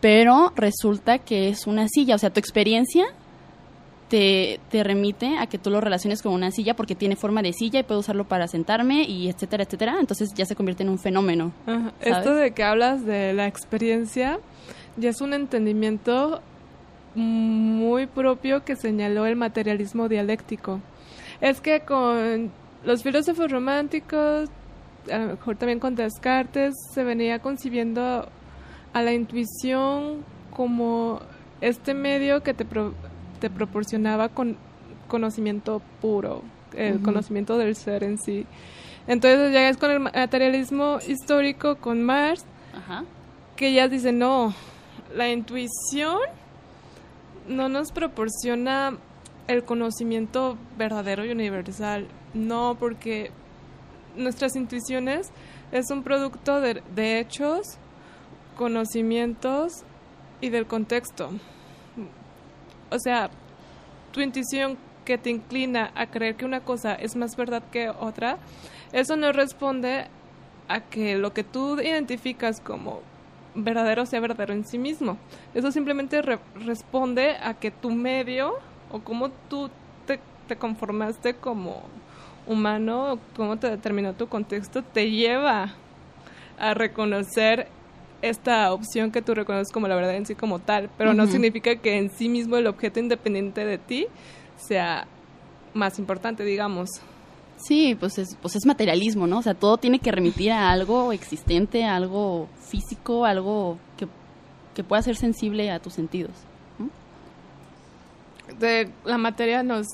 Pero 0.00 0.52
resulta 0.56 1.18
que 1.18 1.48
es 1.48 1.66
una 1.66 1.86
silla. 1.88 2.14
O 2.14 2.18
sea, 2.18 2.30
tu 2.30 2.40
experiencia 2.40 3.06
te, 4.08 4.60
te 4.70 4.82
remite 4.82 5.38
a 5.38 5.46
que 5.46 5.58
tú 5.58 5.70
lo 5.70 5.80
relaciones 5.80 6.22
con 6.22 6.32
una 6.32 6.50
silla 6.50 6.74
porque 6.74 6.94
tiene 6.94 7.16
forma 7.16 7.42
de 7.42 7.52
silla 7.52 7.80
y 7.80 7.82
puedo 7.82 8.00
usarlo 8.00 8.24
para 8.24 8.48
sentarme 8.48 9.04
y 9.04 9.28
etcétera, 9.28 9.64
etcétera. 9.64 9.96
Entonces 10.00 10.30
ya 10.34 10.44
se 10.44 10.56
convierte 10.56 10.82
en 10.82 10.88
un 10.88 10.98
fenómeno. 10.98 11.52
Esto 12.00 12.34
de 12.34 12.52
que 12.52 12.64
hablas 12.64 13.04
de 13.04 13.32
la 13.34 13.46
experiencia 13.46 14.38
ya 14.96 15.10
es 15.10 15.20
un 15.20 15.32
entendimiento 15.32 16.40
muy 17.14 18.06
propio 18.06 18.64
que 18.64 18.76
señaló 18.76 19.26
el 19.26 19.36
materialismo 19.36 20.08
dialéctico. 20.08 20.80
Es 21.40 21.60
que 21.60 21.80
con 21.80 22.50
los 22.84 23.02
filósofos 23.02 23.50
románticos, 23.50 24.48
a 25.10 25.18
lo 25.18 25.26
mejor 25.28 25.56
también 25.56 25.80
con 25.80 25.94
Descartes, 25.94 26.74
se 26.92 27.04
venía 27.04 27.38
concibiendo 27.40 28.28
a 28.92 29.02
la 29.02 29.12
intuición 29.12 30.24
como 30.50 31.20
este 31.60 31.94
medio 31.94 32.42
que 32.42 32.54
te, 32.54 32.64
te 33.38 33.50
proporcionaba 33.50 34.28
con 34.28 34.56
conocimiento 35.08 35.80
puro, 36.00 36.42
el 36.76 37.00
conocimiento 37.00 37.56
del 37.56 37.74
ser 37.74 38.04
en 38.04 38.18
sí. 38.18 38.46
Entonces 39.06 39.52
ya 39.52 39.68
es 39.68 39.78
con 39.78 39.90
el 39.90 40.00
materialismo 40.00 40.98
histórico, 41.06 41.76
con 41.76 42.02
Marx, 42.02 42.44
Ajá. 42.74 43.04
que 43.56 43.72
ya 43.72 43.88
dice, 43.88 44.12
no, 44.12 44.54
la 45.14 45.30
intuición 45.30 46.18
no 47.48 47.70
nos 47.70 47.90
proporciona 47.92 48.98
el 49.46 49.64
conocimiento 49.64 50.58
verdadero 50.76 51.24
y 51.24 51.30
universal. 51.30 52.06
No, 52.34 52.76
porque 52.78 53.30
nuestras 54.14 54.54
intuiciones 54.56 55.30
es 55.72 55.90
un 55.90 56.02
producto 56.02 56.60
de, 56.60 56.82
de 56.94 57.18
hechos, 57.18 57.78
conocimientos 58.56 59.84
y 60.42 60.50
del 60.50 60.66
contexto. 60.66 61.30
O 62.90 62.98
sea, 62.98 63.30
tu 64.12 64.20
intuición 64.20 64.78
que 65.04 65.18
te 65.18 65.30
inclina 65.30 65.90
a 65.94 66.06
creer 66.06 66.36
que 66.36 66.44
una 66.44 66.60
cosa 66.60 66.94
es 66.94 67.16
más 67.16 67.36
verdad 67.36 67.62
que 67.72 67.88
otra, 67.88 68.38
eso 68.92 69.16
no 69.16 69.32
responde 69.32 70.06
a 70.68 70.80
que 70.80 71.16
lo 71.16 71.32
que 71.32 71.44
tú 71.44 71.80
identificas 71.80 72.60
como 72.60 73.00
verdadero 73.54 74.06
sea 74.06 74.20
verdadero 74.20 74.52
en 74.52 74.66
sí 74.66 74.78
mismo. 74.78 75.16
Eso 75.54 75.72
simplemente 75.72 76.20
responde 76.22 77.36
a 77.42 77.54
que 77.54 77.70
tu 77.70 77.90
medio 77.90 78.54
o 78.90 79.00
cómo 79.00 79.30
tú 79.48 79.70
te, 80.06 80.20
te 80.46 80.56
conformaste 80.56 81.34
como 81.34 81.82
humano, 82.46 83.14
o 83.14 83.18
cómo 83.36 83.58
te 83.58 83.68
determinó 83.68 84.14
tu 84.14 84.28
contexto, 84.28 84.82
te 84.82 85.10
lleva 85.10 85.74
a 86.58 86.74
reconocer 86.74 87.68
esta 88.22 88.72
opción 88.72 89.12
que 89.12 89.22
tú 89.22 89.34
reconoces 89.34 89.72
como 89.72 89.88
la 89.88 89.94
verdad 89.94 90.14
en 90.16 90.26
sí 90.26 90.34
como 90.34 90.58
tal, 90.58 90.90
pero 90.98 91.14
no 91.14 91.26
significa 91.26 91.76
que 91.76 91.98
en 91.98 92.10
sí 92.10 92.28
mismo 92.28 92.56
el 92.56 92.66
objeto 92.66 93.00
independiente 93.00 93.64
de 93.64 93.78
ti 93.78 94.06
sea 94.56 95.06
más 95.74 95.98
importante, 95.98 96.44
digamos. 96.44 96.90
Sí, 97.56 97.96
pues 97.98 98.18
es, 98.18 98.36
pues 98.40 98.56
es 98.56 98.66
materialismo, 98.66 99.26
¿no? 99.26 99.38
O 99.38 99.42
sea, 99.42 99.54
todo 99.54 99.78
tiene 99.78 99.98
que 99.98 100.12
remitir 100.12 100.52
a 100.52 100.70
algo 100.70 101.12
existente, 101.12 101.84
a 101.84 101.96
algo 101.96 102.48
físico, 102.60 103.24
algo 103.24 103.78
que, 103.96 104.06
que 104.74 104.84
pueda 104.84 105.02
ser 105.02 105.16
sensible 105.16 105.70
a 105.70 105.80
tus 105.80 105.94
sentidos. 105.94 106.32
De 108.58 108.90
la 109.04 109.18
materia 109.18 109.62
nos, 109.62 109.86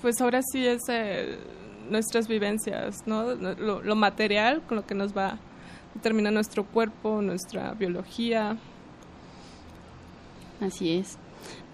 pues 0.00 0.20
ahora 0.20 0.40
sí 0.42 0.66
es 0.66 0.82
nuestras 1.90 2.26
vivencias, 2.26 3.06
¿no? 3.06 3.34
Lo, 3.34 3.82
lo 3.82 3.96
material 3.96 4.62
con 4.62 4.76
lo 4.76 4.86
que 4.86 4.94
nos 4.94 5.16
va 5.16 5.38
determina 5.96 6.30
nuestro 6.30 6.64
cuerpo, 6.64 7.20
nuestra 7.22 7.72
biología. 7.72 8.56
Así 10.60 10.92
es. 10.98 11.18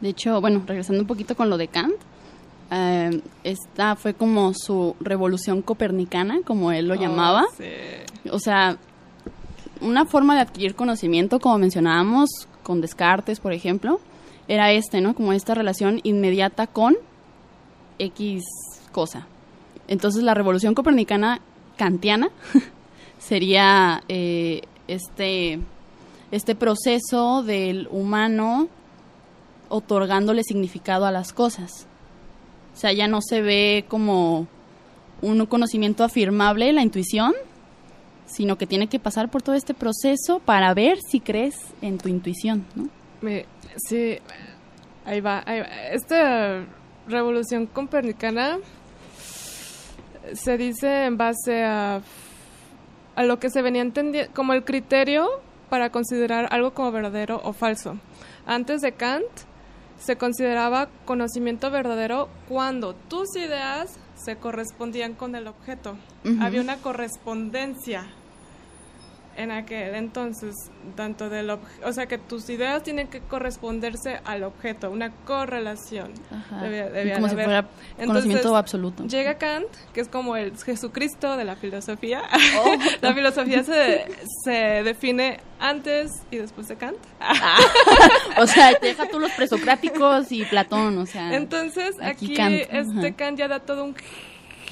De 0.01 0.09
hecho, 0.09 0.41
bueno, 0.41 0.63
regresando 0.67 1.01
un 1.01 1.07
poquito 1.07 1.37
con 1.37 1.51
lo 1.51 1.57
de 1.57 1.69
Kant, 1.69 1.95
eh, 2.71 3.21
esta 3.45 3.97
fue 3.97 4.15
como 4.15 4.53
su 4.55 4.97
revolución 5.01 5.63
copernicana, 5.63 6.41
como 6.45 6.73
él 6.73 6.89
lo 6.89 6.95
oh, 6.95 6.97
llamaba. 6.97 7.45
O 8.31 8.39
sea, 8.39 8.79
una 9.81 10.07
forma 10.07 10.35
de 10.35 10.41
adquirir 10.41 10.75
conocimiento, 10.75 11.39
como 11.39 11.59
mencionábamos, 11.59 12.49
con 12.63 12.81
Descartes, 12.81 13.41
por 13.41 13.53
ejemplo, 13.53 14.01
era 14.49 14.73
este, 14.73 15.01
¿no? 15.01 15.15
Como 15.15 15.33
esta 15.33 15.55
relación 15.55 16.01
inmediata 16.03 16.67
con 16.67 16.97
X 17.99 18.43
cosa. 18.91 19.27
Entonces 19.89 20.23
la 20.23 20.35
revolución 20.35 20.75
copernicana 20.75 21.41
kantiana 21.77 22.31
sería 23.23 24.03
eh, 24.09 24.63
este, 24.89 25.61
este 26.31 26.55
proceso 26.55 27.43
del 27.43 27.89
humano 27.91 28.69
otorgándole 29.69 30.43
significado 30.43 31.07
a 31.07 31.13
las 31.13 31.33
cosas. 31.33 31.87
O 32.75 32.77
sea, 32.79 32.93
ya 32.93 33.07
no 33.07 33.21
se 33.23 33.41
ve 33.41 33.85
como 33.89 34.47
un 35.21 35.47
conocimiento 35.47 36.05
afirmable, 36.05 36.73
la 36.73 36.83
intuición, 36.83 37.33
sino 38.27 38.59
que 38.59 38.67
tiene 38.67 38.89
que 38.89 38.99
pasar 38.99 39.31
por 39.31 39.43
todo 39.43 39.55
este 39.55 39.75
proceso 39.75 40.41
para 40.41 40.75
ver 40.75 40.99
si 41.01 41.21
crees 41.21 41.55
en 41.81 41.99
tu 41.99 42.09
intuición, 42.09 42.67
¿no? 42.75 42.89
sí, 43.77 44.19
ahí 45.05 45.21
va, 45.21 45.41
Esta 45.93 46.65
revolución 47.07 47.67
copernicana 47.67 48.59
se 50.35 50.57
dice 50.57 51.05
en 51.05 51.17
base 51.17 51.63
a 51.63 52.01
a 53.17 53.23
lo 53.25 53.39
que 53.39 53.51
se 53.51 53.63
venía 53.63 53.83
entendiendo 53.83 54.33
como 54.35 54.53
el 54.53 54.65
criterio 54.65 55.29
para 55.69 55.91
considerar 55.91 56.49
algo 56.51 56.73
como 56.73 56.93
verdadero 56.93 57.41
o 57.45 57.53
falso. 57.53 57.97
Antes 58.47 58.81
de 58.81 58.93
Kant 58.93 59.27
se 59.99 60.17
consideraba 60.17 60.89
conocimiento 61.05 61.71
verdadero 61.71 62.29
cuando 62.49 62.95
tus 62.95 63.37
ideas 63.37 63.99
se 64.15 64.37
correspondían 64.37 65.15
con 65.15 65.35
el 65.35 65.47
objeto. 65.47 65.97
Había 66.41 66.61
una 66.61 66.77
correspondencia 66.77 68.07
en 69.37 69.51
aquel 69.51 69.95
entonces, 69.95 70.55
tanto 70.97 71.29
del 71.29 71.51
o 71.51 71.93
sea 71.93 72.07
que 72.07 72.19
tus 72.19 72.49
ideas 72.51 72.83
tienen 72.83 73.09
que 73.09 73.21
corresponderse 73.21 74.21
al 74.25 74.43
objeto, 74.43 74.91
una 74.91 75.11
correlación. 75.25 76.13
como 77.15 77.29
si 77.29 77.35
fuera 77.35 77.69
conocimiento 77.97 78.57
absoluto. 78.57 79.05
Llega 79.07 79.35
Kant, 79.39 79.69
que 79.93 80.01
es 80.01 80.09
como 80.09 80.37
el 80.37 80.57
Jesucristo 80.57 81.37
de 81.37 81.45
la 81.45 81.57
filosofía. 81.57 82.23
Oh. 82.59 82.75
la 83.01 83.15
filosofía 83.15 83.65
se, 83.65 84.07
se 84.45 84.83
define 84.83 85.41
antes 85.59 86.11
y 86.31 86.37
después 86.37 86.69
de 86.69 86.77
Kant. 86.77 86.99
Ah. 87.21 87.59
o 88.39 88.47
sea, 88.47 88.75
te 88.79 88.89
deja 88.89 89.09
tú 89.09 89.19
los 89.19 89.31
presocráticos 89.33 90.31
y 90.33 90.45
Platón, 90.45 90.99
o 90.99 91.07
sea. 91.07 91.35
Entonces, 91.35 91.95
aquí, 92.03 92.35
este 92.37 93.15
Kant 93.15 93.39
ya 93.39 93.49
da 93.49 93.61
todo 93.61 93.85
un 93.85 93.95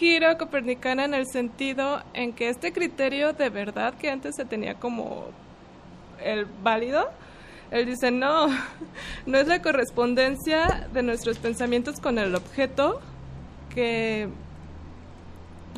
giro 0.00 0.38
copernicana 0.38 1.04
en 1.04 1.12
el 1.12 1.26
sentido 1.26 2.02
en 2.14 2.32
que 2.32 2.48
este 2.48 2.72
criterio 2.72 3.34
de 3.34 3.50
verdad 3.50 3.92
que 3.92 4.10
antes 4.10 4.34
se 4.34 4.46
tenía 4.46 4.74
como 4.76 5.26
el 6.24 6.46
válido, 6.46 7.10
él 7.70 7.84
dice, 7.84 8.10
no, 8.10 8.46
no 9.26 9.38
es 9.38 9.46
la 9.46 9.60
correspondencia 9.60 10.88
de 10.90 11.02
nuestros 11.02 11.38
pensamientos 11.38 12.00
con 12.00 12.18
el 12.18 12.34
objeto 12.34 13.02
que, 13.74 14.30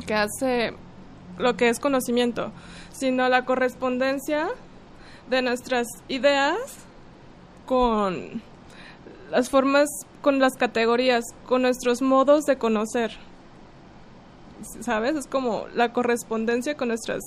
que 0.07 0.13
hace 0.13 0.73
lo 1.37 1.57
que 1.57 1.67
es 1.67 1.81
conocimiento, 1.81 2.53
sino 2.93 3.27
la 3.27 3.43
correspondencia 3.43 4.47
de 5.29 5.41
nuestras 5.41 5.85
ideas 6.07 6.57
con 7.65 8.41
las 9.31 9.49
formas, 9.49 9.89
con 10.21 10.39
las 10.39 10.53
categorías, 10.53 11.25
con 11.45 11.63
nuestros 11.63 12.01
modos 12.01 12.45
de 12.45 12.57
conocer. 12.57 13.11
¿Sabes? 14.81 15.15
Es 15.15 15.27
como 15.27 15.65
la 15.73 15.93
correspondencia 15.93 16.75
con 16.75 16.89
nuestras 16.89 17.21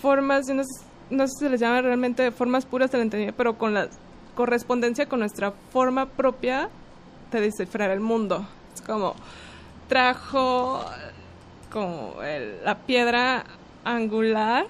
formas, 0.00 0.46
no 0.48 0.64
sé, 0.64 0.84
no 1.10 1.26
sé 1.26 1.32
si 1.38 1.44
se 1.44 1.50
les 1.50 1.60
llama 1.60 1.82
realmente 1.82 2.30
formas 2.30 2.66
puras 2.66 2.90
del 2.90 3.02
entendimiento, 3.02 3.36
pero 3.36 3.58
con 3.58 3.74
la 3.74 3.88
correspondencia 4.34 5.06
con 5.06 5.20
nuestra 5.20 5.52
forma 5.70 6.06
propia 6.06 6.68
de 7.32 7.40
descifrar 7.40 7.90
el 7.90 8.00
mundo. 8.00 8.46
Es 8.74 8.82
como 8.82 9.14
trajo 9.88 10.84
como 11.72 12.14
la 12.64 12.76
piedra 12.78 13.44
angular 13.84 14.66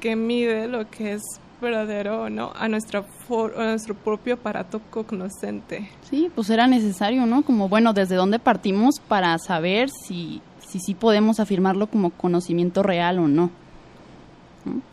que 0.00 0.16
mide 0.16 0.68
lo 0.68 0.88
que 0.90 1.14
es 1.14 1.22
verdadero 1.64 2.30
no 2.30 2.52
a, 2.54 2.68
nuestra 2.68 3.00
a 3.00 3.62
nuestro 3.64 3.94
propio 3.94 4.34
aparato 4.34 4.80
cognoscente. 4.90 5.90
Sí, 6.02 6.30
pues 6.34 6.48
era 6.50 6.66
necesario, 6.66 7.26
¿no? 7.26 7.42
Como, 7.42 7.68
bueno, 7.68 7.92
¿desde 7.92 8.14
dónde 8.14 8.38
partimos 8.38 9.00
para 9.00 9.36
saber 9.38 9.90
si 9.90 10.40
sí 10.68 10.78
si, 10.78 10.94
podemos 10.94 11.40
afirmarlo 11.40 11.88
como 11.88 12.10
conocimiento 12.10 12.82
real 12.82 13.18
o 13.18 13.28
no? 13.28 13.50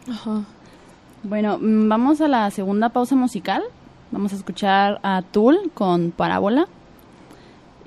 Ajá. 0.09 0.43
Bueno, 1.23 1.59
mm, 1.59 1.87
vamos 1.87 2.21
a 2.21 2.27
la 2.27 2.49
segunda 2.49 2.89
pausa 2.89 3.15
musical. 3.15 3.61
Vamos 4.11 4.33
a 4.33 4.35
escuchar 4.35 4.99
a 5.03 5.21
Tool 5.21 5.71
con 5.73 6.11
Parábola. 6.11 6.67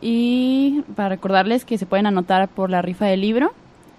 Y 0.00 0.82
para 0.94 1.08
recordarles 1.08 1.64
que 1.64 1.78
se 1.78 1.86
pueden 1.86 2.06
anotar 2.06 2.48
por 2.48 2.70
la 2.70 2.82
rifa 2.82 3.06
del 3.06 3.20
libro. 3.20 3.52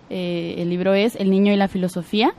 Eh, 0.10 0.56
el 0.60 0.70
libro 0.70 0.94
es 0.94 1.16
El 1.16 1.32
niño 1.32 1.52
y 1.52 1.56
la 1.58 1.68
filosofía 1.68 2.34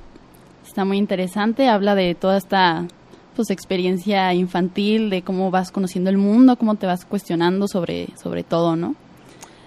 Está 0.77 0.85
muy 0.85 0.99
interesante, 0.99 1.71
habla 1.71 1.95
de 1.95 2.15
toda 2.15 2.37
esta 2.37 2.87
pues 3.35 3.49
experiencia 3.49 4.35
infantil, 4.35 5.09
de 5.09 5.23
cómo 5.23 5.51
vas 5.51 5.71
conociendo 5.71 6.11
el 6.11 6.19
mundo, 6.19 6.57
cómo 6.57 6.75
te 6.75 6.85
vas 6.85 7.07
cuestionando 7.07 7.67
sobre, 7.67 8.09
sobre 8.23 8.45
todo, 8.45 8.77
¿no? 8.77 8.95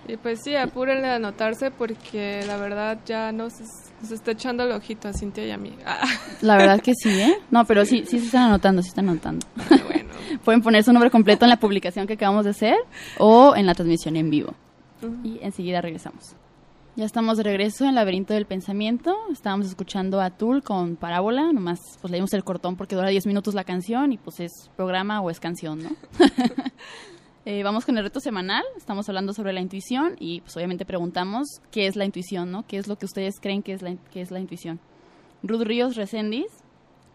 Y 0.07 0.17
pues 0.17 0.41
sí, 0.43 0.55
apúrenle 0.55 1.07
a 1.07 1.15
anotarse 1.15 1.71
porque 1.71 2.43
la 2.45 2.57
verdad 2.57 2.99
ya 3.07 3.31
nos, 3.31 3.53
está 4.11 4.33
echando 4.33 4.65
el 4.65 4.71
ojito 4.71 5.07
a 5.07 5.13
Cintia 5.13 5.47
y 5.47 5.49
a 5.49 5.57
mí. 5.57 5.75
La 6.41 6.57
verdad 6.57 6.79
que 6.79 6.93
sí, 6.93 7.09
¿eh? 7.09 7.39
No, 7.49 7.65
pero 7.65 7.85
sí, 7.85 8.03
sí 8.05 8.19
se 8.19 8.27
están 8.27 8.43
anotando, 8.43 8.83
sí 8.83 8.89
están 8.89 9.09
anotando. 9.09 9.47
Bueno. 9.87 10.11
Pueden 10.45 10.61
poner 10.61 10.83
su 10.83 10.93
nombre 10.93 11.09
completo 11.09 11.43
en 11.43 11.49
la 11.49 11.57
publicación 11.57 12.05
que 12.05 12.13
acabamos 12.13 12.45
de 12.45 12.51
hacer 12.51 12.75
o 13.17 13.55
en 13.55 13.65
la 13.65 13.73
transmisión 13.73 14.15
en 14.15 14.29
vivo. 14.29 14.53
Y 15.23 15.39
enseguida 15.41 15.81
regresamos. 15.81 16.35
Ya 16.95 17.05
estamos 17.05 17.37
de 17.37 17.43
regreso 17.43 17.83
en 17.83 17.89
el 17.89 17.95
laberinto 17.95 18.33
del 18.33 18.45
pensamiento. 18.45 19.15
Estábamos 19.31 19.67
escuchando 19.67 20.19
a 20.19 20.31
Tool 20.31 20.63
con 20.63 20.97
Parábola. 20.97 21.53
Nomás 21.53 21.79
pues 22.01 22.11
leímos 22.11 22.33
el 22.33 22.43
cortón 22.43 22.75
porque 22.75 22.95
dura 22.95 23.07
10 23.07 23.25
minutos 23.27 23.53
la 23.53 23.63
canción 23.63 24.11
y 24.11 24.17
pues 24.17 24.39
es 24.39 24.69
programa 24.75 25.21
o 25.21 25.29
es 25.29 25.39
canción, 25.39 25.83
¿no? 25.83 25.89
Eh, 27.45 27.63
vamos 27.63 27.85
con 27.85 27.97
el 27.97 28.03
reto 28.03 28.19
semanal. 28.19 28.63
Estamos 28.77 29.07
hablando 29.07 29.33
sobre 29.33 29.53
la 29.53 29.61
intuición 29.61 30.15
y 30.19 30.41
pues 30.41 30.55
obviamente 30.57 30.85
preguntamos 30.85 31.61
qué 31.71 31.87
es 31.87 31.95
la 31.95 32.05
intuición, 32.05 32.51
¿no? 32.51 32.67
¿Qué 32.67 32.77
es 32.77 32.87
lo 32.87 32.97
que 32.97 33.05
ustedes 33.05 33.39
creen 33.39 33.63
que 33.63 33.73
es 33.73 33.81
la, 33.81 33.95
que 34.11 34.21
es 34.21 34.29
la 34.29 34.39
intuición? 34.39 34.79
Ruth 35.41 35.61
Ríos 35.61 35.95
Recendis 35.95 36.51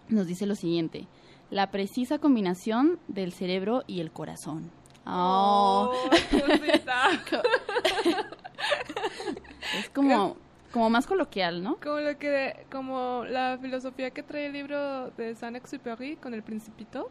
nos 0.09 0.27
dice 0.27 0.47
lo 0.47 0.57
siguiente. 0.57 1.07
La 1.51 1.71
precisa 1.71 2.19
combinación 2.19 2.99
del 3.07 3.33
cerebro 3.33 3.85
y 3.87 4.01
el 4.01 4.11
corazón. 4.11 4.73
Oh, 5.07 5.93
es 9.79 9.89
como, 9.91 10.37
como 10.73 10.91
más 10.91 11.07
coloquial, 11.07 11.63
¿no? 11.63 11.77
Como 11.83 12.01
lo 12.01 12.19
que, 12.19 12.67
como 12.71 13.25
la 13.25 13.59
filosofía 13.61 14.11
que 14.11 14.23
trae 14.23 14.47
el 14.47 14.53
libro 14.53 15.11
de 15.11 15.35
Saint-Exupéry 15.35 16.17
con 16.17 16.35
el 16.35 16.43
Principito, 16.43 17.11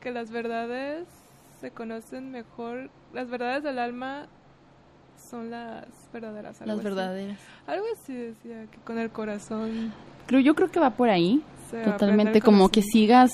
que 0.00 0.10
las 0.10 0.30
verdades 0.30 1.06
se 1.60 1.70
conocen 1.70 2.30
mejor, 2.30 2.90
las 3.12 3.28
verdades 3.28 3.62
del 3.62 3.78
alma 3.78 4.26
son 5.30 5.50
las 5.50 5.86
verdaderas. 6.12 6.60
Las 6.64 6.82
verdaderas. 6.82 7.38
Algo 7.66 7.86
así 7.94 8.12
decía, 8.14 8.66
que 8.70 8.78
con 8.84 8.98
el 8.98 9.10
corazón. 9.10 9.92
Creo, 10.26 10.40
yo 10.40 10.54
creo 10.54 10.70
que 10.70 10.80
va 10.80 10.90
por 10.90 11.08
ahí. 11.08 11.42
Totalmente, 11.84 12.42
como 12.42 12.68
que 12.68 12.82
sigas, 12.82 13.32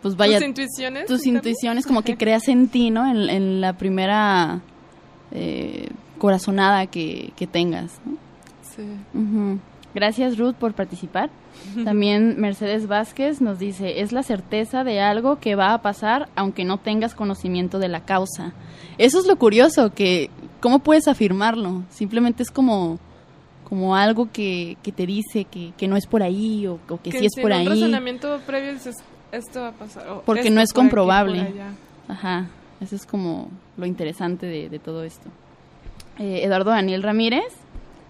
pues 0.00 0.16
vaya, 0.16 0.38
tus 0.38 0.46
intuiciones. 0.46 1.06
tus 1.06 1.26
intuiciones, 1.26 1.86
como 1.86 2.02
que 2.02 2.16
creas 2.16 2.46
en 2.46 2.68
ti, 2.68 2.90
¿no? 2.90 3.04
En, 3.10 3.28
en 3.28 3.60
la 3.60 3.72
primera 3.72 4.60
eh, 5.32 5.88
corazonada 6.24 6.86
que, 6.86 7.34
que 7.36 7.46
tengas, 7.46 8.00
¿no? 8.06 8.16
Sí. 8.62 9.60
Gracias 9.94 10.38
Ruth 10.38 10.54
por 10.54 10.72
participar. 10.72 11.28
También 11.84 12.40
Mercedes 12.40 12.86
Vázquez 12.86 13.42
nos 13.42 13.58
dice, 13.58 14.00
es 14.00 14.10
la 14.12 14.22
certeza 14.22 14.84
de 14.84 15.02
algo 15.02 15.38
que 15.38 15.54
va 15.54 15.74
a 15.74 15.82
pasar 15.82 16.30
aunque 16.34 16.64
no 16.64 16.78
tengas 16.78 17.14
conocimiento 17.14 17.78
de 17.78 17.88
la 17.88 18.06
causa. 18.06 18.54
Eso 18.96 19.18
es 19.18 19.26
lo 19.26 19.36
curioso, 19.36 19.92
que 19.92 20.30
¿cómo 20.60 20.78
puedes 20.78 21.08
afirmarlo? 21.08 21.82
Simplemente 21.90 22.42
es 22.42 22.50
como, 22.50 22.98
como 23.68 23.94
algo 23.94 24.32
que, 24.32 24.78
que 24.82 24.92
te 24.92 25.04
dice 25.04 25.44
que, 25.44 25.74
que 25.76 25.88
no 25.88 25.98
es 25.98 26.06
por 26.06 26.22
ahí 26.22 26.66
o, 26.66 26.78
o 26.88 27.02
que, 27.02 27.12
sí 27.12 27.26
es 27.26 27.34
por 27.34 27.50
un 27.50 27.58
ahí. 27.58 27.68
razonamiento 27.68 28.40
previo 28.46 28.72
dices, 28.72 28.96
esto 29.30 29.60
va 29.60 29.68
a 29.68 29.72
pasar. 29.72 30.08
o 30.08 30.22
Porque 30.22 30.44
esto 30.44 30.54
no 30.54 30.62
es 30.62 30.70
aquí, 30.70 30.80
comprobable. 30.80 31.52
Ajá, 32.08 32.46
eso 32.80 32.96
es 32.96 33.04
como 33.04 33.50
lo 33.76 33.84
interesante 33.84 34.46
de, 34.46 34.70
de 34.70 34.78
todo 34.78 35.04
esto. 35.04 35.28
Eh, 36.18 36.40
Eduardo 36.44 36.70
Daniel 36.70 37.02
Ramírez 37.02 37.52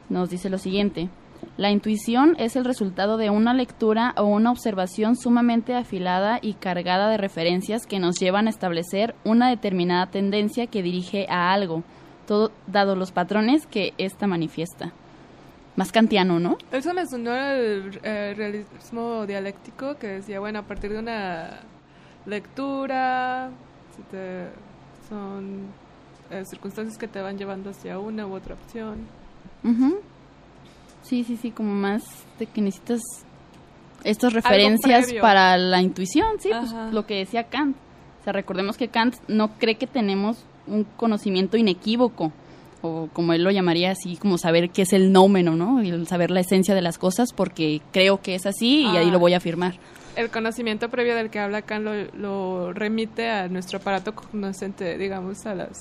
nos 0.08 0.30
dice 0.30 0.50
lo 0.50 0.58
siguiente. 0.58 1.08
La 1.56 1.70
intuición 1.70 2.34
es 2.38 2.56
el 2.56 2.64
resultado 2.64 3.16
de 3.16 3.30
una 3.30 3.54
lectura 3.54 4.12
o 4.16 4.24
una 4.24 4.50
observación 4.50 5.14
sumamente 5.16 5.74
afilada 5.74 6.38
y 6.42 6.54
cargada 6.54 7.08
de 7.10 7.16
referencias 7.16 7.86
que 7.86 7.98
nos 8.00 8.16
llevan 8.18 8.46
a 8.46 8.50
establecer 8.50 9.14
una 9.24 9.48
determinada 9.50 10.06
tendencia 10.06 10.66
que 10.66 10.82
dirige 10.82 11.26
a 11.28 11.52
algo, 11.52 11.82
todo 12.26 12.50
dado 12.66 12.96
los 12.96 13.12
patrones 13.12 13.66
que 13.66 13.92
ésta 13.98 14.26
manifiesta. 14.26 14.92
Más 15.76 15.92
kantiano, 15.92 16.38
¿no? 16.40 16.56
Eso 16.72 16.92
me 16.94 17.06
sonó 17.06 17.34
el 17.34 18.00
eh, 18.02 18.32
realismo 18.36 19.26
dialéctico 19.26 19.96
que 19.96 20.06
decía, 20.08 20.40
bueno, 20.40 20.60
a 20.60 20.62
partir 20.62 20.92
de 20.92 20.98
una 21.00 21.60
lectura, 22.26 23.50
si 23.96 24.02
te- 24.10 24.48
son 25.08 25.66
eh, 26.30 26.44
circunstancias 26.44 26.96
que 26.98 27.08
te 27.08 27.20
van 27.20 27.36
llevando 27.38 27.70
hacia 27.70 27.98
una 27.98 28.26
u 28.26 28.34
otra 28.34 28.54
opción. 28.54 29.06
Ujú. 29.62 29.98
Sí, 31.02 31.24
sí, 31.24 31.36
sí, 31.36 31.50
como 31.50 31.74
más 31.74 32.02
de 32.38 32.46
que 32.46 32.60
necesitas 32.62 33.00
estas 34.04 34.32
referencias 34.32 35.12
para 35.20 35.56
la 35.56 35.80
intuición, 35.82 36.40
sí, 36.40 36.50
pues 36.50 36.72
lo 36.92 37.06
que 37.06 37.16
decía 37.16 37.44
Kant. 37.44 37.76
O 38.20 38.24
sea, 38.24 38.32
recordemos 38.32 38.76
que 38.76 38.88
Kant 38.88 39.16
no 39.28 39.48
cree 39.58 39.74
que 39.76 39.86
tenemos 39.86 40.44
un 40.66 40.84
conocimiento 40.96 41.56
inequívoco, 41.58 42.32
o 42.80 43.08
como 43.12 43.32
él 43.34 43.42
lo 43.44 43.50
llamaría 43.50 43.90
así, 43.90 44.16
como 44.16 44.38
saber 44.38 44.70
qué 44.70 44.82
es 44.82 44.92
el 44.92 45.12
nómeno, 45.12 45.56
¿no? 45.56 45.82
Y 45.82 45.90
el 45.90 46.06
saber 46.06 46.30
la 46.30 46.40
esencia 46.40 46.74
de 46.74 46.82
las 46.82 46.98
cosas 46.98 47.32
porque 47.34 47.80
creo 47.92 48.20
que 48.22 48.34
es 48.34 48.44
así 48.46 48.82
y 48.82 48.96
ahí 48.96 49.08
Ah. 49.08 49.12
lo 49.12 49.18
voy 49.18 49.34
a 49.34 49.38
afirmar. 49.38 49.74
El 50.16 50.30
conocimiento 50.30 50.88
previo 50.90 51.16
del 51.16 51.28
que 51.28 51.38
habla 51.40 51.62
Kant 51.62 51.84
lo, 51.84 51.92
lo 52.14 52.72
remite 52.72 53.28
a 53.30 53.48
nuestro 53.48 53.78
aparato 53.78 54.14
cognoscente, 54.14 54.96
digamos, 54.96 55.44
a 55.44 55.54
las, 55.54 55.76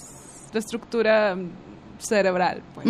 la 0.53 0.59
estructura 0.59 1.35
cerebral, 1.99 2.61
pues. 2.73 2.87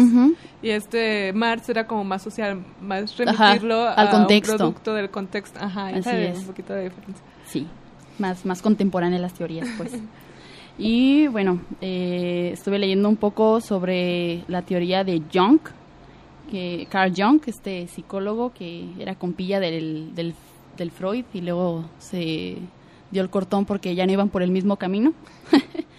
Y 0.61 0.69
este 0.69 1.33
Marx 1.33 1.69
era 1.69 1.85
como 1.85 2.03
más 2.03 2.21
social, 2.21 2.63
más 2.81 3.19
Ajá, 3.21 3.47
remitirlo 3.47 3.87
al 3.87 4.07
a 4.07 4.11
contexto. 4.11 4.53
un 4.53 4.57
producto 4.57 4.93
del 4.93 5.09
contexto. 5.09 5.59
Ajá, 5.61 5.87
Así 5.87 6.09
es. 6.09 6.39
un 6.39 6.45
poquito 6.45 6.73
de 6.73 6.83
diferencia. 6.85 7.23
Sí, 7.45 7.67
más, 8.19 8.45
más 8.45 8.61
contemporáneas 8.61 9.21
las 9.21 9.33
teorías, 9.33 9.67
pues. 9.77 9.93
Y 10.75 11.27
bueno, 11.27 11.61
eh, 11.81 12.49
estuve 12.53 12.79
leyendo 12.79 13.07
un 13.07 13.15
poco 13.17 13.61
sobre 13.61 14.43
la 14.47 14.63
teoría 14.63 15.03
de 15.03 15.21
Jung, 15.31 15.59
que 16.49 16.87
Carl 16.89 17.13
Jung, 17.15 17.39
este 17.45 17.87
psicólogo 17.87 18.51
que 18.53 18.87
era 18.97 19.13
compilla 19.13 19.59
del, 19.59 20.15
del, 20.15 20.33
del 20.75 20.89
Freud 20.89 21.25
y 21.31 21.41
luego 21.41 21.85
se 21.99 22.57
dio 23.11 23.21
el 23.21 23.29
cortón 23.29 23.65
porque 23.65 23.93
ya 23.93 24.07
no 24.07 24.13
iban 24.13 24.29
por 24.29 24.41
el 24.41 24.49
mismo 24.49 24.77
camino. 24.77 25.13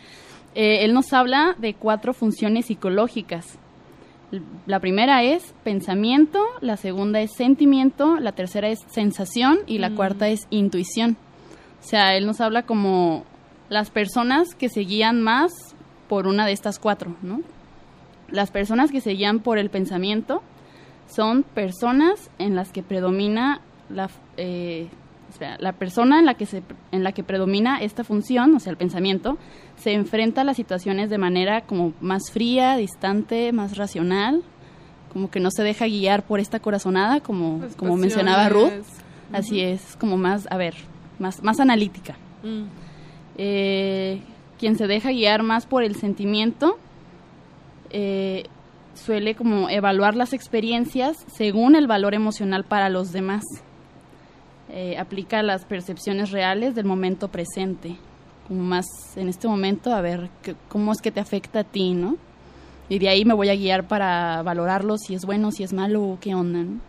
Eh, 0.55 0.85
él 0.85 0.95
nos 0.95 1.13
habla 1.13 1.55
de 1.59 1.75
cuatro 1.75 2.15
funciones 2.15 2.67
psicológicas. 2.67 3.59
La 4.67 4.81
primera 4.81 5.23
es 5.23 5.55
pensamiento, 5.63 6.45
la 6.61 6.77
segunda 6.77 7.21
es 7.21 7.33
sentimiento, 7.33 8.19
la 8.19 8.33
tercera 8.33 8.69
es 8.69 8.81
sensación 8.89 9.59
y 9.67 9.79
la 9.79 9.91
Mm. 9.91 9.95
cuarta 9.95 10.29
es 10.29 10.47
intuición. 10.51 11.17
O 11.81 11.87
sea, 11.87 12.17
él 12.17 12.27
nos 12.27 12.41
habla 12.41 12.63
como 12.63 13.25
las 13.69 13.91
personas 13.91 14.55
que 14.55 14.69
se 14.69 14.81
guían 14.81 15.23
más 15.23 15.53
por 16.09 16.27
una 16.27 16.47
de 16.47 16.53
estas 16.53 16.79
cuatro, 16.79 17.15
¿no? 17.23 17.43
Las 18.29 18.51
personas 18.51 18.91
que 18.91 19.01
se 19.01 19.11
guían 19.11 19.41
por 19.41 19.59
el 19.59 19.71
pensamiento 19.71 20.43
son 21.07 21.43
personas 21.43 22.31
en 22.39 22.57
las 22.57 22.73
que 22.73 22.83
predomina 22.83 23.61
la, 23.91 24.09
eh, 24.37 24.89
espera, 25.35 25.57
la 25.59 25.73
persona 25.73 26.19
en 26.19 26.27
la 26.27 26.35
que 26.35 26.47
se 26.47 26.63
en 26.93 27.05
la 27.05 27.13
que 27.13 27.23
predomina 27.23 27.79
esta 27.83 28.05
función, 28.05 28.55
o 28.55 28.61
sea, 28.61 28.71
el 28.71 28.77
pensamiento, 28.77 29.37
se 29.77 29.93
enfrenta 29.93 30.41
a 30.41 30.45
las 30.45 30.57
situaciones 30.57 31.11
de 31.11 31.19
manera 31.19 31.63
como 31.63 31.93
más 32.01 32.31
fría, 32.33 32.77
distante, 32.77 33.53
más 33.53 33.77
racional, 33.77 34.43
como 35.13 35.31
que 35.31 35.41
no 35.41 35.51
se 35.51 35.63
deja 35.63 35.87
guiar 35.87 36.25
por 36.25 36.41
esta 36.41 36.61
corazonada, 36.61 37.21
como, 37.21 37.59
Las 37.61 37.75
como 37.77 37.97
mencionaba 37.97 38.49
Ruth. 38.49 38.71
Así 39.33 39.61
es, 39.61 39.97
como 39.97 40.17
más, 40.17 40.47
a 40.51 40.57
ver, 40.57 40.75
más, 41.19 41.43
más 41.43 41.59
analítica. 41.59 42.17
Mm. 42.43 42.65
Eh, 43.37 44.21
quien 44.59 44.77
se 44.77 44.87
deja 44.87 45.11
guiar 45.11 45.43
más 45.43 45.67
por 45.67 45.83
el 45.83 45.97
sentimiento 45.97 46.79
eh, 47.91 48.45
suele 48.95 49.35
como 49.35 49.69
evaluar 49.69 50.15
las 50.15 50.33
experiencias 50.33 51.17
según 51.27 51.75
el 51.75 51.89
valor 51.89 52.15
emocional 52.15 52.65
para 52.65 52.89
los 52.89 53.11
demás. 53.11 53.43
Eh, 54.77 54.99
aplica 54.99 55.41
las 55.45 55.65
percepciones 55.65 56.33
reales 56.33 56.75
del 56.75 56.85
momento 56.85 57.29
presente, 57.29 57.97
como 58.49 58.61
más 58.65 58.87
en 59.17 59.29
este 59.29 59.47
momento, 59.47 59.95
a 59.95 60.01
ver 60.01 60.31
qué- 60.43 60.57
cómo 60.69 60.91
es 60.91 61.01
que 61.01 61.13
te 61.13 61.21
afecta 61.21 61.61
a 61.61 61.65
ti, 61.65 61.93
¿no? 61.95 62.17
Y 62.89 62.99
de 62.99 63.09
ahí 63.09 63.25
me 63.25 63.35
voy 63.35 63.51
a 63.51 63.55
guiar 63.55 63.87
para 63.87 64.43
valorarlo 64.43 64.99
si 64.99 65.15
es 65.15 65.25
bueno, 65.25 65.53
si 65.53 65.63
es 65.63 65.73
malo 65.73 66.03
o 66.03 66.19
qué 66.21 66.35
onda, 66.35 66.59
¿no? 66.65 66.81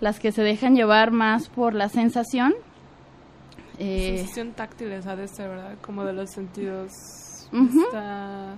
Las 0.00 0.20
que 0.20 0.30
se 0.30 0.42
dejan 0.42 0.76
llevar 0.76 1.10
más 1.10 1.48
por 1.48 1.74
la 1.74 1.88
sensación. 1.88 2.54
eh, 3.80 4.18
Sensación 4.18 4.52
táctil 4.52 4.92
esa 4.92 5.16
de 5.16 5.26
ser, 5.28 5.48
¿verdad? 5.48 5.74
Como 5.82 6.04
de 6.04 6.12
los 6.12 6.30
sentidos. 6.30 6.92
Está 7.52 8.54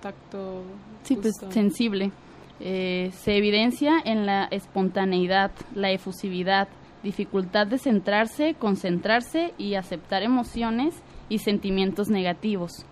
tacto. 0.00 0.62
Sí, 1.02 1.16
pues 1.16 1.34
sensible. 1.50 2.12
Eh, 2.60 3.10
se 3.14 3.36
evidencia 3.36 3.98
en 4.04 4.24
la 4.26 4.44
espontaneidad, 4.46 5.50
la 5.74 5.90
efusividad, 5.90 6.68
dificultad 7.04 7.68
de 7.68 7.78
centrarse, 7.78 8.54
concentrarse 8.58 9.54
y 9.58 9.74
aceptar 9.76 10.22
emociones 10.24 10.94
y 11.28 11.38
sentimientos 11.38 12.08
negativos. 12.08 12.84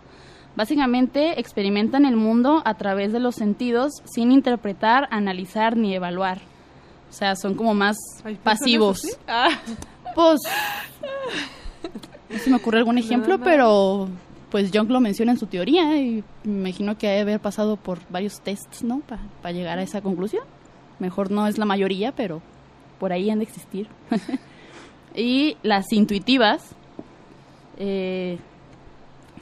Básicamente 0.55 1.41
experimentan 1.41 2.05
el 2.05 2.15
mundo 2.17 2.63
a 2.65 2.75
través 2.75 3.13
de 3.13 3.19
los 3.21 3.35
sentidos 3.35 3.91
sin 4.05 4.31
interpretar, 4.31 5.09
analizar 5.11 5.77
ni 5.77 5.95
evaluar. 5.95 6.39
O 7.11 7.13
sea, 7.13 7.35
son 7.37 7.55
como 7.55 7.75
más 7.75 7.97
pasivos. 8.45 9.01
Ah, 9.27 9.49
Pues 10.15 10.41
no 12.31 12.39
se 12.39 12.51
me 12.51 12.57
ocurre 12.57 12.79
algún 12.79 12.99
ejemplo, 12.99 13.39
más. 13.39 13.45
pero 13.47 14.09
pues 14.51 14.71
Jung 14.73 14.91
lo 14.91 15.01
menciona 15.01 15.33
en 15.33 15.39
su 15.39 15.47
teoría 15.47 15.97
y 15.99 16.23
me 16.45 16.69
imagino 16.69 16.99
que 16.99 17.09
ha 17.09 17.13
de 17.13 17.21
haber 17.21 17.41
pasado 17.41 17.77
por 17.77 17.99
varios 18.11 18.41
tests, 18.41 18.85
¿no? 18.85 19.01
Para 19.01 19.53
llegar 19.53 19.79
a 19.79 19.83
esa 19.83 20.03
conclusión. 20.03 20.45
Mejor 20.99 21.31
no 21.31 21.47
es 21.47 21.57
la 21.57 21.65
mayoría, 21.65 22.13
pero 22.13 22.43
por 23.03 23.13
ahí 23.13 23.31
han 23.31 23.41
de 23.41 23.47
existir. 23.47 23.89
y 25.17 25.57
las 25.65 25.93
intuitivas 25.93 26.77
eh, 27.77 28.39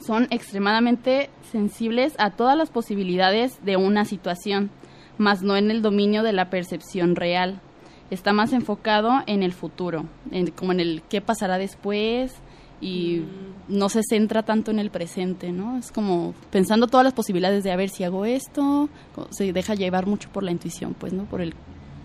son 0.03 0.25
extremadamente 0.31 1.29
sensibles 1.51 2.15
a 2.17 2.31
todas 2.31 2.57
las 2.57 2.71
posibilidades 2.71 3.63
de 3.63 3.77
una 3.77 4.03
situación, 4.05 4.71
más 5.19 5.43
no 5.43 5.57
en 5.57 5.69
el 5.69 5.83
dominio 5.83 6.23
de 6.23 6.33
la 6.33 6.49
percepción 6.49 7.15
real. 7.15 7.61
Está 8.09 8.33
más 8.33 8.51
enfocado 8.51 9.21
en 9.27 9.43
el 9.43 9.53
futuro, 9.53 10.05
en, 10.31 10.49
como 10.49 10.71
en 10.71 10.79
el 10.79 11.03
qué 11.07 11.21
pasará 11.21 11.59
después 11.59 12.33
y 12.81 13.25
no 13.67 13.89
se 13.89 14.01
centra 14.01 14.41
tanto 14.41 14.71
en 14.71 14.79
el 14.79 14.89
presente, 14.89 15.51
¿no? 15.51 15.77
Es 15.77 15.91
como 15.91 16.33
pensando 16.49 16.87
todas 16.87 17.03
las 17.03 17.13
posibilidades 17.13 17.63
de 17.63 17.71
a 17.71 17.75
ver 17.75 17.89
si 17.89 18.05
hago 18.05 18.25
esto, 18.25 18.89
se 19.29 19.53
deja 19.53 19.75
llevar 19.75 20.07
mucho 20.07 20.31
por 20.31 20.41
la 20.41 20.49
intuición, 20.49 20.95
pues, 20.95 21.13
¿no? 21.13 21.25
Por 21.25 21.41
el, 21.41 21.53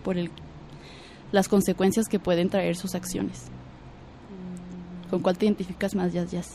por 0.03 0.19
el, 0.19 0.29
las 1.31 1.47
consecuencias 1.47 2.07
que 2.07 2.19
pueden 2.19 2.49
traer 2.49 2.75
sus 2.75 2.95
acciones. 2.95 3.43
¿Con 5.09 5.21
cuál 5.21 5.37
te 5.37 5.45
identificas 5.45 5.95
más, 5.95 6.11
Jazz 6.13 6.31
Jazz? 6.31 6.47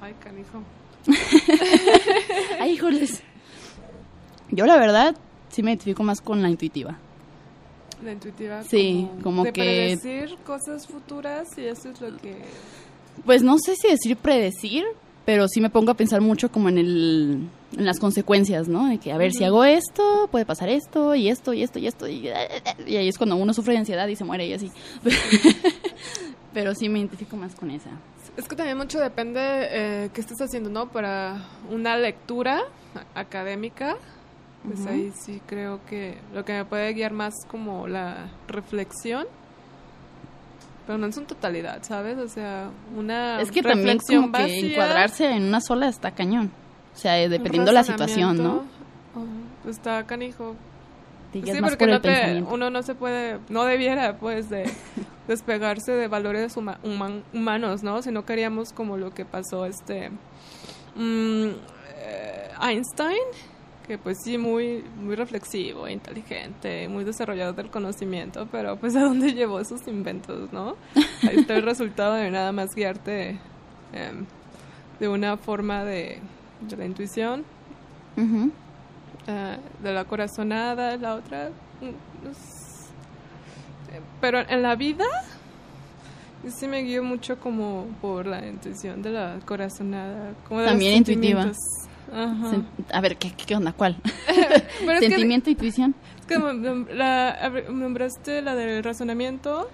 Ay, 0.00 0.14
canijo. 0.20 0.62
Ay, 2.60 2.72
híjoles. 2.72 3.22
Yo 4.50 4.66
la 4.66 4.76
verdad 4.78 5.14
sí 5.50 5.62
me 5.62 5.70
identifico 5.70 6.02
más 6.02 6.20
con 6.20 6.42
la 6.42 6.48
intuitiva. 6.50 6.98
La 8.02 8.12
intuitiva. 8.12 8.62
Sí, 8.64 9.08
como 9.22 9.44
de 9.44 9.52
que- 9.52 9.60
predecir 9.62 10.36
cosas 10.44 10.86
futuras 10.86 11.48
y 11.56 11.62
eso 11.66 11.90
es 11.90 12.00
lo 12.00 12.16
que. 12.18 12.36
Pues 13.24 13.42
no 13.42 13.56
sé 13.58 13.76
si 13.76 13.88
decir 13.88 14.16
predecir, 14.16 14.84
pero 15.24 15.48
sí 15.48 15.60
me 15.60 15.70
pongo 15.70 15.90
a 15.90 15.94
pensar 15.94 16.20
mucho 16.20 16.50
como 16.50 16.68
en 16.68 16.78
el 16.78 17.48
en 17.76 17.86
las 17.86 17.98
consecuencias, 17.98 18.68
¿no? 18.68 18.88
De 18.88 18.98
que 18.98 19.12
a 19.12 19.18
ver 19.18 19.32
si 19.32 19.44
hago 19.44 19.64
esto, 19.64 20.28
puede 20.30 20.44
pasar 20.44 20.68
esto 20.68 21.14
y 21.14 21.28
esto 21.28 21.52
y 21.52 21.62
esto 21.62 21.78
y 21.78 21.86
esto 21.86 22.06
y, 22.06 22.28
y 22.86 22.96
ahí 22.96 23.08
es 23.08 23.18
cuando 23.18 23.36
uno 23.36 23.52
sufre 23.52 23.72
de 23.72 23.80
ansiedad 23.80 24.06
y 24.06 24.16
se 24.16 24.24
muere 24.24 24.46
y 24.46 24.52
así. 24.52 24.70
pero 26.54 26.74
sí 26.74 26.88
me 26.88 27.00
identifico 27.00 27.36
más 27.36 27.54
con 27.54 27.70
esa. 27.70 27.90
Es 28.36 28.48
que 28.48 28.56
también 28.56 28.78
mucho 28.78 28.98
depende 28.98 29.40
eh, 29.42 30.10
qué 30.14 30.20
estés 30.20 30.40
haciendo, 30.40 30.70
¿no? 30.70 30.88
Para 30.88 31.44
una 31.70 31.96
lectura 31.96 32.62
académica, 33.14 33.96
pues 34.64 34.86
ahí 34.86 35.12
sí 35.14 35.42
creo 35.46 35.84
que 35.84 36.16
lo 36.32 36.44
que 36.44 36.52
me 36.54 36.64
puede 36.64 36.92
guiar 36.94 37.12
más 37.12 37.34
como 37.48 37.86
la 37.86 38.30
reflexión, 38.48 39.26
pero 40.86 40.98
no 40.98 41.06
en 41.06 41.12
su 41.12 41.22
totalidad, 41.22 41.82
¿sabes? 41.82 42.18
O 42.18 42.28
sea, 42.28 42.68
una 42.96 43.40
Es 43.40 43.50
que 43.50 43.62
también 43.62 43.98
como 43.98 44.32
que 44.32 44.42
vacía, 44.42 44.70
encuadrarse 44.72 45.30
en 45.30 45.44
una 45.44 45.60
sola 45.60 45.88
está 45.88 46.10
cañón. 46.12 46.50
O 46.94 46.96
sea, 46.98 47.20
eh, 47.20 47.28
dependiendo 47.28 47.72
la 47.72 47.82
situación, 47.84 48.36
¿no? 48.42 48.64
oh, 49.16 49.68
está 49.68 50.04
canijo. 50.04 50.54
Sí, 51.32 51.42
más 51.60 51.70
porque 51.72 51.86
por 51.86 51.94
no 51.94 52.00
te- 52.00 52.42
uno 52.48 52.70
no 52.70 52.82
se 52.84 52.94
puede, 52.94 53.40
no 53.48 53.64
debiera 53.64 54.18
pues 54.18 54.48
de 54.50 54.70
despegarse 55.26 55.90
de 55.90 56.06
valores 56.06 56.56
huma- 56.56 56.78
human- 56.84 57.24
humanos, 57.32 57.82
¿no? 57.82 58.00
Si 58.02 58.12
no 58.12 58.24
queríamos 58.24 58.72
como 58.72 58.96
lo 58.96 59.12
que 59.12 59.24
pasó 59.24 59.66
este 59.66 60.10
mm, 60.94 61.48
eh, 61.96 62.48
Einstein, 62.62 63.18
que 63.86 63.98
pues 63.98 64.18
sí 64.24 64.38
muy 64.38 64.82
muy 64.98 65.14
reflexivo, 65.14 65.86
inteligente, 65.88 66.88
muy 66.88 67.04
desarrollado 67.04 67.52
del 67.52 67.70
conocimiento, 67.70 68.48
pero 68.50 68.76
pues 68.76 68.96
a 68.96 69.00
dónde 69.00 69.32
llevó 69.34 69.60
esos 69.60 69.86
inventos, 69.88 70.52
¿no? 70.52 70.76
Ahí 71.28 71.36
está 71.36 71.54
el 71.56 71.62
resultado 71.64 72.14
de 72.14 72.30
nada 72.30 72.52
más 72.52 72.74
guiarte 72.74 73.38
em, 73.92 74.24
de 75.00 75.08
una 75.08 75.36
forma 75.36 75.84
de, 75.84 76.18
de 76.62 76.76
la 76.76 76.84
intuición 76.86 77.44
eh, 79.26 79.56
de 79.82 79.92
la 79.92 80.04
corazonada, 80.04 80.96
la 80.96 81.14
otra. 81.14 81.50
mm, 81.80 82.28
es- 82.30 82.88
eh, 83.92 84.00
Pero 84.20 84.40
en 84.48 84.62
la 84.62 84.76
vida, 84.76 85.04
yo 86.42 86.50
sí 86.50 86.66
me 86.68 86.82
guío 86.82 87.02
mucho 87.02 87.38
como 87.38 87.86
por 88.00 88.26
la 88.26 88.46
intuición 88.46 89.02
de 89.02 89.10
la 89.10 89.38
corazonada. 89.44 90.34
Como 90.48 90.60
de 90.60 90.66
los 90.66 90.72
También 90.72 90.96
intuitiva. 90.98 91.42
Ajá. 92.12 92.62
A 92.92 93.00
ver, 93.00 93.16
¿qué, 93.16 93.32
qué 93.32 93.56
onda? 93.56 93.72
¿Cuál? 93.72 93.96
Es 94.28 95.00
que, 95.00 95.08
Sentimiento, 95.08 95.50
intuición. 95.50 95.94
es 96.20 96.26
que 96.26 96.38
la, 96.94 97.50
nombraste 97.70 98.42
la 98.42 98.54
del 98.54 98.82
razonamiento 98.84 99.68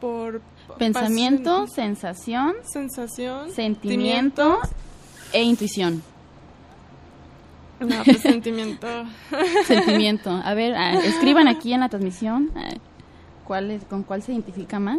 por 0.00 0.40
Pensamiento, 0.78 1.64
pasión- 1.66 1.74
sensación, 1.74 2.54
sensación, 2.64 3.50
sentimiento 3.50 4.58
e 5.32 5.42
intuición. 5.42 6.02
No, 7.80 8.02
pues 8.04 8.20
sentimiento. 8.20 8.86
Sentimiento. 9.66 10.30
A 10.30 10.54
ver, 10.54 10.74
ah, 10.74 10.94
escriban 10.94 11.46
aquí 11.46 11.72
en 11.72 11.80
la 11.80 11.88
transmisión 11.88 12.50
ah, 12.56 12.70
cuál 13.44 13.70
es, 13.70 13.84
con 13.84 14.02
cuál 14.02 14.22
se 14.22 14.32
identifica 14.32 14.80
más 14.80 14.98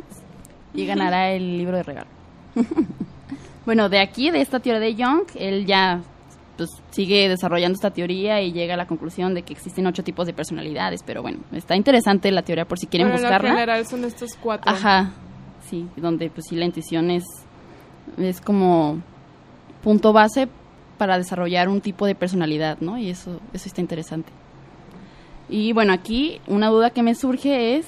y 0.73 0.85
ganará 0.85 1.31
el 1.31 1.57
libro 1.57 1.75
de 1.75 1.83
regalo. 1.83 2.07
bueno, 3.65 3.89
de 3.89 3.99
aquí, 3.99 4.31
de 4.31 4.41
esta 4.41 4.59
teoría 4.59 4.79
de 4.79 4.95
Jung, 4.95 5.23
él 5.35 5.65
ya 5.65 6.01
pues, 6.67 6.81
sigue 6.91 7.29
desarrollando 7.29 7.75
esta 7.75 7.91
teoría 7.91 8.41
y 8.41 8.51
llega 8.51 8.73
a 8.73 8.77
la 8.77 8.85
conclusión 8.85 9.33
de 9.33 9.43
que 9.43 9.53
existen 9.53 9.87
ocho 9.87 10.03
tipos 10.03 10.27
de 10.27 10.33
personalidades, 10.33 11.03
pero 11.03 11.21
bueno, 11.21 11.39
está 11.53 11.75
interesante 11.75 12.29
la 12.31 12.41
teoría 12.41 12.65
por 12.65 12.77
si 12.77 12.87
quieren 12.87 13.07
Bueno, 13.07 13.19
en 13.19 13.23
buscarla. 13.23 13.49
general 13.51 13.85
son 13.87 14.03
estos 14.03 14.31
cuatro. 14.35 14.69
Ajá, 14.69 15.13
sí, 15.69 15.87
donde 15.95 16.29
pues 16.29 16.47
sí 16.49 16.55
la 16.57 16.65
intuición 16.65 17.11
es, 17.11 17.23
es 18.17 18.41
como 18.41 19.01
punto 19.81 20.11
base 20.11 20.49
para 20.97 21.17
desarrollar 21.17 21.69
un 21.69 21.79
tipo 21.79 22.05
de 22.05 22.13
personalidad, 22.13 22.77
¿no? 22.81 22.97
Y 22.97 23.09
eso, 23.09 23.39
eso 23.53 23.67
está 23.69 23.79
interesante. 23.79 24.31
Y 25.47 25.71
bueno, 25.71 25.93
aquí 25.93 26.41
una 26.47 26.67
duda 26.67 26.89
que 26.89 27.03
me 27.03 27.15
surge 27.15 27.77
es, 27.77 27.87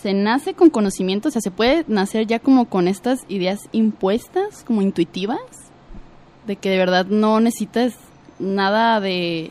¿se 0.00 0.14
nace 0.14 0.54
con 0.54 0.70
conocimiento? 0.70 1.28
O 1.28 1.30
sea, 1.30 1.42
¿se 1.42 1.50
puede 1.50 1.84
nacer 1.86 2.26
ya 2.26 2.38
como 2.38 2.64
con 2.64 2.88
estas 2.88 3.20
ideas 3.28 3.58
impuestas, 3.72 4.64
como 4.64 4.80
intuitivas? 4.80 5.38
De 6.46 6.56
que 6.56 6.70
de 6.70 6.78
verdad 6.78 7.06
no 7.06 7.40
necesitas 7.40 7.94
nada 8.38 9.00
de 9.00 9.50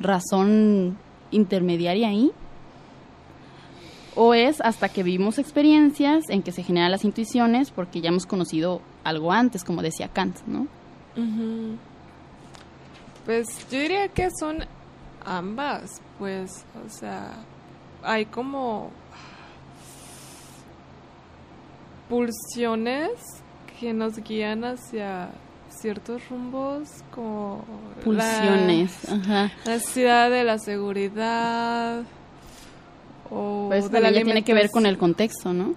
razón 0.00 0.98
intermediaria 1.30 2.08
ahí. 2.08 2.32
O 4.16 4.34
es 4.34 4.60
hasta 4.60 4.88
que 4.88 5.02
vivimos 5.02 5.38
experiencias 5.38 6.24
en 6.28 6.42
que 6.42 6.52
se 6.52 6.62
generan 6.62 6.90
las 6.90 7.04
intuiciones 7.04 7.70
porque 7.70 8.00
ya 8.00 8.10
hemos 8.10 8.26
conocido 8.26 8.80
algo 9.02 9.32
antes, 9.32 9.64
como 9.64 9.82
decía 9.82 10.08
Kant, 10.08 10.38
¿no? 10.46 10.68
Pues 13.24 13.46
yo 13.70 13.78
diría 13.80 14.08
que 14.08 14.28
son 14.38 14.58
ambas, 15.24 16.00
pues, 16.18 16.64
o 16.86 16.90
sea, 16.90 17.32
hay 18.02 18.26
como 18.26 18.90
pulsiones 22.08 23.10
que 23.80 23.92
nos 23.92 24.18
guían 24.18 24.64
hacia 24.64 25.30
ciertos 25.84 26.22
rumbos, 26.30 26.88
como 27.14 27.62
la- 27.96 28.02
Pulsiones, 28.04 29.06
ajá. 29.06 29.52
la 29.66 29.72
necesidad 29.74 30.30
de 30.30 30.42
la 30.42 30.58
seguridad 30.58 32.04
o 33.30 33.66
Pues 33.68 33.90
de 33.90 34.00
la 34.00 34.10
ya 34.10 34.22
tiene 34.22 34.42
que 34.44 34.54
ver 34.54 34.70
con 34.70 34.86
el 34.86 34.96
contexto, 34.96 35.52
¿no? 35.52 35.74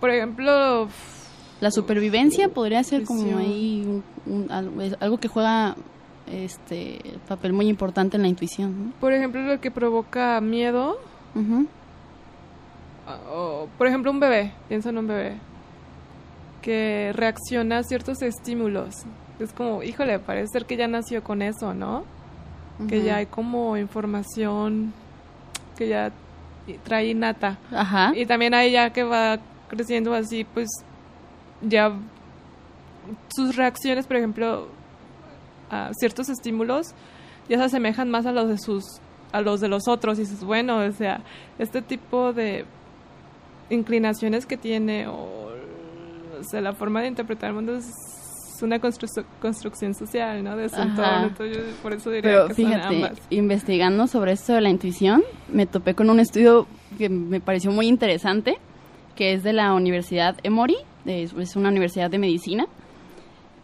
Por 0.00 0.08
ejemplo, 0.08 0.88
La 1.60 1.70
supervivencia 1.70 2.48
podría 2.48 2.82
ser 2.84 3.04
como 3.04 3.36
ahí 3.36 3.84
un- 3.86 4.02
un- 4.48 4.96
algo, 4.98 5.18
que 5.18 5.28
juega 5.28 5.76
este 6.26 7.02
papel 7.28 7.52
muy 7.52 7.68
importante 7.68 8.16
en 8.16 8.22
la 8.22 8.28
intuición, 8.28 8.86
¿no? 8.86 8.92
por 8.98 9.12
ejemplo 9.12 9.42
lo 9.42 9.60
que 9.60 9.70
provoca 9.70 10.40
miedo 10.40 10.98
Ujú. 11.34 11.66
o, 13.30 13.68
por 13.76 13.86
ejemplo, 13.88 14.10
un 14.10 14.20
bebé, 14.20 14.54
piensa 14.70 14.88
en 14.88 14.96
un 14.96 15.06
bebé, 15.06 15.34
que 16.62 17.12
reacciona 17.14 17.78
a 17.78 17.82
ciertos 17.82 18.22
estímulos. 18.22 18.94
Es 19.40 19.52
como, 19.52 19.82
híjole, 19.82 20.18
parece 20.18 20.48
ser 20.52 20.66
que 20.66 20.76
ya 20.76 20.86
nació 20.86 21.24
con 21.24 21.42
eso, 21.42 21.74
¿no? 21.74 22.04
Que 22.88 22.98
Ujú. 22.98 23.06
ya 23.06 23.16
hay 23.16 23.26
como 23.26 23.76
información 23.76 24.92
que 25.76 25.88
ya 25.88 26.12
trae 26.84 27.08
innata. 27.08 27.58
Ajá. 27.72 28.12
Y 28.14 28.26
también 28.26 28.54
hay 28.54 28.72
ya 28.72 28.90
que 28.90 29.02
va 29.02 29.38
creciendo 29.68 30.14
así, 30.14 30.44
pues 30.44 30.68
ya 31.62 31.92
sus 33.34 33.56
reacciones, 33.56 34.06
por 34.06 34.16
ejemplo, 34.16 34.68
a 35.70 35.90
ciertos 35.94 36.28
estímulos 36.28 36.94
ya 37.48 37.58
se 37.58 37.64
asemejan 37.64 38.10
más 38.10 38.26
a 38.26 38.32
los 38.32 38.48
de 38.48 38.58
sus 38.58 38.84
a 39.32 39.40
los 39.40 39.60
de 39.60 39.68
los 39.68 39.86
otros 39.86 40.18
y 40.18 40.22
dices, 40.22 40.42
bueno, 40.42 40.78
o 40.78 40.92
sea, 40.92 41.20
este 41.58 41.82
tipo 41.82 42.32
de 42.32 42.64
inclinaciones 43.70 44.44
que 44.46 44.56
tiene 44.56 45.06
o, 45.06 45.12
o 45.12 46.44
sea, 46.50 46.60
la 46.60 46.72
forma 46.72 47.00
de 47.00 47.08
interpretar 47.08 47.50
el 47.50 47.54
mundo 47.54 47.76
es 47.76 47.86
una 48.62 48.78
constru- 48.80 49.24
construcción 49.40 49.94
social, 49.94 50.42
¿no? 50.44 50.56
De 50.56 50.68
su 50.68 50.80
entorno, 50.80 51.26
entonces 51.28 51.56
yo 51.56 51.62
por 51.82 51.92
eso 51.92 52.10
diría 52.10 52.30
Pero 52.30 52.48
que 52.48 52.54
son 52.54 52.66
fíjate, 52.66 52.94
ambas. 52.96 53.12
investigando 53.30 54.06
sobre 54.06 54.32
esto 54.32 54.52
de 54.54 54.60
la 54.60 54.70
intuición, 54.70 55.22
me 55.52 55.66
topé 55.66 55.94
con 55.94 56.10
un 56.10 56.20
estudio 56.20 56.66
que 56.98 57.08
me 57.08 57.40
pareció 57.40 57.70
muy 57.72 57.86
interesante, 57.86 58.58
que 59.16 59.32
es 59.34 59.42
de 59.42 59.52
la 59.52 59.72
Universidad 59.74 60.36
Emory, 60.42 60.76
es 61.06 61.56
una 61.56 61.68
universidad 61.70 62.10
de 62.10 62.18
medicina, 62.18 62.66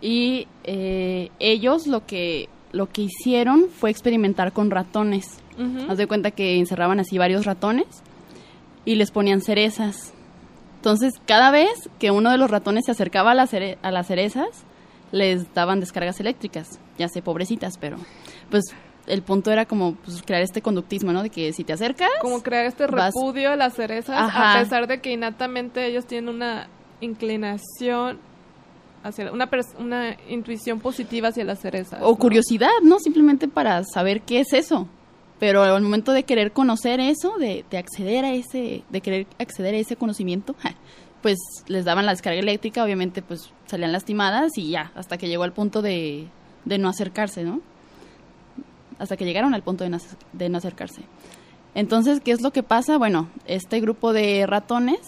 y 0.01 0.47
eh, 0.64 1.30
ellos 1.38 1.86
lo 1.86 2.05
que, 2.07 2.49
lo 2.72 2.86
que 2.90 3.03
hicieron 3.03 3.66
fue 3.70 3.90
experimentar 3.90 4.53
con 4.53 4.70
ratones. 4.70 5.38
Ujú. 5.59 5.90
Haz 5.90 5.97
de 5.99 6.07
cuenta 6.07 6.30
que 6.30 6.59
encerraban 6.59 7.01
así 7.01 7.16
varios 7.18 7.47
ratones 7.47 7.86
y 8.84 8.97
les 8.97 9.11
ponían 9.11 9.40
cerezas. 9.40 10.12
Entonces, 10.76 11.14
cada 11.26 11.51
vez 11.51 11.70
que 11.99 12.11
uno 12.11 12.30
de 12.30 12.36
los 12.38 12.51
ratones 12.51 12.84
se 12.84 12.92
acercaba 12.92 13.32
a, 13.32 13.34
las 13.34 13.53
cere- 13.53 13.78
a 13.82 13.90
las 13.90 14.07
cerezas, 14.07 14.49
les 15.12 15.52
daban 15.54 15.80
descargas 15.80 16.20
eléctricas. 16.20 16.78
Ya 16.98 17.09
sé, 17.09 17.22
pobrecitas, 17.22 17.78
pero 17.78 17.96
pues 18.50 18.64
el 19.07 19.22
punto 19.22 19.52
era 19.52 19.66
como 19.66 19.94
pues, 19.94 20.22
crear 20.22 20.42
este 20.42 20.62
conductismo, 20.62 21.12
¿no? 21.12 21.22
De 21.22 21.30
que 21.30 21.52
si 21.52 21.62
te 21.64 21.72
acercas... 21.72 22.09
como 22.20 22.42
crear 22.42 22.66
este 22.66 22.86
vas- 22.86 23.14
repudio 23.14 23.52
a 23.52 23.57
las 23.57 23.74
cerezas, 23.74 24.16
Ajá. 24.18 24.59
a 24.59 24.62
pesar 24.62 24.86
de 24.86 25.00
que 25.00 25.12
innatamente 25.12 25.86
ellos 25.86 26.07
tienen 26.07 26.34
una 26.34 26.68
inclinación 27.00 28.18
hacia 29.04 29.30
una 29.30 29.48
una 29.78 30.16
intuición 30.28 30.80
positiva 30.80 31.28
hacia 31.28 31.44
las 31.44 31.61
cerezas. 31.61 32.00
O 32.02 32.11
¿no? 32.11 32.16
curiosidad, 32.16 32.70
¿no? 32.82 32.98
Simplemente 32.98 33.46
para 33.48 33.84
saber 33.84 34.22
qué 34.22 34.40
es 34.40 34.52
eso. 34.52 34.88
Pero 35.38 35.62
al 35.62 35.82
momento 35.82 36.12
de 36.12 36.22
querer 36.22 36.52
conocer 36.52 36.98
eso, 36.98 37.36
de, 37.36 37.64
de 37.70 37.76
acceder 37.76 38.24
a 38.24 38.32
ese, 38.32 38.82
de 38.88 39.00
querer 39.02 39.26
acceder 39.38 39.74
a 39.74 39.78
ese 39.78 39.94
conocimiento, 39.94 40.54
ja, 40.61 40.74
pues 41.27 41.64
les 41.66 41.85
daban 41.85 42.07
la 42.07 42.12
descarga 42.12 42.39
eléctrica, 42.39 42.85
obviamente 42.85 43.20
pues 43.20 43.51
salían 43.66 43.91
lastimadas 43.91 44.57
y 44.59 44.70
ya, 44.70 44.93
hasta 44.95 45.18
que 45.18 45.27
llegó 45.27 45.43
al 45.43 45.53
punto 45.53 45.83
de, 45.83 46.29
de 46.64 46.79
no 46.79 46.89
acercarse, 46.89 47.43
¿no? 47.43 47.62
Hasta 49.01 49.16
que 49.16 49.24
llegaron 49.24 49.53
al 49.53 49.64
punto 49.64 49.83
de 49.83 49.91
no, 50.49 50.57
acercarse. 50.57 51.03
Entonces, 51.74 52.20
¿qué 52.20 52.31
es 52.31 52.43
lo 52.43 52.53
que 52.53 52.62
pasa? 52.62 52.97
Bueno, 52.97 53.29
este 53.45 53.81
grupo 53.81 54.12
de 54.12 54.47
ratones, 54.47 55.01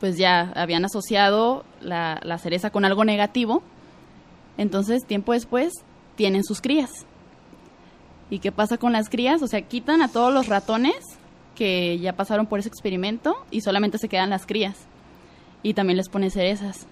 pues 0.00 0.16
ya 0.16 0.54
habían 0.56 0.86
asociado 0.86 1.66
la, 1.82 2.18
la 2.22 2.38
cereza 2.38 2.70
con 2.70 2.86
algo 2.86 3.04
negativo 3.04 3.62
Entonces, 4.56 5.04
tiempo 5.04 5.34
después, 5.34 5.74
tienen 6.16 6.44
sus 6.44 6.62
crías. 6.62 7.04
¿Y 8.30 8.38
qué 8.38 8.52
pasa 8.52 8.78
con 8.78 8.92
las 8.92 9.10
crías? 9.10 9.42
O 9.42 9.46
sea, 9.46 9.60
quitan 9.60 10.00
a 10.00 10.08
todos 10.08 10.32
los 10.32 10.46
ratones 10.46 10.96
que 11.54 11.98
ya 11.98 12.14
pasaron 12.14 12.46
por 12.46 12.58
ese 12.58 12.70
experimento 12.70 13.36
y 13.50 13.60
solamente 13.60 13.98
se 13.98 14.08
quedan 14.08 14.30
las 14.30 14.46
crías. 14.46 14.87
Y 15.62 15.74
también 15.74 15.96
les 15.96 16.08
pone 16.08 16.30
cerezas. 16.30 16.86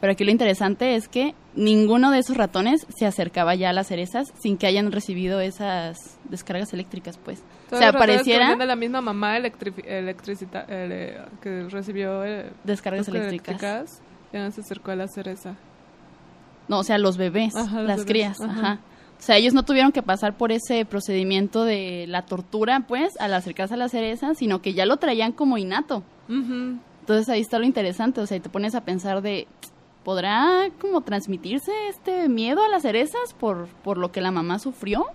Pero 0.00 0.12
aquí 0.12 0.24
lo 0.24 0.30
interesante 0.30 0.94
es 0.94 1.08
que 1.08 1.34
ninguno 1.56 2.12
de 2.12 2.20
esos 2.20 2.36
ratones 2.36 2.86
se 2.96 3.04
acercaba 3.04 3.56
ya 3.56 3.70
a 3.70 3.72
las 3.72 3.88
cerezas 3.88 4.32
sin 4.40 4.56
que 4.56 4.68
hayan 4.68 4.92
recibido 4.92 5.40
esas 5.40 6.16
descargas 6.28 6.72
eléctricas, 6.72 7.18
pues. 7.18 7.42
Todos 7.68 7.80
o 7.80 7.82
sea, 7.82 7.92
pareciera 7.92 8.54
de 8.54 8.64
la 8.66 8.76
misma 8.76 9.00
mamá 9.00 9.36
electricita- 9.38 10.66
eh, 10.68 11.20
que 11.42 11.64
recibió 11.64 12.24
eh, 12.24 12.50
descargas 12.62 13.08
eléctricas. 13.08 14.00
ya 14.32 14.44
no 14.44 14.50
se 14.52 14.60
acercó 14.60 14.92
a 14.92 14.96
la 14.96 15.08
cereza. 15.08 15.56
No, 16.68 16.78
o 16.78 16.84
sea, 16.84 16.98
los 16.98 17.16
bebés, 17.16 17.56
Ajá, 17.56 17.78
los 17.78 17.88
las 17.88 17.96
bebés, 17.98 18.06
crías, 18.06 18.40
ajá. 18.40 18.52
ajá. 18.60 18.80
O 19.18 19.22
sea, 19.22 19.36
ellos 19.36 19.52
no 19.52 19.64
tuvieron 19.64 19.90
que 19.90 20.02
pasar 20.02 20.36
por 20.36 20.52
ese 20.52 20.84
procedimiento 20.84 21.64
de 21.64 22.04
la 22.06 22.22
tortura, 22.22 22.84
pues, 22.86 23.18
al 23.18 23.34
acercarse 23.34 23.74
a 23.74 23.78
la 23.78 23.88
cereza, 23.88 24.34
sino 24.34 24.62
que 24.62 24.74
ya 24.74 24.86
lo 24.86 24.98
traían 24.98 25.32
como 25.32 25.58
innato. 25.58 26.04
Entonces 27.08 27.30
ahí 27.30 27.40
está 27.40 27.58
lo 27.58 27.64
interesante, 27.64 28.20
o 28.20 28.26
sea, 28.26 28.36
y 28.36 28.40
te 28.40 28.50
pones 28.50 28.74
a 28.74 28.82
pensar 28.82 29.22
de, 29.22 29.48
¿podrá 30.04 30.68
como 30.78 31.00
transmitirse 31.00 31.72
este 31.88 32.28
miedo 32.28 32.62
a 32.62 32.68
las 32.68 32.82
cerezas 32.82 33.32
por, 33.40 33.66
por 33.82 33.96
lo 33.96 34.12
que 34.12 34.20
la 34.20 34.30
mamá 34.30 34.58
sufrió? 34.58 35.06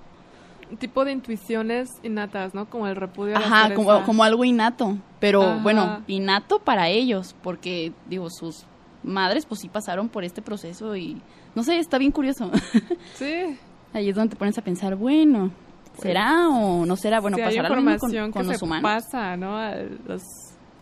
Tipo 0.79 1.05
de 1.05 1.11
intuiciones 1.11 1.91
innatas, 2.01 2.55
¿no? 2.55 2.67
Como 2.67 2.87
el 2.87 2.95
repudio 2.95 3.37
a 3.37 3.39
la 3.41 3.45
Ajá, 3.45 3.75
como, 3.75 4.03
como 4.05 4.23
algo 4.23 4.43
innato, 4.43 4.97
pero 5.19 5.43
Ajá. 5.43 5.59
bueno, 5.61 6.03
innato 6.07 6.57
para 6.57 6.89
ellos, 6.89 7.35
porque 7.43 7.93
digo, 8.09 8.27
sus 8.31 8.65
madres 9.03 9.45
pues 9.45 9.61
sí 9.61 9.69
pasaron 9.69 10.09
por 10.09 10.23
este 10.23 10.41
proceso 10.41 10.95
y 10.95 11.21
no 11.53 11.61
sé, 11.61 11.77
está 11.77 11.99
bien 11.99 12.11
curioso. 12.11 12.49
Sí, 13.13 13.55
Ahí 13.93 14.09
es 14.09 14.15
donde 14.15 14.31
te 14.31 14.39
pones 14.39 14.57
a 14.57 14.63
pensar, 14.63 14.95
bueno, 14.95 15.51
¿será 15.99 16.49
o 16.49 16.87
no 16.87 16.95
será? 16.95 17.19
Bueno, 17.19 17.37
hay 17.37 17.43
pasará 17.43 17.69
mismo 17.69 17.83
con, 17.83 17.93
información 17.93 18.31
con 18.31 18.41
que 18.41 18.47
los 18.47 18.57
se 18.57 18.65
humanos. 18.65 18.81
pasa, 18.81 19.37
¿no? 19.37 19.55
A 19.55 19.75
los, 20.07 20.23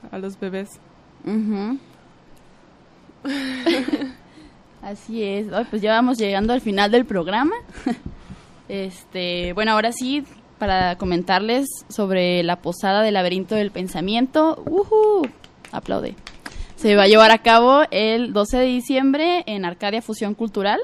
a 0.10 0.18
los 0.18 0.40
bebés. 0.40 0.80
Ujú. 1.26 1.78
Así 4.82 5.24
es. 5.24 5.52
Ay, 5.54 5.66
pues 5.70 5.82
ya 5.82 5.92
vamos 5.92 6.18
llegando 6.18 6.54
al 6.54 6.62
final 6.62 6.92
del 6.92 7.06
programa. 7.06 7.56
Este, 8.70 9.52
bueno, 9.52 9.74
ahora 9.74 9.92
sí, 9.92 10.24
para 10.58 10.96
comentarles 10.96 11.68
sobre 11.90 12.42
la 12.42 12.62
posada 12.62 13.02
del 13.02 13.16
laberinto 13.16 13.54
del 13.54 13.70
pensamiento. 13.70 14.64
¡Ujú! 14.66 15.28
Aplaude. 15.74 16.16
Se 16.78 16.96
va 16.96 17.04
a 17.04 17.08
llevar 17.08 17.32
a 17.32 17.40
cabo 17.40 17.82
el 17.92 18.32
12 18.32 18.58
de 18.60 18.66
diciembre 18.66 19.44
en 19.46 19.66
Arcadia 19.66 20.02
Fusión 20.02 20.36
Cultural, 20.36 20.80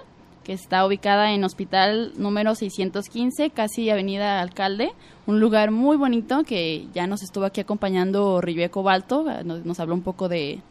que 0.48 0.54
está 0.54 0.86
ubicada 0.86 1.34
en 1.34 1.44
Hospital 1.44 2.14
número 2.16 2.56
615, 2.56 3.50
casi 3.50 3.90
Avenida 3.90 4.40
Alcalde. 4.40 4.94
Un 5.26 5.42
lugar 5.42 5.72
muy 5.72 5.98
bonito 5.98 6.46
que 6.46 6.88
ya 6.94 7.06
nos 7.06 7.22
estuvo 7.22 7.44
aquí 7.44 7.60
acompañando 7.60 8.40
Rivier 8.40 8.72
Cobalto, 8.72 9.26
nos, 9.44 9.66
nos 9.66 9.78
habló 9.82 9.94
un 9.94 10.04
poco 10.04 10.30
de, 10.30 10.62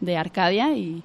de 0.00 0.18
Arcadia 0.18 0.76
y 0.76 1.02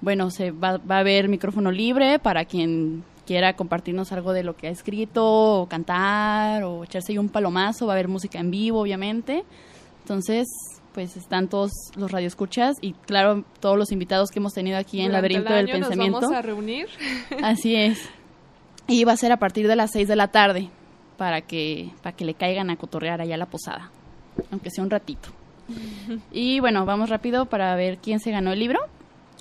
bueno, 0.00 0.30
se 0.30 0.50
va, 0.50 0.78
va 0.78 0.96
a 0.96 1.00
haber 1.00 1.28
micrófono 1.28 1.70
libre 1.70 2.18
para 2.18 2.46
quien 2.46 3.04
quiera 3.26 3.54
compartirnos 3.54 4.12
algo 4.12 4.32
de 4.32 4.44
lo 4.44 4.56
que 4.56 4.68
ha 4.68 4.70
escrito, 4.70 5.60
o 5.60 5.66
cantar, 5.66 6.64
o 6.64 6.84
echarse 6.84 7.18
un 7.18 7.28
palomazo, 7.28 7.86
va 7.86 7.92
a 7.92 7.96
haber 7.96 8.08
música 8.08 8.38
en 8.38 8.50
vivo, 8.50 8.80
obviamente. 8.80 9.44
Entonces, 10.04 10.46
pues 10.98 11.16
están 11.16 11.46
todos 11.46 11.70
los 11.94 12.10
radioescuchas 12.10 12.74
y 12.80 12.92
claro, 12.92 13.44
todos 13.60 13.78
los 13.78 13.92
invitados 13.92 14.30
que 14.32 14.40
hemos 14.40 14.52
tenido 14.52 14.76
aquí 14.78 14.98
en 15.00 15.12
Durante 15.12 15.28
el 15.28 15.44
Laberinto 15.44 15.54
del 15.54 15.64
año 15.66 15.86
Pensamiento. 15.86 16.20
Nos 16.22 16.30
vamos 16.30 16.36
a 16.36 16.42
reunir. 16.42 16.88
Así 17.44 17.76
es. 17.76 18.10
Y 18.88 19.04
va 19.04 19.12
a 19.12 19.16
ser 19.16 19.30
a 19.30 19.36
partir 19.36 19.68
de 19.68 19.76
las 19.76 19.92
6 19.92 20.08
de 20.08 20.16
la 20.16 20.26
tarde 20.26 20.70
para 21.16 21.42
que, 21.42 21.92
para 22.02 22.16
que 22.16 22.24
le 22.24 22.34
caigan 22.34 22.68
a 22.70 22.76
cotorrear 22.76 23.20
allá 23.20 23.36
a 23.36 23.38
la 23.38 23.46
posada, 23.46 23.92
aunque 24.50 24.70
sea 24.70 24.82
un 24.82 24.90
ratito. 24.90 25.28
Y 26.32 26.58
bueno, 26.58 26.84
vamos 26.84 27.10
rápido 27.10 27.46
para 27.46 27.76
ver 27.76 27.98
quién 27.98 28.18
se 28.18 28.32
ganó 28.32 28.52
el 28.52 28.58
libro. 28.58 28.80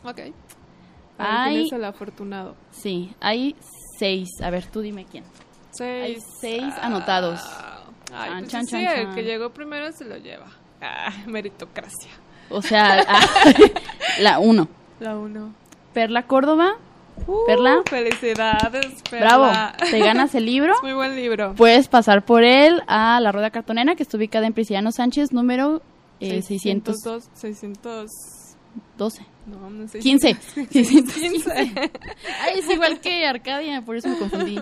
Ok. 0.04 0.16
¿Quién 1.18 1.56
es 1.56 1.72
el 1.72 1.86
afortunado? 1.86 2.56
Sí, 2.70 3.16
hay 3.20 3.56
seis. 3.98 4.30
A 4.44 4.52
ver, 4.52 4.68
tú 4.68 4.82
dime 4.82 5.08
quién. 5.10 5.24
Seis. 5.72 6.04
Hay 6.04 6.18
seis 6.40 6.74
anotados. 6.84 7.42
Ay, 8.14 8.30
Chan, 8.30 8.40
pues 8.42 8.52
chan, 8.52 8.66
sí, 8.66 8.86
chan, 8.86 9.00
el 9.00 9.16
que 9.16 9.24
llegó 9.24 9.50
primero 9.50 9.92
se 9.92 10.06
lo 10.06 10.18
lleva. 10.18 10.46
Ah, 10.82 11.12
meritocracia. 11.28 12.12
O 12.50 12.62
sea, 12.62 13.04
ah, 13.08 13.26
la 14.20 14.40
uno. 14.40 14.68
La 15.00 15.18
uno. 15.18 15.54
Perla 15.94 16.24
Córdoba. 16.24 16.76
Uh, 17.26 17.46
Perla. 17.48 17.82
Felicidades, 17.90 19.04
Bravo. 19.10 19.46
Perla. 19.46 19.76
Te 19.90 20.00
ganas 20.00 20.36
el 20.36 20.46
libro. 20.46 20.74
Es 20.76 20.84
muy 20.84 20.94
buen 20.94 21.16
libro. 21.16 21.56
Puedes 21.56 21.88
pasar 21.88 22.24
por 22.24 22.44
él 22.44 22.84
a 22.88 23.20
la 23.20 23.32
Rueda 23.32 23.50
Cartonera, 23.50 23.96
que 23.96 24.04
está 24.04 24.18
ubicada 24.18 24.46
en 24.46 24.54
Prisciliano 24.54 24.92
Sánchez, 24.92 25.34
número 25.34 25.82
eh, 26.20 26.44
612. 26.44 27.30
602, 27.34 28.12
600, 29.00 29.22
no, 29.48 29.70
no 29.70 29.88
sé. 29.88 30.00
15. 30.00 30.36
615. 30.36 31.52
Ay, 31.52 32.60
es 32.60 32.70
igual 32.70 33.00
que 33.00 33.26
Arcadia, 33.26 33.82
por 33.82 33.96
eso 33.96 34.10
me 34.10 34.18
confundí. 34.18 34.60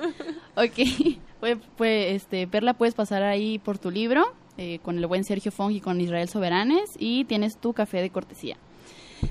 Ok, 0.56 1.18
pues, 1.40 1.58
pues, 1.76 2.14
este, 2.14 2.48
Perla, 2.48 2.74
puedes 2.74 2.94
pasar 2.94 3.24
ahí 3.24 3.60
por 3.60 3.78
tu 3.78 3.92
libro 3.92 4.34
eh, 4.58 4.80
con 4.82 4.98
el 4.98 5.08
buen 5.08 5.24
Sergio 5.24 5.52
Fong 5.52 5.72
y 5.72 5.82
con 5.82 6.00
Israel 6.02 6.30
Soberanes 6.30 6.92
y 6.98 7.26
tienes 7.26 7.58
tu 7.58 7.74
café 7.74 8.02
de 8.02 8.10
cortesía. 8.10 8.58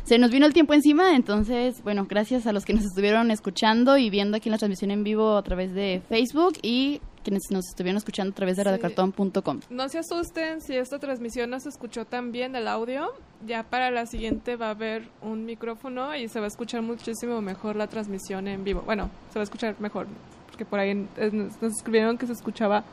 Se 0.05 0.19
nos 0.19 0.31
vino 0.31 0.47
el 0.47 0.53
tiempo 0.55 0.73
encima, 0.75 1.15
entonces, 1.15 1.83
bueno, 1.85 2.07
gracias 2.09 2.47
a 2.47 2.53
los 2.53 2.65
que 2.65 2.73
nos 2.75 2.85
estuvieron 2.85 3.31
escuchando 3.31 3.97
y 3.99 4.11
viendo 4.11 4.37
aquí 4.37 4.49
en 4.49 4.53
la 4.53 4.59
transmisión 4.59 4.91
en 4.91 5.05
vivo 5.05 5.37
a 5.37 5.43
través 5.43 5.73
de 5.75 6.03
Facebook 6.09 6.55
y 6.63 7.01
quienes 7.23 7.43
nos 7.51 7.67
estuvieron 7.69 7.99
escuchando 7.99 8.33
a 8.33 8.35
través 8.35 8.57
de 8.57 8.63
Sí. 8.65 8.69
radiocartón.com. 8.71 9.61
No 9.71 9.89
se 9.89 9.99
asusten 9.99 10.61
si 10.61 10.75
esta 10.77 10.99
transmisión 10.99 11.51
no 11.51 11.61
se 11.61 11.69
escuchó 11.69 12.05
tan 12.07 12.33
bien 12.33 12.57
el 12.57 12.67
audio. 12.67 13.09
Ya 13.47 13.63
para 13.63 13.91
la 13.91 14.07
siguiente 14.07 14.57
va 14.57 14.69
a 14.69 14.71
haber 14.71 15.09
un 15.23 15.45
micrófono 15.45 16.15
y 16.17 16.29
se 16.29 16.41
va 16.41 16.47
a 16.47 16.49
escuchar 16.49 16.83
muchísimo 16.83 17.41
mejor 17.41 17.77
la 17.77 17.87
transmisión 17.87 18.49
en 18.49 18.65
vivo. 18.65 18.83
Bueno, 18.85 19.11
se 19.33 19.39
va 19.39 19.43
a 19.43 19.45
escuchar 19.45 19.77
mejor, 19.81 20.07
porque 20.49 20.65
por 20.65 20.81
ahí 20.81 20.95
nos 20.95 21.63
escribieron 21.63 22.19
que 22.19 22.27
se 22.27 22.33
escuchaba 22.33 22.85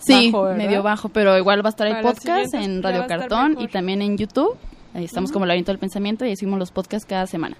Sí, 0.00 0.32
medio 0.56 0.82
bajo, 0.82 1.08
pero 1.10 1.36
igual 1.36 1.64
va 1.64 1.68
a 1.68 1.70
estar 1.70 1.86
el 1.86 1.94
Para 1.94 2.14
podcast 2.14 2.54
en 2.54 2.82
Radio 2.82 3.06
Cartón 3.06 3.56
y 3.60 3.68
también 3.68 4.02
en 4.02 4.16
YouTube. 4.16 4.56
Ahí 4.94 5.04
estamos 5.04 5.30
como 5.30 5.46
Laberinto 5.46 5.70
del 5.70 5.78
Pensamiento 5.78 6.24
y 6.24 6.34
subimos 6.36 6.58
los 6.58 6.72
podcasts 6.72 7.06
cada 7.06 7.26
semana. 7.26 7.56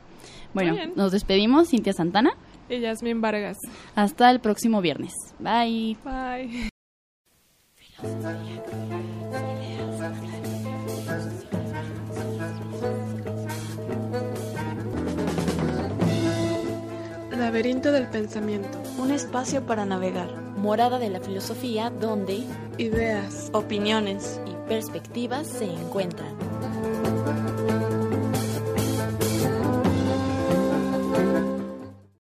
Bueno, 0.53 0.75
nos 0.97 1.13
despedimos, 1.13 1.69
Cintia 1.69 1.93
Santana. 1.93 2.33
Y 2.69 2.81
Yasmin 2.81 3.21
Vargas. 3.21 3.59
Hasta 3.95 4.31
el 4.31 4.41
próximo 4.41 4.81
viernes. 4.81 5.13
Bye. 5.39 5.97
Bye. 6.05 6.71
Laberinto 17.37 17.91
del 17.91 18.07
pensamiento. 18.09 18.81
Un 18.99 19.11
espacio 19.11 19.67
para 19.67 19.85
navegar. 19.85 20.50
Morada 20.61 20.99
de 20.99 21.09
la 21.09 21.21
filosofía 21.21 21.89
donde 21.89 22.45
Ideas. 22.77 23.49
opiniones 23.55 24.39
y 24.47 24.69
perspectivas 24.69 25.47
se 25.47 25.65
encuentran. 25.65 26.29